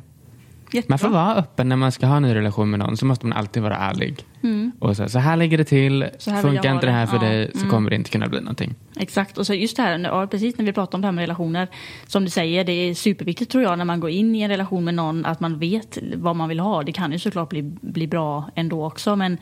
Jättebra. 0.72 0.92
Man 0.92 0.98
får 0.98 1.08
vara 1.08 1.34
öppen 1.34 1.68
när 1.68 1.76
man 1.76 1.92
ska 1.92 2.06
ha 2.06 2.16
en 2.16 2.22
ny 2.22 2.34
relation 2.34 2.70
med 2.70 2.78
någon 2.78 2.96
så 2.96 3.06
måste 3.06 3.26
man 3.26 3.38
alltid 3.38 3.62
vara 3.62 3.76
ärlig. 3.76 4.24
Och 4.78 4.96
så, 4.96 5.08
så 5.08 5.18
här 5.18 5.36
ligger 5.36 5.58
det 5.58 5.64
till, 5.64 6.02
Mm. 6.26 6.42
Funkar 6.42 6.74
inte 6.74 6.86
det 6.86 6.92
här 6.92 7.06
för 7.06 7.16
Ja. 7.16 7.22
dig 7.22 7.50
så 7.54 7.68
kommer 7.68 7.90
det 7.90 7.96
inte 7.96 8.10
kunna 8.10 8.28
bli 8.28 8.40
någonting. 8.40 8.74
Exakt, 8.96 9.38
och 9.38 9.46
så 9.46 9.54
just 9.54 9.76
det 9.76 9.82
här, 9.82 9.98
ja, 9.98 10.26
precis 10.26 10.58
när 10.58 10.64
vi 10.64 10.72
pratar 10.72 10.98
om 10.98 11.00
det 11.02 11.06
här 11.06 11.12
med 11.12 11.22
relationer. 11.22 11.68
Som 12.06 12.24
du 12.24 12.30
säger, 12.30 12.64
det 12.64 12.72
är 12.72 12.94
superviktigt 12.94 13.50
tror 13.52 13.64
jag 13.64 13.78
när 13.78 13.84
man 13.84 14.00
går 14.00 14.10
in 14.10 14.34
i 14.34 14.40
en 14.40 14.50
relation 14.50 14.84
med 14.84 14.94
någon 14.94 15.26
att 15.26 15.40
man 15.40 15.58
vet 15.58 15.98
vad 16.16 16.36
man 16.36 16.48
vill 16.48 16.60
ha. 16.60 16.82
Det 16.82 16.92
kan 16.92 17.12
ju 17.12 17.18
såklart 17.18 17.48
bli, 17.48 17.62
bli 17.80 18.06
bra 18.06 18.50
ändå 18.54 18.86
också 18.86 19.16
men 19.16 19.38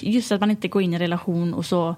just 0.00 0.32
att 0.32 0.40
man 0.40 0.50
inte 0.50 0.68
går 0.68 0.82
in 0.82 0.92
i 0.92 0.94
en 0.94 1.00
relation 1.00 1.54
och 1.54 1.64
så 1.66 1.96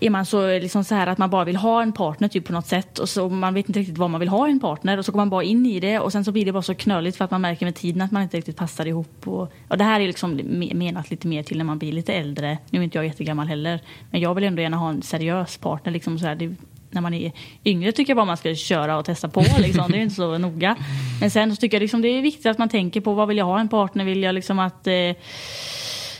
är 0.00 0.10
man 0.10 0.26
så, 0.26 0.58
liksom 0.58 0.84
så 0.84 0.94
här 0.94 1.06
att 1.06 1.18
man 1.18 1.30
bara 1.30 1.44
vill 1.44 1.56
ha 1.56 1.82
en 1.82 1.92
partner 1.92 2.28
typ 2.28 2.44
på 2.44 2.52
något 2.52 2.66
sätt 2.66 2.98
och 2.98 3.08
så 3.08 3.28
man 3.28 3.54
vet 3.54 3.68
inte 3.68 3.80
riktigt 3.80 3.98
vad 3.98 4.10
man 4.10 4.20
vill 4.20 4.28
ha 4.28 4.48
en 4.48 4.60
partner 4.60 4.98
och 4.98 5.04
så 5.04 5.12
går 5.12 5.16
man 5.16 5.30
bara 5.30 5.42
in 5.42 5.66
i 5.66 5.80
det 5.80 5.98
och 5.98 6.12
sen 6.12 6.24
så 6.24 6.32
blir 6.32 6.44
det 6.44 6.52
bara 6.52 6.62
så 6.62 6.74
knöligt 6.74 7.16
för 7.16 7.24
att 7.24 7.30
man 7.30 7.40
märker 7.40 7.66
med 7.66 7.74
tiden 7.74 8.02
att 8.02 8.10
man 8.10 8.22
inte 8.22 8.36
riktigt 8.36 8.56
passar 8.56 8.86
ihop. 8.86 9.28
Och, 9.28 9.52
och 9.68 9.78
det 9.78 9.84
här 9.84 10.00
är 10.00 10.06
liksom 10.06 10.40
menat 10.74 11.10
lite 11.10 11.28
mer 11.28 11.42
till 11.42 11.58
när 11.58 11.64
man 11.64 11.78
blir 11.78 11.92
lite 11.92 12.14
äldre. 12.14 12.58
Nu 12.70 12.78
är 12.78 12.84
inte 12.84 12.98
jag 12.98 13.06
jättegammal 13.06 13.46
heller 13.46 13.80
men 14.10 14.20
jag 14.20 14.34
vill 14.34 14.44
ändå 14.44 14.62
gärna 14.62 14.76
ha 14.76 14.90
en 14.90 15.02
seriös 15.02 15.58
partner. 15.58 15.92
Liksom 15.92 16.18
så 16.18 16.26
här, 16.26 16.34
det, 16.34 16.54
när 16.90 17.00
man 17.00 17.14
är 17.14 17.32
yngre 17.64 17.92
tycker 17.92 18.10
jag 18.10 18.16
bara 18.16 18.26
man 18.26 18.36
ska 18.36 18.54
köra 18.54 18.98
och 18.98 19.04
testa 19.04 19.28
på. 19.28 19.44
Liksom. 19.58 19.90
Det 19.90 19.98
är 19.98 20.02
inte 20.02 20.14
så 20.14 20.38
noga. 20.38 20.76
Men 21.20 21.30
sen 21.30 21.56
så 21.56 21.60
tycker 21.60 21.76
jag 21.76 21.82
liksom 21.82 22.02
det 22.02 22.08
är 22.08 22.22
viktigt 22.22 22.46
att 22.46 22.58
man 22.58 22.68
tänker 22.68 23.00
på 23.00 23.14
vad 23.14 23.28
vill 23.28 23.36
jag 23.36 23.44
ha 23.44 23.60
en 23.60 23.68
partner? 23.68 24.04
Vill 24.04 24.22
jag 24.22 24.34
liksom 24.34 24.58
att 24.58 24.86
eh, 24.86 24.92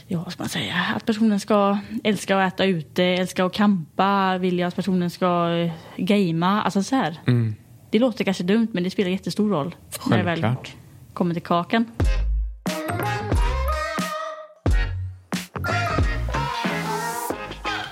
ja, 0.08 0.22
vad 0.22 0.32
ska 0.32 0.42
man 0.42 0.48
säga, 0.48 0.74
att 0.96 1.06
personen 1.06 1.40
ska 1.40 1.78
älska 2.04 2.38
att 2.38 2.54
äta 2.54 2.64
ute, 2.64 3.04
älska 3.04 3.44
att 3.44 3.52
campa, 3.52 4.38
vill 4.38 4.58
jag 4.58 4.68
att 4.68 4.76
personen 4.76 5.10
ska 5.10 5.50
eh, 5.50 5.72
gamea, 5.96 6.62
alltså 6.62 6.82
så 6.82 6.96
här. 6.96 7.16
Mm. 7.26 7.54
Det 7.90 7.98
låter 7.98 8.24
kanske 8.24 8.42
dumt 8.44 8.68
men 8.72 8.84
det 8.84 8.90
spelar 8.90 9.10
jättestor 9.10 9.50
roll. 9.50 9.74
När 10.10 10.18
det 10.18 10.22
väl 10.24 10.42
Självklart. 10.42 10.72
kommer 11.12 11.34
till 11.34 11.42
kakan. 11.42 11.84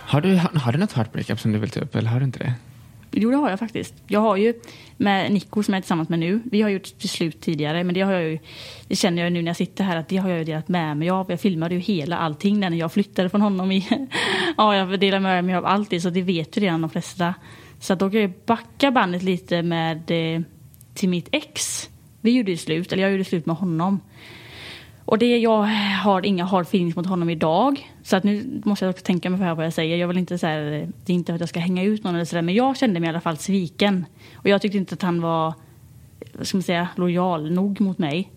Har 0.09 0.21
du, 0.21 0.37
har, 0.37 0.61
har 0.61 0.73
du 0.73 0.79
något 0.79 0.93
heartbreakup 0.93 1.41
som 1.41 1.53
du 1.53 1.59
vill 1.59 1.71
ta 1.71 1.81
upp 1.81 1.95
eller 1.95 2.11
har 2.11 2.21
du 2.21 2.25
inte 2.25 2.39
det? 2.39 2.55
Jo, 3.19 3.31
det 3.31 3.37
har 3.37 3.51
jag 3.51 3.59
faktiskt. 3.59 3.95
Jag 4.07 4.21
har 4.21 4.37
ju 4.37 4.55
med 4.97 5.33
Nico 5.33 5.63
som 5.63 5.75
jag 5.75 5.79
är 5.79 5.83
tillsammans 5.83 6.09
med 6.09 6.19
nu. 6.19 6.41
Vi 6.45 6.63
har 6.63 6.71
gjort 6.71 6.99
beslut 7.03 7.41
tidigare, 7.41 7.85
men 7.85 7.95
det 7.95 8.01
har 8.01 8.13
jag 8.13 8.23
ju. 8.23 8.39
Det 8.89 8.97
känner 8.97 9.23
jag 9.23 9.31
ju 9.31 9.35
nu 9.35 9.43
när 9.43 9.49
jag 9.49 9.57
sitter 9.57 9.85
här 9.85 9.97
att 9.97 10.09
det 10.09 10.17
har 10.17 10.29
jag 10.29 10.39
ju 10.39 10.45
delat 10.45 10.69
med 10.69 10.97
mig 10.97 11.11
av. 11.11 11.31
Jag 11.31 11.41
filmade 11.41 11.75
ju 11.75 11.81
hela 11.81 12.19
allting 12.19 12.61
när 12.61 12.71
jag 12.71 12.93
flyttade 12.93 13.29
från 13.29 13.41
honom. 13.41 13.73
I, 13.73 13.89
ja, 14.57 14.77
jag 14.77 15.01
delade 15.01 15.21
med 15.21 15.45
mig 15.45 15.55
av 15.55 15.67
allt 15.67 15.91
det, 15.91 16.01
så 16.01 16.11
det 16.11 16.23
vet 16.23 16.57
ju 16.57 16.61
redan 16.61 16.81
de 16.81 16.91
flesta. 16.91 17.35
Så 17.81 17.95
då 17.95 18.11
kan 18.11 18.21
jag 18.21 18.33
backa 18.47 18.91
bandet 18.91 19.23
lite 19.23 19.63
med 19.63 20.11
eh, 20.11 20.43
till 20.95 21.09
mitt 21.09 21.29
ex. 21.33 21.89
Vi 22.21 22.31
gjorde 22.31 22.51
ju 22.51 22.57
slut, 22.57 22.93
eller 22.93 23.03
jag 23.03 23.13
gjorde 23.13 23.25
slut 23.25 23.47
med 23.47 23.57
honom. 23.57 24.01
Och 25.05 25.19
det, 25.19 25.39
jag 25.39 25.63
har 26.03 26.27
inga 26.27 26.45
hard 26.45 26.63
feelings 26.63 26.97
mot 26.97 27.07
honom 27.07 27.31
idag. 27.31 27.91
Så 28.07 28.17
att 28.17 28.25
nu 28.25 28.63
måste 28.65 28.85
jag 28.85 28.91
också 28.91 29.05
tänka 29.05 29.31
mig 29.31 29.39
för 29.39 29.45
här 29.45 29.55
vad 29.55 29.67
jag 29.67 29.73
säger. 29.73 29.97
Jag 29.97 30.09
vill 30.09 30.19
inte 30.19 30.39
så 30.39 30.47
här, 30.47 30.89
det 31.05 31.13
är 31.13 31.15
inte 31.15 31.35
att 31.35 31.41
jag 31.41 31.49
ska 31.49 31.61
hänga 31.61 31.83
ut 31.83 32.05
någon 32.05 32.15
eller 32.15 32.25
sådär. 32.25 32.43
Men 32.43 32.55
jag 32.55 32.77
kände 32.77 33.01
mig 33.01 33.07
i 33.07 33.11
alla 33.11 33.21
fall 33.21 33.37
sviken. 33.37 34.07
Och 34.35 34.49
jag 34.49 34.63
tyckte 34.63 34.79
inte 34.79 34.95
att 34.95 35.03
han 35.03 35.21
var, 35.21 35.55
ska 36.43 36.57
man 36.57 36.63
säga, 36.63 36.89
lojal 36.97 37.53
nog 37.53 37.81
mot 37.81 37.99
mig. 37.99 38.31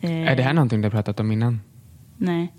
Eh, 0.00 0.10
Är 0.10 0.36
det 0.36 0.42
här 0.42 0.52
någonting 0.52 0.80
du 0.80 0.86
har 0.86 0.90
pratat 0.90 1.20
om 1.20 1.32
innan? 1.32 1.60
Nej. 2.16 2.52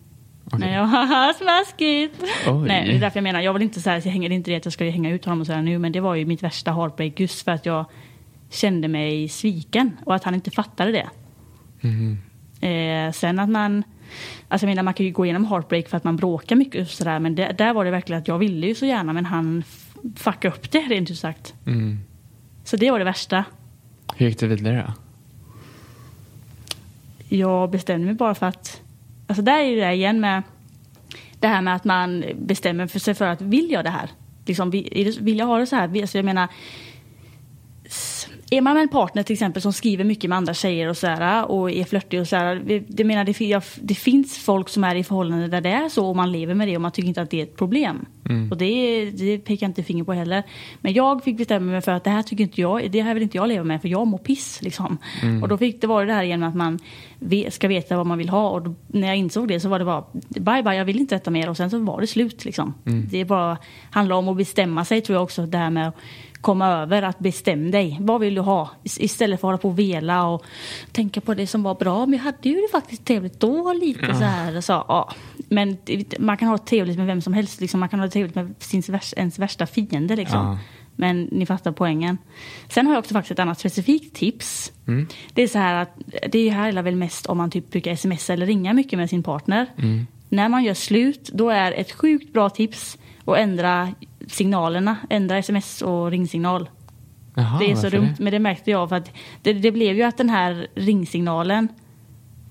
Okej. 0.46 0.60
Nej, 0.60 0.74
jag 0.74 0.86
haha 0.86 1.34
smaskigt. 1.34 2.24
Oj. 2.48 2.67
Nej, 2.67 2.88
det 2.88 2.96
är 2.96 3.00
därför 3.00 3.17
jag 3.17 3.24
menar, 3.24 3.41
jag 3.41 3.54
vill 3.54 3.63
inte 3.63 3.82
säga, 3.82 3.96
jag 3.96 4.12
hänger 4.12 4.30
inte 4.30 4.52
det 4.52 4.58
att 4.58 4.65
jag 4.65 4.74
ska 4.74 4.86
hänga 4.86 5.10
ut 5.10 5.26
honom 5.26 5.41
och 5.41 5.48
sådär 5.48 5.62
nu. 5.62 5.78
Men 5.78 5.91
det 5.91 6.00
var 6.00 6.15
ju 6.15 6.26
mitt 6.26 6.43
värsta 6.43 6.72
heartbreak 6.72 7.19
just 7.19 7.41
för 7.46 7.52
att 7.52 7.65
jag 7.65 7.86
kände 8.50 8.88
mig 8.88 9.30
sviken. 9.30 9.98
Och 10.06 10.15
att 10.15 10.24
han 10.24 10.36
inte 10.36 10.52
fattade 10.52 10.91
det. 10.91 11.10
Mhm. 11.82 12.17
Eh, 12.62 13.12
sen 13.12 13.39
att 13.39 13.50
man, 13.50 13.84
alltså 14.47 14.65
jag 14.65 14.71
menar 14.71 14.84
man 14.84 14.93
kan 14.93 15.06
ju 15.06 15.12
gå 15.12 15.26
igenom 15.26 15.45
heartbreak 15.45 15.88
för 15.88 15.97
att 15.97 16.04
man 16.04 16.15
bråkar 16.15 16.56
mycket 16.56 16.82
och 16.82 16.88
sådär. 16.88 17.19
Men 17.19 17.36
det, 17.36 17.56
där 17.58 17.73
var 17.73 17.86
det 17.86 17.91
verkligen 17.91 18.21
att 18.21 18.28
jag 18.28 18.38
ville 18.38 18.67
ju 18.67 18.76
så 18.76 18.86
gärna 18.86 19.13
men 19.13 19.26
han 19.26 19.63
fuckade 20.15 20.56
upp 20.56 20.71
det 20.71 20.80
rent 20.80 21.12
ut 21.12 21.17
sagt. 21.17 21.54
Mm. 21.65 21.99
Så 22.63 22.78
det 22.78 22.91
var 22.91 22.99
det 22.99 23.06
värsta. 23.06 23.45
Hur 24.15 24.28
gick 24.28 24.39
det 24.39 24.47
vidare 24.47 24.84
då? 24.88 24.93
Jag 27.36 27.71
bestämde 27.71 28.06
mig 28.06 28.15
bara 28.15 28.36
för 28.36 28.45
att, 28.45 28.82
alltså 29.28 29.41
där 29.41 29.60
är 29.60 29.63
ju 29.63 29.76
det 29.76 29.93
igen 29.93 30.19
med 30.19 30.43
det 31.39 31.47
här 31.47 31.62
med 31.62 31.76
att 31.76 31.84
man 31.84 32.23
bestämmer 32.36 32.88
för 32.88 32.99
sig 32.99 33.13
för 33.13 33.28
att 33.28 33.41
vill 33.41 33.71
jag 33.71 33.84
det 33.84 33.89
här? 33.89 34.10
Liksom, 34.45 34.69
vill, 34.69 35.38
jag 35.38 35.45
ha 35.45 35.58
det 35.58 35.65
så 35.65 35.76
här? 35.76 36.02
Alltså 36.02 36.17
jag 36.17 36.26
menar, 36.26 36.47
är 38.49 38.62
man 38.62 38.73
med 38.73 38.84
en 38.84 38.89
partner 38.89 39.23
till 39.23 39.34
exempel 39.34 39.62
som 39.62 39.73
skriver 39.73 40.03
mycket 40.03 40.29
med 40.29 40.38
andra 40.38 40.53
tjejer 40.53 40.89
och 40.89 40.97
så 40.97 41.08
här, 41.08 41.51
och 41.51 41.71
är 41.71 41.84
flörtig 41.84 42.21
och 42.21 42.27
så 42.27 42.36
här, 42.36 42.62
det, 42.65 42.79
det, 42.79 43.03
menar, 43.03 43.23
det, 43.23 43.63
det 43.82 43.95
finns 43.95 44.38
folk 44.38 44.69
som 44.69 44.84
är 44.84 44.95
i 44.95 45.03
förhållanden 45.03 45.49
där 45.49 45.62
det 45.62 45.69
är 45.69 45.89
så 45.89 46.08
och 46.08 46.15
man 46.15 46.32
lever 46.32 46.53
med 46.53 46.67
det 46.67 46.75
och 46.75 46.82
man 46.82 46.91
tycker 46.91 47.08
inte 47.08 47.21
att 47.21 47.29
det 47.29 47.39
är 47.39 47.43
ett 47.43 47.58
problem. 47.58 48.06
Och 48.51 48.58
det, 48.58 49.06
det 49.12 49.38
pekar 49.38 49.65
jag 49.65 49.69
inte 49.69 49.84
finger 49.84 50.03
på 50.03 50.13
heller. 50.13 50.43
Men 50.82 50.93
jag 50.93 51.23
fick 51.23 51.38
bestämma 51.38 51.71
mig 51.71 51.82
för 51.82 51.91
att 51.91 52.03
det 52.03 52.10
här 52.10 52.23
tycker 52.23 52.43
inte 52.43 52.62
jag, 52.62 52.91
det 52.91 53.01
här 53.01 53.13
vill 53.13 53.23
inte 53.23 53.38
jag 53.38 53.47
leva 53.47 53.63
med 53.63 53.82
för 53.82 53.89
jag 53.89 54.08
mår 54.08 54.17
piss 54.17 54.62
liksom. 54.62 54.97
Och 55.41 55.47
då 55.47 55.58
fick 55.58 55.82
det 55.82 55.88
vara 55.88 56.06
det 56.06 56.13
här 56.13 56.38
med 56.38 56.49
att 56.49 56.56
man 56.56 56.79
ska 57.49 57.67
veta 57.67 57.97
vad 57.97 58.06
man 58.06 58.17
vill 58.17 58.29
ha 58.29 58.49
och 58.49 58.62
då, 58.62 58.75
när 58.88 59.08
jag 59.08 59.17
insåg 59.17 59.47
det 59.47 59.60
så 59.60 59.69
var 59.69 59.79
det 59.79 59.86
bara 59.86 60.03
bye 60.29 60.63
bye, 60.63 60.75
jag 60.75 60.86
vill 60.86 60.99
inte 60.99 61.15
detta 61.15 61.32
mer 61.32 61.49
och 61.49 61.58
sen 61.58 61.69
så 61.69 61.79
var 61.79 62.01
det 62.01 62.08
slut 62.08 62.45
liksom. 62.45 62.73
Det 63.12 63.21
är 63.21 63.25
bara 63.25 63.58
handlar 63.91 64.15
om 64.15 64.27
att 64.27 64.38
bestämma 64.38 64.86
sig 64.86 65.01
tror 65.01 65.15
jag 65.15 65.23
också 65.23 65.45
det 65.45 65.58
här 65.58 65.69
med 65.69 65.91
komma 66.43 66.67
över 66.67 67.01
att 67.01 67.19
bestäm 67.19 67.71
dig. 67.71 67.97
Vad 68.01 68.21
vill 68.21 68.36
du 68.36 68.41
ha? 68.41 68.69
Is- 68.84 68.99
Istället 68.99 69.41
för 69.41 69.47
att 69.47 69.49
hålla 69.49 69.58
på 69.58 69.69
och 69.69 69.79
vela 69.79 70.27
och 70.27 70.43
tänka 70.91 71.21
på 71.21 71.34
det 71.34 71.47
som 71.47 71.63
var 71.63 71.76
bra. 71.76 72.05
Men 72.05 72.13
jag 72.18 72.24
hade 72.24 72.49
ju 72.49 72.55
det 72.55 72.68
faktiskt 72.72 73.05
trevligt 73.05 73.39
då 73.39 73.74
lite 73.74 74.05
så 74.15 74.24
här. 74.24 74.61
Så, 74.61 74.74
ja. 74.88 75.11
Men 75.49 75.78
man 76.20 76.38
kan 76.38 76.47
ha 76.47 76.57
trevligt 76.57 76.97
med 76.97 77.05
vem 77.07 77.22
som 77.22 77.34
helst. 77.34 77.61
Liksom. 77.61 77.80
Man 77.80 77.89
kan 77.89 77.99
ha 77.99 78.09
trevligt 78.09 78.36
med 78.36 78.53
sin, 78.59 78.82
värsta- 78.82 79.18
ens 79.20 79.39
värsta 79.39 79.65
fiende. 79.65 80.15
Liksom. 80.15 80.39
Ja. 80.39 80.57
Men 80.95 81.24
ni 81.32 81.45
fattar 81.45 81.72
poängen. 81.72 82.18
Sen 82.70 82.86
har 82.88 82.93
jag 82.93 82.99
också 82.99 83.13
faktiskt 83.13 83.32
ett 83.32 83.39
annat 83.39 83.59
specifikt 83.59 84.15
tips. 84.15 84.72
Det 85.34 85.41
är 85.43 85.47
så 85.47 85.57
här 85.59 85.82
att 85.82 85.97
det 86.32 86.49
handlar 86.49 86.82
väl 86.82 86.95
mest 86.95 87.26
om 87.26 87.38
man 87.38 87.51
typ 87.51 87.72
brukar 87.72 87.95
smsa 87.95 88.34
eller 88.34 88.45
ringa 88.45 88.74
mycket 88.74 88.99
med 88.99 89.09
sin 89.09 89.24
partner. 89.24 89.68
När 90.30 90.49
man 90.49 90.63
gör 90.63 90.74
slut, 90.74 91.30
då 91.34 91.49
är 91.49 91.72
ett 91.72 91.91
sjukt 91.91 92.34
bra 92.34 92.49
tips 92.49 92.97
att 93.26 93.38
ändra 93.38 93.89
signalerna, 94.28 94.97
ändra 95.09 95.38
sms 95.38 95.82
och 95.82 96.11
ringsignal. 96.11 96.69
Jaha, 97.36 97.59
det 97.59 97.71
är 97.71 97.76
så 97.76 97.89
dumt, 97.89 98.15
men 98.19 98.32
det 98.32 98.39
märkte 98.39 98.71
jag 98.71 98.89
för 98.89 98.95
att 98.95 99.11
det, 99.41 99.53
det 99.53 99.71
blev 99.71 99.95
ju 99.95 100.03
att 100.03 100.17
den 100.17 100.30
här 100.30 100.67
ringsignalen 100.76 101.67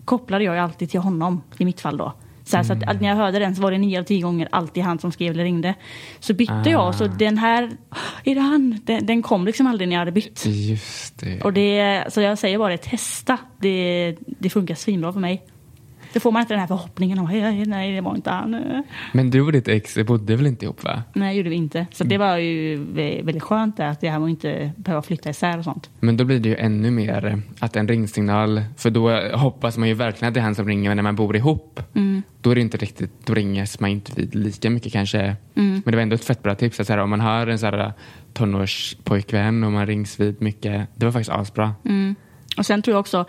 kopplade 0.04 0.44
jag 0.44 0.54
ju 0.54 0.60
alltid 0.60 0.90
till 0.90 1.00
honom 1.00 1.42
i 1.58 1.64
mitt 1.64 1.80
fall 1.80 1.96
då. 1.96 2.12
Så, 2.44 2.56
här, 2.56 2.64
så 2.64 2.72
Mm. 2.72 2.88
att 2.88 3.00
när 3.00 3.08
jag 3.08 3.16
hörde 3.16 3.38
den 3.38 3.56
så 3.56 3.62
var 3.62 3.70
det 3.70 3.78
nio 3.78 3.98
av 4.00 4.04
tio 4.04 4.22
gånger 4.22 4.48
alltid 4.52 4.82
han 4.82 4.98
som 4.98 5.12
skrev 5.12 5.32
eller 5.32 5.44
ringde. 5.44 5.74
Så 6.20 6.34
bytte 6.34 6.52
Ah. 6.52 6.70
jag, 6.70 6.94
så 6.94 7.06
den 7.06 7.38
här, 7.38 7.70
är 8.24 8.34
det 8.34 8.40
han? 8.40 8.80
Den, 8.84 9.06
den 9.06 9.22
kom 9.22 9.46
liksom 9.46 9.66
aldrig 9.66 9.88
när 9.88 9.94
jag 9.96 10.00
hade 10.00 10.12
bytt. 10.12 10.46
Just 10.46 11.18
det. 11.20 11.40
Och 11.40 11.52
det, 11.52 12.04
så 12.08 12.20
jag 12.20 12.38
säger 12.38 12.58
bara 12.58 12.78
testa. 12.78 13.38
Det, 13.60 14.16
det 14.26 14.50
funkar 14.50 14.74
svinbra 14.74 15.12
för 15.12 15.20
mig. 15.20 15.42
Då 16.12 16.20
får 16.20 16.32
man 16.32 16.40
inte 16.40 16.52
den 16.54 16.60
här 16.60 16.66
förhoppningen 16.66 17.18
om 17.18 17.26
nej, 17.26 17.66
nej 17.66 17.94
det 17.94 18.00
var 18.00 18.14
inte 18.16 18.30
han. 18.30 18.82
Men 19.12 19.30
du 19.30 19.40
och 19.40 19.52
ditt 19.52 19.68
ex 19.68 19.98
bodde 20.06 20.36
väl 20.36 20.46
inte 20.46 20.64
ihop 20.64 20.84
va? 20.84 21.02
Nej, 21.12 21.28
det 21.34 21.36
gjorde 21.38 21.50
vi 21.50 21.56
inte. 21.56 21.86
Så 21.92 22.04
det 22.04 22.18
var 22.18 22.36
ju 22.36 22.76
vä- 22.84 23.24
väldigt 23.24 23.42
skönt 23.42 23.76
där, 23.76 23.86
att 23.86 24.00
var 24.20 24.28
inte 24.28 24.72
behöva 24.76 25.02
flytta 25.02 25.30
isär 25.30 25.58
och 25.58 25.64
sånt. 25.64 25.90
Men 26.00 26.16
då 26.16 26.24
blir 26.24 26.40
det 26.40 26.48
ju 26.48 26.56
ännu 26.56 26.90
mer 26.90 27.26
eh, 27.26 27.36
att 27.58 27.76
en 27.76 27.88
ringsignal, 27.88 28.62
för 28.76 28.90
då 28.90 29.10
hoppas 29.36 29.78
man 29.78 29.88
ju 29.88 29.94
verkligen 29.94 30.28
att 30.28 30.34
det 30.34 30.40
är 30.40 30.44
han 30.44 30.54
som 30.54 30.66
ringer 30.68 30.90
men 30.90 30.96
när 30.96 31.02
man 31.02 31.16
bor 31.16 31.36
ihop. 31.36 31.80
Då 32.40 32.50
är 32.50 32.54
det 32.54 32.60
inte 32.60 32.76
riktigt, 32.76 33.26
då 33.26 33.34
ringes 33.34 33.80
man 33.80 33.90
inte 33.90 34.12
vid 34.16 34.34
lika 34.34 34.70
mycket 34.70 34.92
kanske. 34.92 35.36
Men 35.54 35.82
det 35.84 35.92
var 35.96 36.02
ändå 36.02 36.14
ett 36.14 36.24
fett 36.24 36.42
bra 36.42 36.54
tips 36.54 36.80
att 36.80 36.86
så 36.86 36.92
här, 36.92 37.00
om 37.00 37.10
man 37.10 37.20
har 37.20 37.46
en 37.46 37.58
så 37.58 37.66
här 37.66 37.92
tonårspojkvän 38.32 39.64
och 39.64 39.72
man 39.72 39.86
rings 39.86 40.20
vid 40.20 40.42
mycket. 40.42 40.88
Det 40.94 41.04
var 41.04 41.12
faktiskt 41.12 41.30
asbra. 41.30 41.74
Och 42.56 42.66
sen 42.66 42.82
tror 42.82 42.94
jag 42.94 43.00
också 43.00 43.24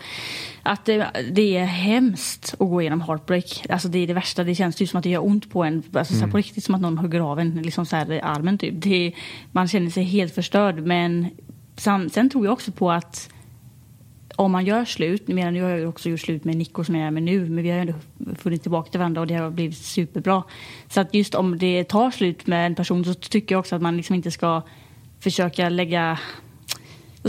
att 0.62 0.84
det, 0.84 1.06
det 1.32 1.56
är 1.56 1.64
hemskt 1.64 2.54
att 2.58 2.68
gå 2.68 2.80
igenom 2.80 3.00
heartbreak. 3.00 3.66
Alltså 3.68 3.88
det 3.88 3.98
är 3.98 4.06
det 4.06 4.14
värsta. 4.14 4.44
Det 4.44 4.54
känns 4.54 4.76
typ 4.76 4.88
som 4.88 4.98
att 4.98 5.04
det 5.04 5.10
gör 5.10 5.26
ont 5.26 5.50
på 5.50 5.64
en. 5.64 5.82
Alltså 5.92 6.14
så 6.14 6.20
här 6.20 6.30
på 6.30 6.36
riktigt 6.36 6.64
som 6.64 6.74
att 6.74 6.80
någon 6.80 6.98
hugger 6.98 7.20
av 7.20 7.40
en 7.40 7.62
liksom 7.62 7.86
så 7.86 7.96
här 7.96 8.12
i 8.12 8.20
armen 8.20 8.58
typ. 8.58 8.74
Det, 8.76 9.12
man 9.52 9.68
känner 9.68 9.90
sig 9.90 10.04
helt 10.04 10.34
förstörd. 10.34 10.78
Men 10.78 11.30
sen, 11.76 12.10
sen 12.10 12.30
tror 12.30 12.44
jag 12.44 12.52
också 12.52 12.72
på 12.72 12.90
att 12.90 13.30
om 14.36 14.52
man 14.52 14.64
gör 14.64 14.84
slut, 14.84 15.28
har 15.28 15.38
jag 15.38 15.78
ju 15.78 15.86
också 15.86 16.08
gjort 16.08 16.20
slut 16.20 16.44
med 16.44 16.56
Nico 16.56 16.84
som 16.84 16.94
jag 16.94 17.06
är 17.06 17.10
med 17.10 17.22
nu, 17.22 17.48
men 17.48 17.64
vi 17.64 17.70
har 17.70 17.76
ju 17.76 17.80
ändå 17.80 17.94
funnit 18.38 18.62
tillbaka 18.62 18.90
till 18.90 18.98
varandra 18.98 19.20
och 19.20 19.26
det 19.26 19.34
har 19.34 19.50
blivit 19.50 19.76
superbra. 19.76 20.42
Så 20.88 21.00
att 21.00 21.14
just 21.14 21.34
om 21.34 21.58
det 21.58 21.84
tar 21.84 22.10
slut 22.10 22.46
med 22.46 22.66
en 22.66 22.74
person 22.74 23.04
så 23.04 23.14
tycker 23.14 23.54
jag 23.54 23.60
också 23.60 23.76
att 23.76 23.82
man 23.82 23.96
liksom 23.96 24.16
inte 24.16 24.30
ska 24.30 24.62
försöka 25.20 25.68
lägga 25.68 26.18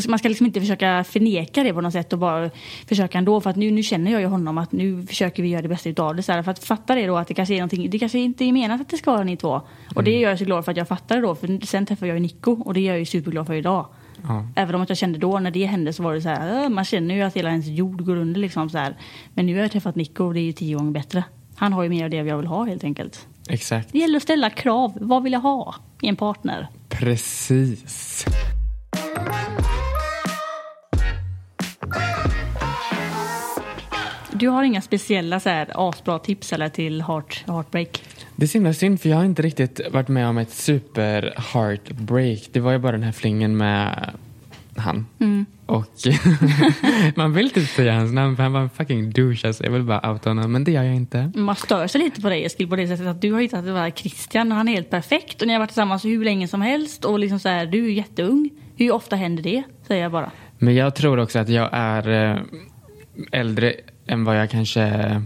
man 0.08 0.20
ska 0.20 0.28
liksom 0.28 0.46
inte 0.46 0.60
försöka 0.60 1.04
förneka 1.04 1.64
det 1.64 1.74
på 1.74 1.82
något 1.82 1.94
sätt 1.94 2.14
och 2.14 2.20
bara 2.20 2.50
försöka 2.88 3.18
ändå. 3.18 3.42
För 3.42 3.50
att 3.50 3.56
nu, 3.56 3.72
nu 3.72 3.84
känner 3.84 4.12
jag 4.12 4.22
ju 4.22 4.28
honom 4.28 4.58
att 4.58 4.72
nu 4.72 5.06
försöker 5.06 5.44
vi 5.44 5.50
göra 5.50 5.62
det 5.62 5.68
bästa 5.68 5.90
utav 5.90 6.16
det. 6.16 6.24
Så 6.24 6.32
här, 6.32 6.44
för 6.44 6.52
att 6.52 6.64
fatta 6.64 6.96
det 6.96 7.08
då 7.08 7.18
att 7.18 7.28
det 7.28 7.34
kanske 7.34 7.54
är 7.54 7.58
någonting, 7.58 7.90
det 7.90 8.00
kanske 8.00 8.20
inte 8.20 8.46
är 8.46 8.52
menat 8.52 8.82
att 8.82 8.90
det 8.90 8.98
ska 8.98 9.12
vara 9.12 9.24
ni 9.24 9.38
två. 9.38 9.62
Och 9.96 10.04
det 10.04 10.20
gör 10.20 10.30
jag 10.30 10.40
så 10.40 10.46
glad 10.46 10.66
för 10.66 10.72
att 10.72 10.78
jag 10.78 10.88
fattar 10.88 11.16
det 11.16 11.22
då. 11.22 11.36
För 11.36 11.66
sen 11.66 11.86
träffade 11.86 12.08
jag 12.08 12.16
ju 12.16 12.22
Nico 12.22 12.52
och 12.52 12.74
det 12.74 12.80
är 12.80 12.88
jag 12.88 13.00
ju 13.00 13.06
superglad 13.06 13.48
för 13.48 13.54
idag. 13.54 13.88
Ja. 14.28 14.48
Även 14.56 14.76
om 14.76 14.82
att 14.82 14.90
jag 14.90 14.98
kände 14.98 15.20
då 15.20 15.40
när 15.40 15.52
det 15.52 15.66
hände 15.66 15.94
så 15.94 16.04
var 16.04 16.14
det 16.14 16.22
så 16.22 16.30
här, 16.30 16.70
man 16.70 16.86
känner 16.86 17.16
ju 17.16 17.22
att 17.22 17.36
hela 17.36 17.50
ens 17.50 17.68
jord 17.68 18.06
går 18.06 18.16
under 18.16 18.42
liksom 18.42 18.70
så 18.70 18.78
här. 18.78 18.96
Men 19.34 19.46
nu 19.46 19.56
har 19.56 19.62
jag 19.62 19.72
träffat 19.72 19.96
Nico 19.96 20.24
och 20.24 20.34
det 20.34 20.40
är 20.40 20.46
ju 20.46 20.54
tio 20.54 20.76
gånger 20.78 20.92
bättre. 20.92 21.24
Han 21.56 21.74
har 21.74 21.84
ju 21.84 21.90
mer 21.90 22.04
av 22.04 22.10
det 22.10 22.18
jag 22.18 22.38
vill 22.38 22.48
ha 22.48 22.66
helt 22.66 22.84
enkelt. 22.84 23.28
Exakt. 23.50 23.92
Det 23.92 24.00
gäller 24.00 24.18
att 24.18 24.24
ställa 24.24 24.50
krav. 24.50 24.98
Vad 25.02 25.24
vill 25.24 25.34
jag 25.34 25.40
ha 25.40 25.76
i 26.02 26.08
en 26.08 26.16
partner? 26.16 26.68
Precis. 26.90 28.26
Du 34.40 34.48
har 34.48 34.64
inga 34.64 34.82
speciella 34.82 35.40
så 35.40 35.50
här 35.50 35.68
asbra 35.74 36.20
tips 36.20 36.54
eller 36.54 36.70
till 36.70 37.02
heart, 37.02 37.44
heartbreak? 37.48 38.04
Det 38.36 38.46
är 38.46 38.48
så 38.48 38.54
himla 38.54 38.74
synd 38.74 39.02
för 39.02 39.10
jag 39.10 39.18
har 39.18 39.26
inte 39.26 39.42
riktigt 39.42 39.82
varit 39.92 40.08
med 40.08 40.28
om 40.28 40.38
ett 40.38 40.52
super 40.52 41.34
heartbreak. 41.54 42.40
Det 42.52 42.60
var 42.60 42.72
ju 42.72 42.78
bara 42.78 42.92
den 42.92 43.04
här 43.04 43.12
flingen 43.12 43.58
med 43.58 44.14
han. 44.76 45.06
Och 45.66 45.86
man 47.16 47.34
vill 47.34 47.50
typ 47.50 47.70
säga 47.70 47.94
hans 47.94 48.14
namn 48.14 48.36
för 48.36 48.44
han 48.44 48.54
var 48.54 48.62
en 48.62 48.70
fucking 48.70 49.12
douche. 49.12 49.48
Alltså 49.48 49.64
jag 49.64 49.72
vill 49.72 49.84
bara 49.84 50.12
outa 50.12 50.30
honom 50.30 50.52
men 50.52 50.64
det 50.64 50.72
gör 50.72 50.84
jag 50.84 50.96
inte. 50.96 51.32
Man 51.36 51.56
stör 51.56 51.88
sig 51.88 52.02
lite 52.02 52.22
på 52.22 52.30
dig 52.30 52.46
Eskil 52.46 52.68
på 52.68 52.76
det 52.76 52.88
sättet 52.88 53.08
att 53.08 53.22
du 53.22 53.34
har 53.34 53.42
hittat 53.42 53.66
det 53.66 53.72
var 53.72 53.90
Christian 53.90 54.52
och 54.52 54.58
han 54.58 54.68
är 54.68 54.74
helt 54.74 54.90
perfekt 54.90 55.42
och 55.42 55.48
ni 55.48 55.54
har 55.54 55.60
varit 55.60 55.70
tillsammans 55.70 56.06
hur 56.06 56.24
länge 56.24 56.48
som 56.48 56.62
helst 56.62 57.06
och 57.06 57.20
liksom 57.20 57.40
så 57.40 57.50
här, 57.50 57.66
du 57.66 57.86
är 57.86 57.90
jätteung. 57.90 58.50
Hur 58.76 58.92
ofta 58.92 59.16
händer 59.16 59.44
det? 59.44 59.64
Säger 59.88 60.04
jag 60.04 60.12
bara. 60.12 60.32
Men 60.58 60.76
jag 60.76 60.96
tror 60.96 61.20
också 61.20 61.40
att 61.40 61.50
jag 61.50 61.70
är 61.72 62.34
eh, 62.34 62.42
äldre 63.32 63.76
än 64.08 64.24
vad 64.24 64.40
jag 64.40 64.50
kanske... 64.50 65.22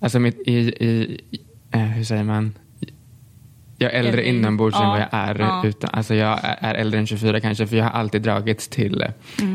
Alltså 0.00 0.18
mitt, 0.18 0.38
i, 0.48 0.52
i, 0.52 1.18
eh, 1.70 1.80
hur 1.80 2.04
säger 2.04 2.24
man? 2.24 2.58
Jag 3.82 3.92
är 3.92 3.98
äldre 3.98 4.08
Äldre 4.10 4.24
in- 4.28 4.36
inombords 4.36 4.76
än 4.76 4.82
ja, 4.82 4.88
vad 4.90 5.00
jag 5.00 5.08
är 5.12 5.38
ja. 5.38 5.62
utan. 5.66 5.90
Alltså 5.92 6.14
jag 6.14 6.38
är 6.42 6.74
äldre 6.74 6.98
än 7.00 7.06
24 7.06 7.40
kanske 7.40 7.66
för 7.66 7.76
jag 7.76 7.84
har 7.84 7.90
alltid 7.90 8.22
dragits 8.22 8.68
till 8.68 9.02
eh, 9.02 9.08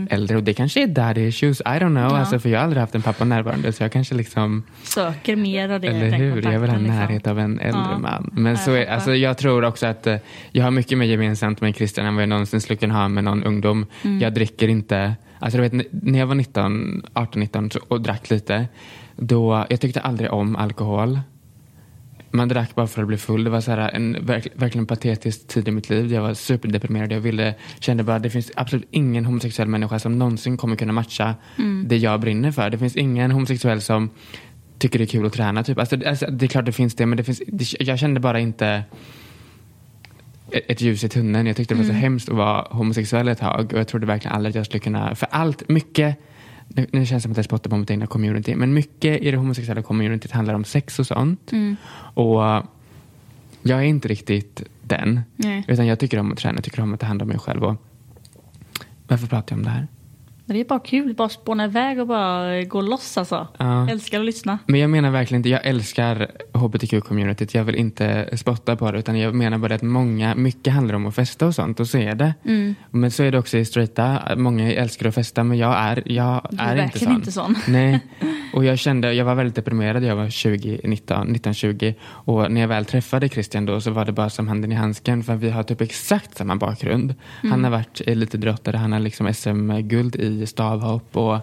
äldre 0.10 0.38
och 0.38 0.44
det 0.44 0.54
kanske 0.54 0.84
är 0.84 0.88
daddy 0.88 1.22
issues. 1.28 1.62
I 1.62 1.64
don't 1.64 1.78
know. 1.80 1.88
Mm. 1.98 2.04
Ja. 2.04 2.18
Alltså 2.18 2.40
för 2.40 2.50
jag 2.50 2.60
har 2.60 2.64
aldrig 2.64 2.82
haft 2.82 2.96
en 2.96 3.02
pappa 3.02 3.26
närvarande 3.26 3.72
så 3.74 3.84
jag 3.84 3.92
kanske 3.92 4.16
liksom 4.16 4.64
Söker 4.84 5.36
mer 5.36 5.70
av 5.70 5.82
det. 5.82 5.88
eller 5.88 6.12
hur? 6.12 6.42
Jag 6.52 6.60
vill 6.60 6.70
ha 6.70 6.78
liksom. 6.78 6.96
närhet 6.96 7.28
av 7.28 7.40
en 7.40 7.60
äldre 7.60 7.82
Ja. 7.92 7.98
man. 8.00 8.30
Men 8.34 8.58
så 8.58 8.72
är, 8.72 8.86
alltså, 8.86 9.16
jag 9.16 9.38
tror 9.38 9.64
också 9.66 9.88
att 9.88 10.08
eh, 10.08 10.16
jag 10.52 10.64
har 10.64 10.72
mycket 10.72 10.98
mer 10.98 11.06
gemensamt 11.06 11.62
med 11.62 11.76
Christian 11.76 12.06
än 12.08 12.16
vad 12.16 12.22
jag 12.22 12.30
någonsin 12.30 12.62
skulle 12.62 12.78
kunna 12.78 12.94
ha 12.94 13.08
med 13.08 13.24
någon 13.24 13.44
ungdom. 13.44 13.86
Mm. 14.04 14.20
Jag 14.22 14.34
dricker 14.34 14.68
inte. 14.68 15.16
Alltså, 15.40 15.58
du 15.62 15.70
vet, 15.70 15.86
när 15.92 16.20
jag 16.20 16.28
var 16.28 16.36
19, 16.36 17.04
18-19 17.14 17.70
så- 17.70 17.80
och 17.88 18.02
drack 18.02 18.30
lite, 18.30 18.68
då, 19.16 19.66
jag 19.70 19.80
tyckte 19.82 20.02
aldrig 20.02 20.32
om 20.34 20.56
alkohol. 20.56 21.20
Man 22.38 22.48
drack 22.48 22.76
bara 22.76 22.88
för 22.88 23.02
att 23.02 23.08
bli 23.08 23.18
full. 23.18 23.44
Det 23.44 23.50
var 23.50 23.62
så 23.62 23.72
här 23.72 23.92
en 23.96 24.26
verk, 24.26 24.48
verkligen 24.54 24.86
patetisk 24.86 25.48
tid 25.48 25.68
i 25.68 25.72
mitt 25.72 25.90
liv. 25.90 26.14
Jag 26.14 26.22
var 26.22 26.34
superdeprimerad. 26.34 27.12
Jag 27.12 27.20
ville, 27.20 27.56
kände 27.80 28.04
bara 28.04 28.16
att 28.16 28.24
det 28.24 28.30
finns 28.30 28.52
absolut 28.56 28.88
ingen 28.92 29.26
homosexuell 29.26 29.68
människa 29.68 30.00
som 30.00 30.20
någonsin 30.20 30.58
kommer 30.58 30.76
kunna 30.76 30.94
matcha 30.94 31.36
det 31.86 31.98
jag 31.98 32.20
brinner 32.20 32.52
för. 32.52 32.70
Det 32.70 32.78
finns 32.78 32.96
ingen 32.96 33.32
homosexuell 33.32 33.82
som 33.82 34.10
tycker 34.80 35.00
det 35.00 35.06
är 35.06 35.08
kul 35.08 35.26
att 35.26 35.34
träna. 35.34 35.64
Typ. 35.64 35.80
Alltså, 35.80 36.08
alltså, 36.08 36.26
det 36.32 36.46
är 36.46 36.48
klart 36.48 36.66
det 36.66 36.72
finns 36.72 36.96
det, 36.96 37.06
men 37.06 37.18
det 37.18 37.24
finns, 37.24 37.42
det, 37.48 37.74
jag 37.80 38.00
kände 38.00 38.20
bara 38.20 38.40
inte 38.40 38.84
ett 40.52 40.82
ljus 40.82 41.04
i 41.04 41.10
tunneln. 41.10 41.48
Jag 41.48 41.56
tyckte 41.56 41.74
det 41.74 41.82
var 41.82 41.88
så 41.88 41.94
hemskt 41.94 42.30
att 42.30 42.36
vara 42.36 42.68
homosexuell 42.70 43.28
ett 43.28 43.40
tag 43.40 43.74
och 43.74 43.80
jag 43.80 43.88
trodde 43.88 44.06
verkligen 44.06 44.36
aldrig 44.36 44.50
att 44.50 44.56
jag 44.56 44.66
skulle 44.66 44.80
kunna, 44.80 45.16
för 45.16 45.28
allt, 45.32 45.70
mycket, 45.70 46.18
nu, 46.68 46.88
nu 46.92 47.06
känns 47.06 47.10
det 47.10 47.22
som 47.22 47.32
att 47.32 47.38
jag 47.38 47.46
spottar 47.46 47.70
på 47.70 47.78
mitt 47.78 47.92
egna 47.92 48.08
community, 48.08 48.56
men 48.56 48.74
mycket 48.74 49.22
i 49.22 49.32
det 49.32 49.38
homosexuella 49.38 49.82
communityt 49.82 50.32
handlar 50.32 50.54
om 50.54 50.64
sex 50.64 51.00
och 51.00 51.08
sånt. 51.08 51.52
Och 52.14 52.40
uh, 52.42 52.64
jag 53.64 53.80
är 53.80 53.84
inte 53.84 54.08
riktigt 54.08 54.64
den, 54.82 55.22
Nej. 55.36 55.66
utan 55.68 55.88
jag 55.88 56.00
tycker 56.00 56.20
om 56.20 56.32
att 56.32 56.38
träna, 56.38 56.56
jag 56.56 56.64
tycker 56.64 56.82
om 56.82 56.94
att 56.94 57.00
ta 57.00 57.06
hand 57.06 57.22
om 57.22 57.28
mig 57.28 57.40
själv. 57.40 57.64
Och, 57.64 57.76
varför 59.08 59.28
pratar 59.28 59.56
jag 59.56 59.60
om 59.60 59.64
det 59.64 59.70
här? 59.70 59.88
Men 60.48 60.56
det 60.56 60.62
är 60.62 60.66
bara 60.66 60.80
kul, 60.80 61.14
bara 61.14 61.30
spåna 61.30 61.66
iväg 61.66 62.00
och 62.00 62.08
bara 62.08 62.64
gå 62.64 62.82
loss 62.82 63.18
alltså. 63.18 63.48
Ja. 63.58 63.90
Älskar 63.90 64.20
att 64.20 64.26
lyssna. 64.26 64.60
Men 64.66 64.80
jag 64.80 64.90
menar 64.90 65.12
verkligen 65.12 65.40
inte, 65.40 65.50
jag 65.50 65.66
älskar 65.66 66.28
hbtq-communityt. 66.54 67.56
Jag 67.58 67.64
vill 67.64 67.76
inte 67.76 68.38
spotta 68.38 68.76
på 68.76 68.92
det 68.92 69.00
utan 69.00 69.20
jag 69.20 69.36
menar 69.36 69.58
bara 69.58 69.76
att 69.76 69.82
många, 69.82 70.36
mycket 70.36 70.74
handlar 70.74 70.96
om 70.96 71.06
att 71.06 71.16
festa 71.16 71.48
och 71.48 71.56
sånt 71.56 71.80
och 71.80 71.88
så 71.88 71.98
är 71.98 72.16
det. 72.16 72.34
Mm. 72.46 72.76
Men 72.92 73.12
så 73.12 73.24
är 73.24 73.32
det 73.32 73.40
också 73.40 73.58
i 73.58 73.66
straighta. 73.66 74.22
Många 74.36 74.72
älskar 74.74 75.08
att 75.08 75.16
festa 75.16 75.44
men 75.44 75.58
jag 75.58 75.76
är, 75.78 76.04
jag 76.06 76.48
Du 76.52 76.58
är 76.64 76.76
är 76.76 76.84
inte 76.84 77.00
sån. 77.00 77.12
inte 77.16 77.32
sån. 77.32 77.56
Nej. 77.68 78.00
Och 78.54 78.66
jag 78.66 78.80
kände, 78.80 79.14
jag 79.14 79.26
var 79.26 79.36
väldigt 79.36 79.56
deprimerad. 79.56 80.04
Jag 80.04 80.16
var 80.16 80.30
20, 80.30 80.80
19, 80.84 81.28
19, 81.28 81.54
20 81.54 81.96
och 82.04 82.52
när 82.52 82.62
jag 82.62 82.68
väl 82.68 82.86
träffade 82.86 83.30
Christian 83.30 83.66
då 83.66 83.82
så 83.82 83.92
var 83.92 84.06
det 84.06 84.12
bara 84.12 84.30
som 84.30 84.48
handen 84.48 84.72
i 84.72 84.76
handsken 84.76 85.24
för 85.24 85.36
vi 85.36 85.50
har 85.50 85.64
typ 85.64 85.82
exakt 85.82 86.38
samma 86.38 86.56
bakgrund. 86.56 87.16
Mm. 87.44 87.52
Han 87.52 87.64
har 87.64 87.72
varit 87.72 88.02
elitidrottare, 88.06 88.78
han 88.78 88.92
har 88.92 89.00
liksom 89.00 89.34
SM-guld 89.34 90.16
i 90.16 90.37
stavhopp 90.46 91.18
och 91.18 91.38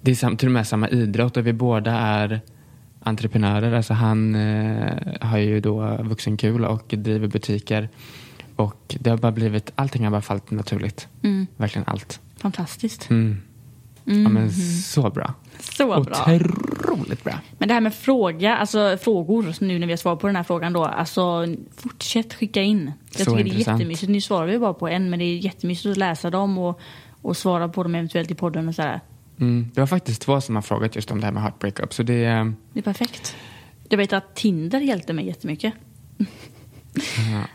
det 0.00 0.10
är 0.10 0.14
sam, 0.14 0.36
till 0.36 0.48
och 0.48 0.52
med 0.52 0.66
samma 0.66 0.88
idrott 0.88 1.36
och 1.36 1.46
vi 1.46 1.52
båda 1.52 1.92
är 1.92 2.40
entreprenörer. 3.00 3.72
Alltså 3.72 3.94
han 3.94 4.34
eh, 4.34 4.92
har 5.20 5.38
ju 5.38 5.60
då 5.60 5.96
vuxenkul 6.02 6.64
och 6.64 6.84
driver 6.88 7.26
butiker. 7.28 7.88
Och 8.56 8.96
det 9.00 9.10
har 9.10 9.16
bara 9.16 9.32
blivit, 9.32 9.72
allting 9.74 10.04
har 10.04 10.10
bara 10.10 10.22
fallit 10.22 10.50
naturligt. 10.50 11.08
Mm. 11.22 11.46
Verkligen 11.56 11.88
allt. 11.88 12.20
Fantastiskt. 12.36 13.10
Mm. 13.10 13.42
Ja 14.04 14.28
men 14.28 14.50
så 14.82 15.10
bra. 15.10 15.34
Så 15.60 15.86
bra. 15.86 16.38
Otroligt 16.82 17.24
bra. 17.24 17.34
Men 17.58 17.68
det 17.68 17.74
här 17.74 17.80
med 17.80 17.94
fråga, 17.94 18.56
alltså 18.56 18.98
frågor, 19.00 19.54
nu 19.60 19.78
när 19.78 19.86
vi 19.86 19.92
har 19.92 19.96
svarat 19.96 20.20
på 20.20 20.26
den 20.26 20.36
här 20.36 20.42
frågan 20.42 20.72
då. 20.72 20.84
Alltså 20.84 21.46
fortsätt 21.76 22.34
skicka 22.34 22.62
in. 22.62 22.92
Jag 23.16 23.26
Så 23.26 23.30
tycker 23.30 23.44
det 23.44 23.50
är 23.50 23.52
intressant. 23.52 23.80
jättemysigt. 23.80 24.12
Nu 24.12 24.20
svarar 24.20 24.46
vi 24.46 24.58
bara 24.58 24.74
på 24.74 24.88
en 24.88 25.10
men 25.10 25.18
det 25.18 25.24
är 25.24 25.36
jättemysigt 25.36 25.90
att 25.92 25.96
läsa 25.96 26.30
dem 26.30 26.58
och, 26.58 26.80
och 27.28 27.36
svara 27.36 27.68
på 27.68 27.82
dem 27.82 27.94
eventuellt 27.94 28.30
i 28.30 28.34
podden 28.34 28.68
och 28.68 28.74
sådär. 28.74 29.00
Mm. 29.40 29.70
Det 29.74 29.80
var 29.80 29.86
faktiskt 29.86 30.22
två 30.22 30.40
som 30.40 30.54
har 30.54 30.62
frågat 30.62 30.96
just 30.96 31.10
om 31.10 31.20
det 31.20 31.26
här 31.26 31.32
med 31.32 31.42
heartbreakup. 31.42 31.94
Så 31.94 32.02
det, 32.02 32.24
eh, 32.24 32.44
Det 32.72 32.80
är 32.80 32.82
perfekt. 32.82 33.36
Jag 33.88 33.98
vet 33.98 34.12
att 34.12 34.34
Tinder 34.34 34.80
hjälpte 34.80 35.12
mig 35.12 35.26
jättemycket. 35.26 35.74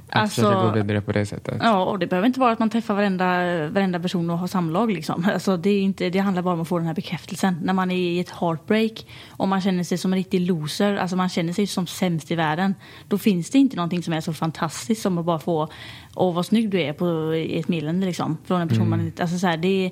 Att 0.09 0.21
Alltså- 0.21 0.41
försöka 0.41 0.61
gå 0.61 0.71
vidare 0.71 1.01
på 1.01 1.11
det 1.11 1.25
sättet. 1.25 1.57
Ja, 1.61 1.83
och 1.83 1.99
det 1.99 2.07
behöver 2.07 2.27
inte 2.27 2.39
vara 2.39 2.51
att 2.51 2.59
man 2.59 2.69
träffar 2.69 2.93
varenda, 2.93 3.25
varenda 3.69 3.99
person 3.99 4.29
och 4.29 4.37
har 4.37 4.47
samlag. 4.47 4.91
Liksom. 4.91 5.27
Alltså, 5.33 5.57
det, 5.57 5.69
är 5.69 5.81
inte, 5.81 6.09
det 6.09 6.19
handlar 6.19 6.41
bara 6.41 6.53
om 6.53 6.61
att 6.61 6.67
få 6.67 6.77
den 6.77 6.87
här 6.87 6.93
bekräftelsen. 6.93 7.59
När 7.63 7.73
man 7.73 7.91
är 7.91 7.95
i 7.95 8.19
ett 8.19 8.29
heartbreak 8.29 9.05
och 9.29 9.47
man 9.47 9.61
känner 9.61 9.83
sig 9.83 9.97
som 9.97 10.13
en 10.13 10.17
riktig 10.17 10.41
loser, 10.41 10.95
alltså 10.95 11.15
man 11.15 11.29
känner 11.29 11.53
sig 11.53 11.67
som 11.67 11.87
sämst 11.87 12.31
i 12.31 12.35
världen. 12.35 12.75
Då 13.07 13.17
finns 13.17 13.49
det 13.49 13.57
inte 13.57 13.75
någonting 13.75 14.03
som 14.03 14.13
är 14.13 14.21
så 14.21 14.33
fantastiskt 14.33 15.01
som 15.01 15.17
att 15.17 15.25
bara 15.25 15.39
få, 15.39 15.67
åh 16.15 16.33
vad 16.33 16.45
snygg 16.45 16.69
du 16.69 16.81
är 16.81 16.93
på 16.93 17.31
ett 17.31 17.67
meddelande 17.67 18.05
liksom. 18.05 18.37
Från 18.45 18.61
en 18.61 18.69
person 18.69 18.89
man 18.89 19.01
inte, 19.01 19.21
alltså 19.21 19.37
så 19.37 19.47
här, 19.47 19.57
det 19.57 19.85
är, 19.85 19.91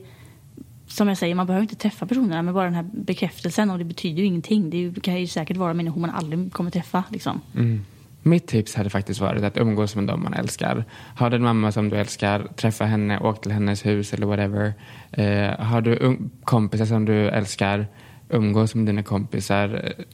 som 0.87 1.07
jag 1.07 1.17
säger, 1.17 1.35
man 1.35 1.47
behöver 1.47 1.61
inte 1.63 1.75
träffa 1.75 2.05
personerna 2.05 2.41
med 2.41 2.53
bara 2.53 2.65
den 2.65 2.73
här 2.73 2.89
bekräftelsen 2.93 3.71
och 3.71 3.77
det 3.77 3.85
betyder 3.85 4.19
ju 4.19 4.25
ingenting. 4.25 4.69
Det 4.69 5.01
kan 5.01 5.19
ju 5.19 5.27
säkert 5.27 5.57
vara 5.57 5.73
människor 5.73 6.01
man 6.01 6.09
aldrig 6.09 6.53
kommer 6.53 6.71
träffa. 6.71 7.03
Liksom. 7.09 7.41
Mm. 7.55 7.85
Mitt 8.23 8.47
tips 8.47 8.75
hade 8.75 8.89
faktiskt 8.89 9.21
varit 9.21 9.43
att 9.43 9.57
umgås 9.57 9.95
med 9.95 10.07
dem 10.07 10.23
man 10.23 10.33
älskar. 10.33 10.85
Har 11.15 11.29
du 11.29 11.35
en 11.35 11.41
mamma 11.43 11.71
som 11.71 11.89
du 11.89 11.97
älskar, 11.97 12.47
träffa 12.55 12.85
henne, 12.85 13.19
åk 13.19 13.41
till 13.41 13.51
hennes 13.51 13.85
hus 13.85 14.13
eller 14.13 14.25
whatever. 14.27 14.73
Eh, 15.11 15.59
har 15.65 15.81
du 15.81 15.95
um- 15.95 16.29
kompisar 16.43 16.85
som 16.85 17.05
du 17.05 17.29
älskar, 17.29 17.87
umgås 18.29 18.75
med 18.75 18.85
dina 18.85 19.03
kompisar. 19.03 19.81
Eh, 19.97 20.05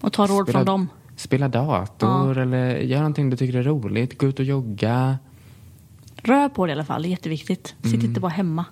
Och 0.00 0.12
ta 0.12 0.26
råd 0.26 0.42
Spela- 0.48 0.58
från 0.58 0.66
dem. 0.66 0.88
Spela 1.16 1.48
dator 1.48 2.38
eller 2.38 2.76
gör 2.76 2.98
någonting 2.98 3.30
du 3.30 3.36
tycker 3.36 3.58
är 3.58 3.62
roligt. 3.62 4.18
Gå 4.18 4.26
ut 4.26 4.38
och 4.38 4.44
jogga. 4.44 5.18
Rör 6.22 6.48
på 6.48 6.66
det 6.66 6.70
i 6.70 6.72
alla 6.72 6.84
fall, 6.84 7.02
det 7.02 7.08
är 7.08 7.10
jätteviktigt. 7.10 7.66
Sitt 7.82 7.94
Mm. 7.94 8.06
inte 8.06 8.20
bara 8.20 8.28
hemma. 8.32 8.64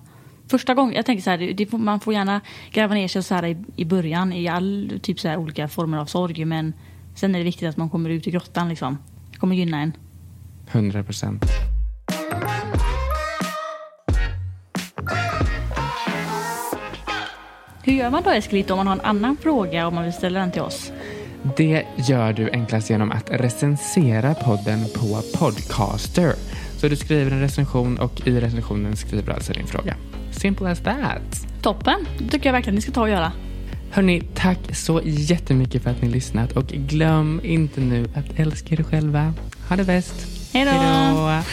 Första 0.50 0.74
gången, 0.74 0.94
jag 0.94 1.06
tänker 1.06 1.22
så 1.22 1.30
här, 1.30 1.38
det, 1.38 1.72
man 1.72 2.00
får 2.00 2.12
gärna 2.14 2.40
gräva 2.72 2.94
ner 2.94 3.08
sig 3.08 3.22
så 3.22 3.34
här 3.34 3.44
i, 3.44 3.56
i 3.76 3.84
början 3.84 4.32
i 4.32 4.48
all 4.48 5.00
typ 5.02 5.20
så 5.20 5.28
här 5.28 5.36
olika 5.36 5.68
former 5.68 5.98
av 5.98 6.06
sorg. 6.06 6.44
Men 6.44 6.72
sen 7.18 7.34
är 7.34 7.38
det 7.38 7.44
viktigt 7.44 7.68
att 7.68 7.76
man 7.76 7.90
kommer 7.90 8.10
ut 8.10 8.26
i 8.26 8.30
grottan 8.30 8.68
liksom. 8.68 8.98
Det 9.32 9.38
kommer 9.38 9.56
gynna 9.56 9.80
en. 9.80 9.92
100 10.70 11.02
procent. 11.02 11.44
Hur 17.82 17.92
gör 17.92 18.10
man 18.10 18.22
då 18.22 18.30
Eskilito 18.30 18.72
om 18.72 18.76
man 18.76 18.86
har 18.86 18.94
en 18.94 19.00
annan 19.00 19.36
fråga 19.36 19.86
om 19.86 19.94
man 19.94 20.04
vill 20.04 20.12
ställa 20.12 20.40
den 20.40 20.52
till 20.52 20.62
oss? 20.62 20.92
Det 21.56 21.84
gör 21.96 22.32
du 22.32 22.50
enklast 22.50 22.90
genom 22.90 23.10
att 23.10 23.30
recensera 23.30 24.34
podden 24.34 24.84
på 24.94 25.38
Podcaster. 25.38 26.32
Så 26.76 26.88
du 26.88 26.96
skriver 26.96 27.30
en 27.30 27.40
recension 27.40 27.98
och 27.98 28.26
i 28.26 28.40
recensionen 28.40 28.96
skriver 28.96 29.26
du 29.26 29.32
alltså 29.32 29.52
din 29.52 29.66
fråga. 29.66 29.94
Simple 30.30 30.70
as 30.70 30.80
that. 30.80 31.46
Toppen, 31.62 32.06
det 32.18 32.28
tycker 32.28 32.46
jag 32.46 32.52
verkligen 32.52 32.74
ni 32.74 32.80
ska 32.80 32.92
ta 32.92 33.02
och 33.02 33.08
göra. 33.08 33.32
Hörni, 33.90 34.22
tack 34.34 34.76
så 34.76 35.00
jättemycket 35.04 35.82
för 35.82 35.90
att 35.90 36.02
ni 36.02 36.08
lyssnat 36.08 36.52
och 36.52 36.66
glöm 36.66 37.40
inte 37.44 37.80
nu 37.80 38.08
att 38.14 38.38
älska 38.38 38.74
er 38.74 38.82
själva. 38.82 39.34
Ha 39.68 39.76
det 39.76 39.84
bäst. 39.84 40.14
Hej 40.52 40.64
då! 40.64 40.70
Hejdå. 40.70 41.44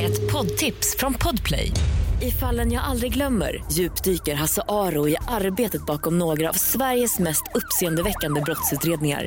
Ett 0.00 0.32
poddtips 0.32 0.96
från 0.98 1.14
Podplay. 1.14 1.72
I 2.22 2.30
fallen 2.30 2.72
jag 2.72 2.84
aldrig 2.84 3.12
glömmer 3.12 3.64
djupdyker 3.72 4.34
Hasse 4.34 4.62
Aro 4.68 5.08
i 5.08 5.16
arbetet 5.28 5.86
bakom 5.86 6.18
några 6.18 6.48
av 6.48 6.52
Sveriges 6.52 7.18
mest 7.18 7.42
uppseendeväckande 7.54 8.40
brottsutredningar. 8.40 9.26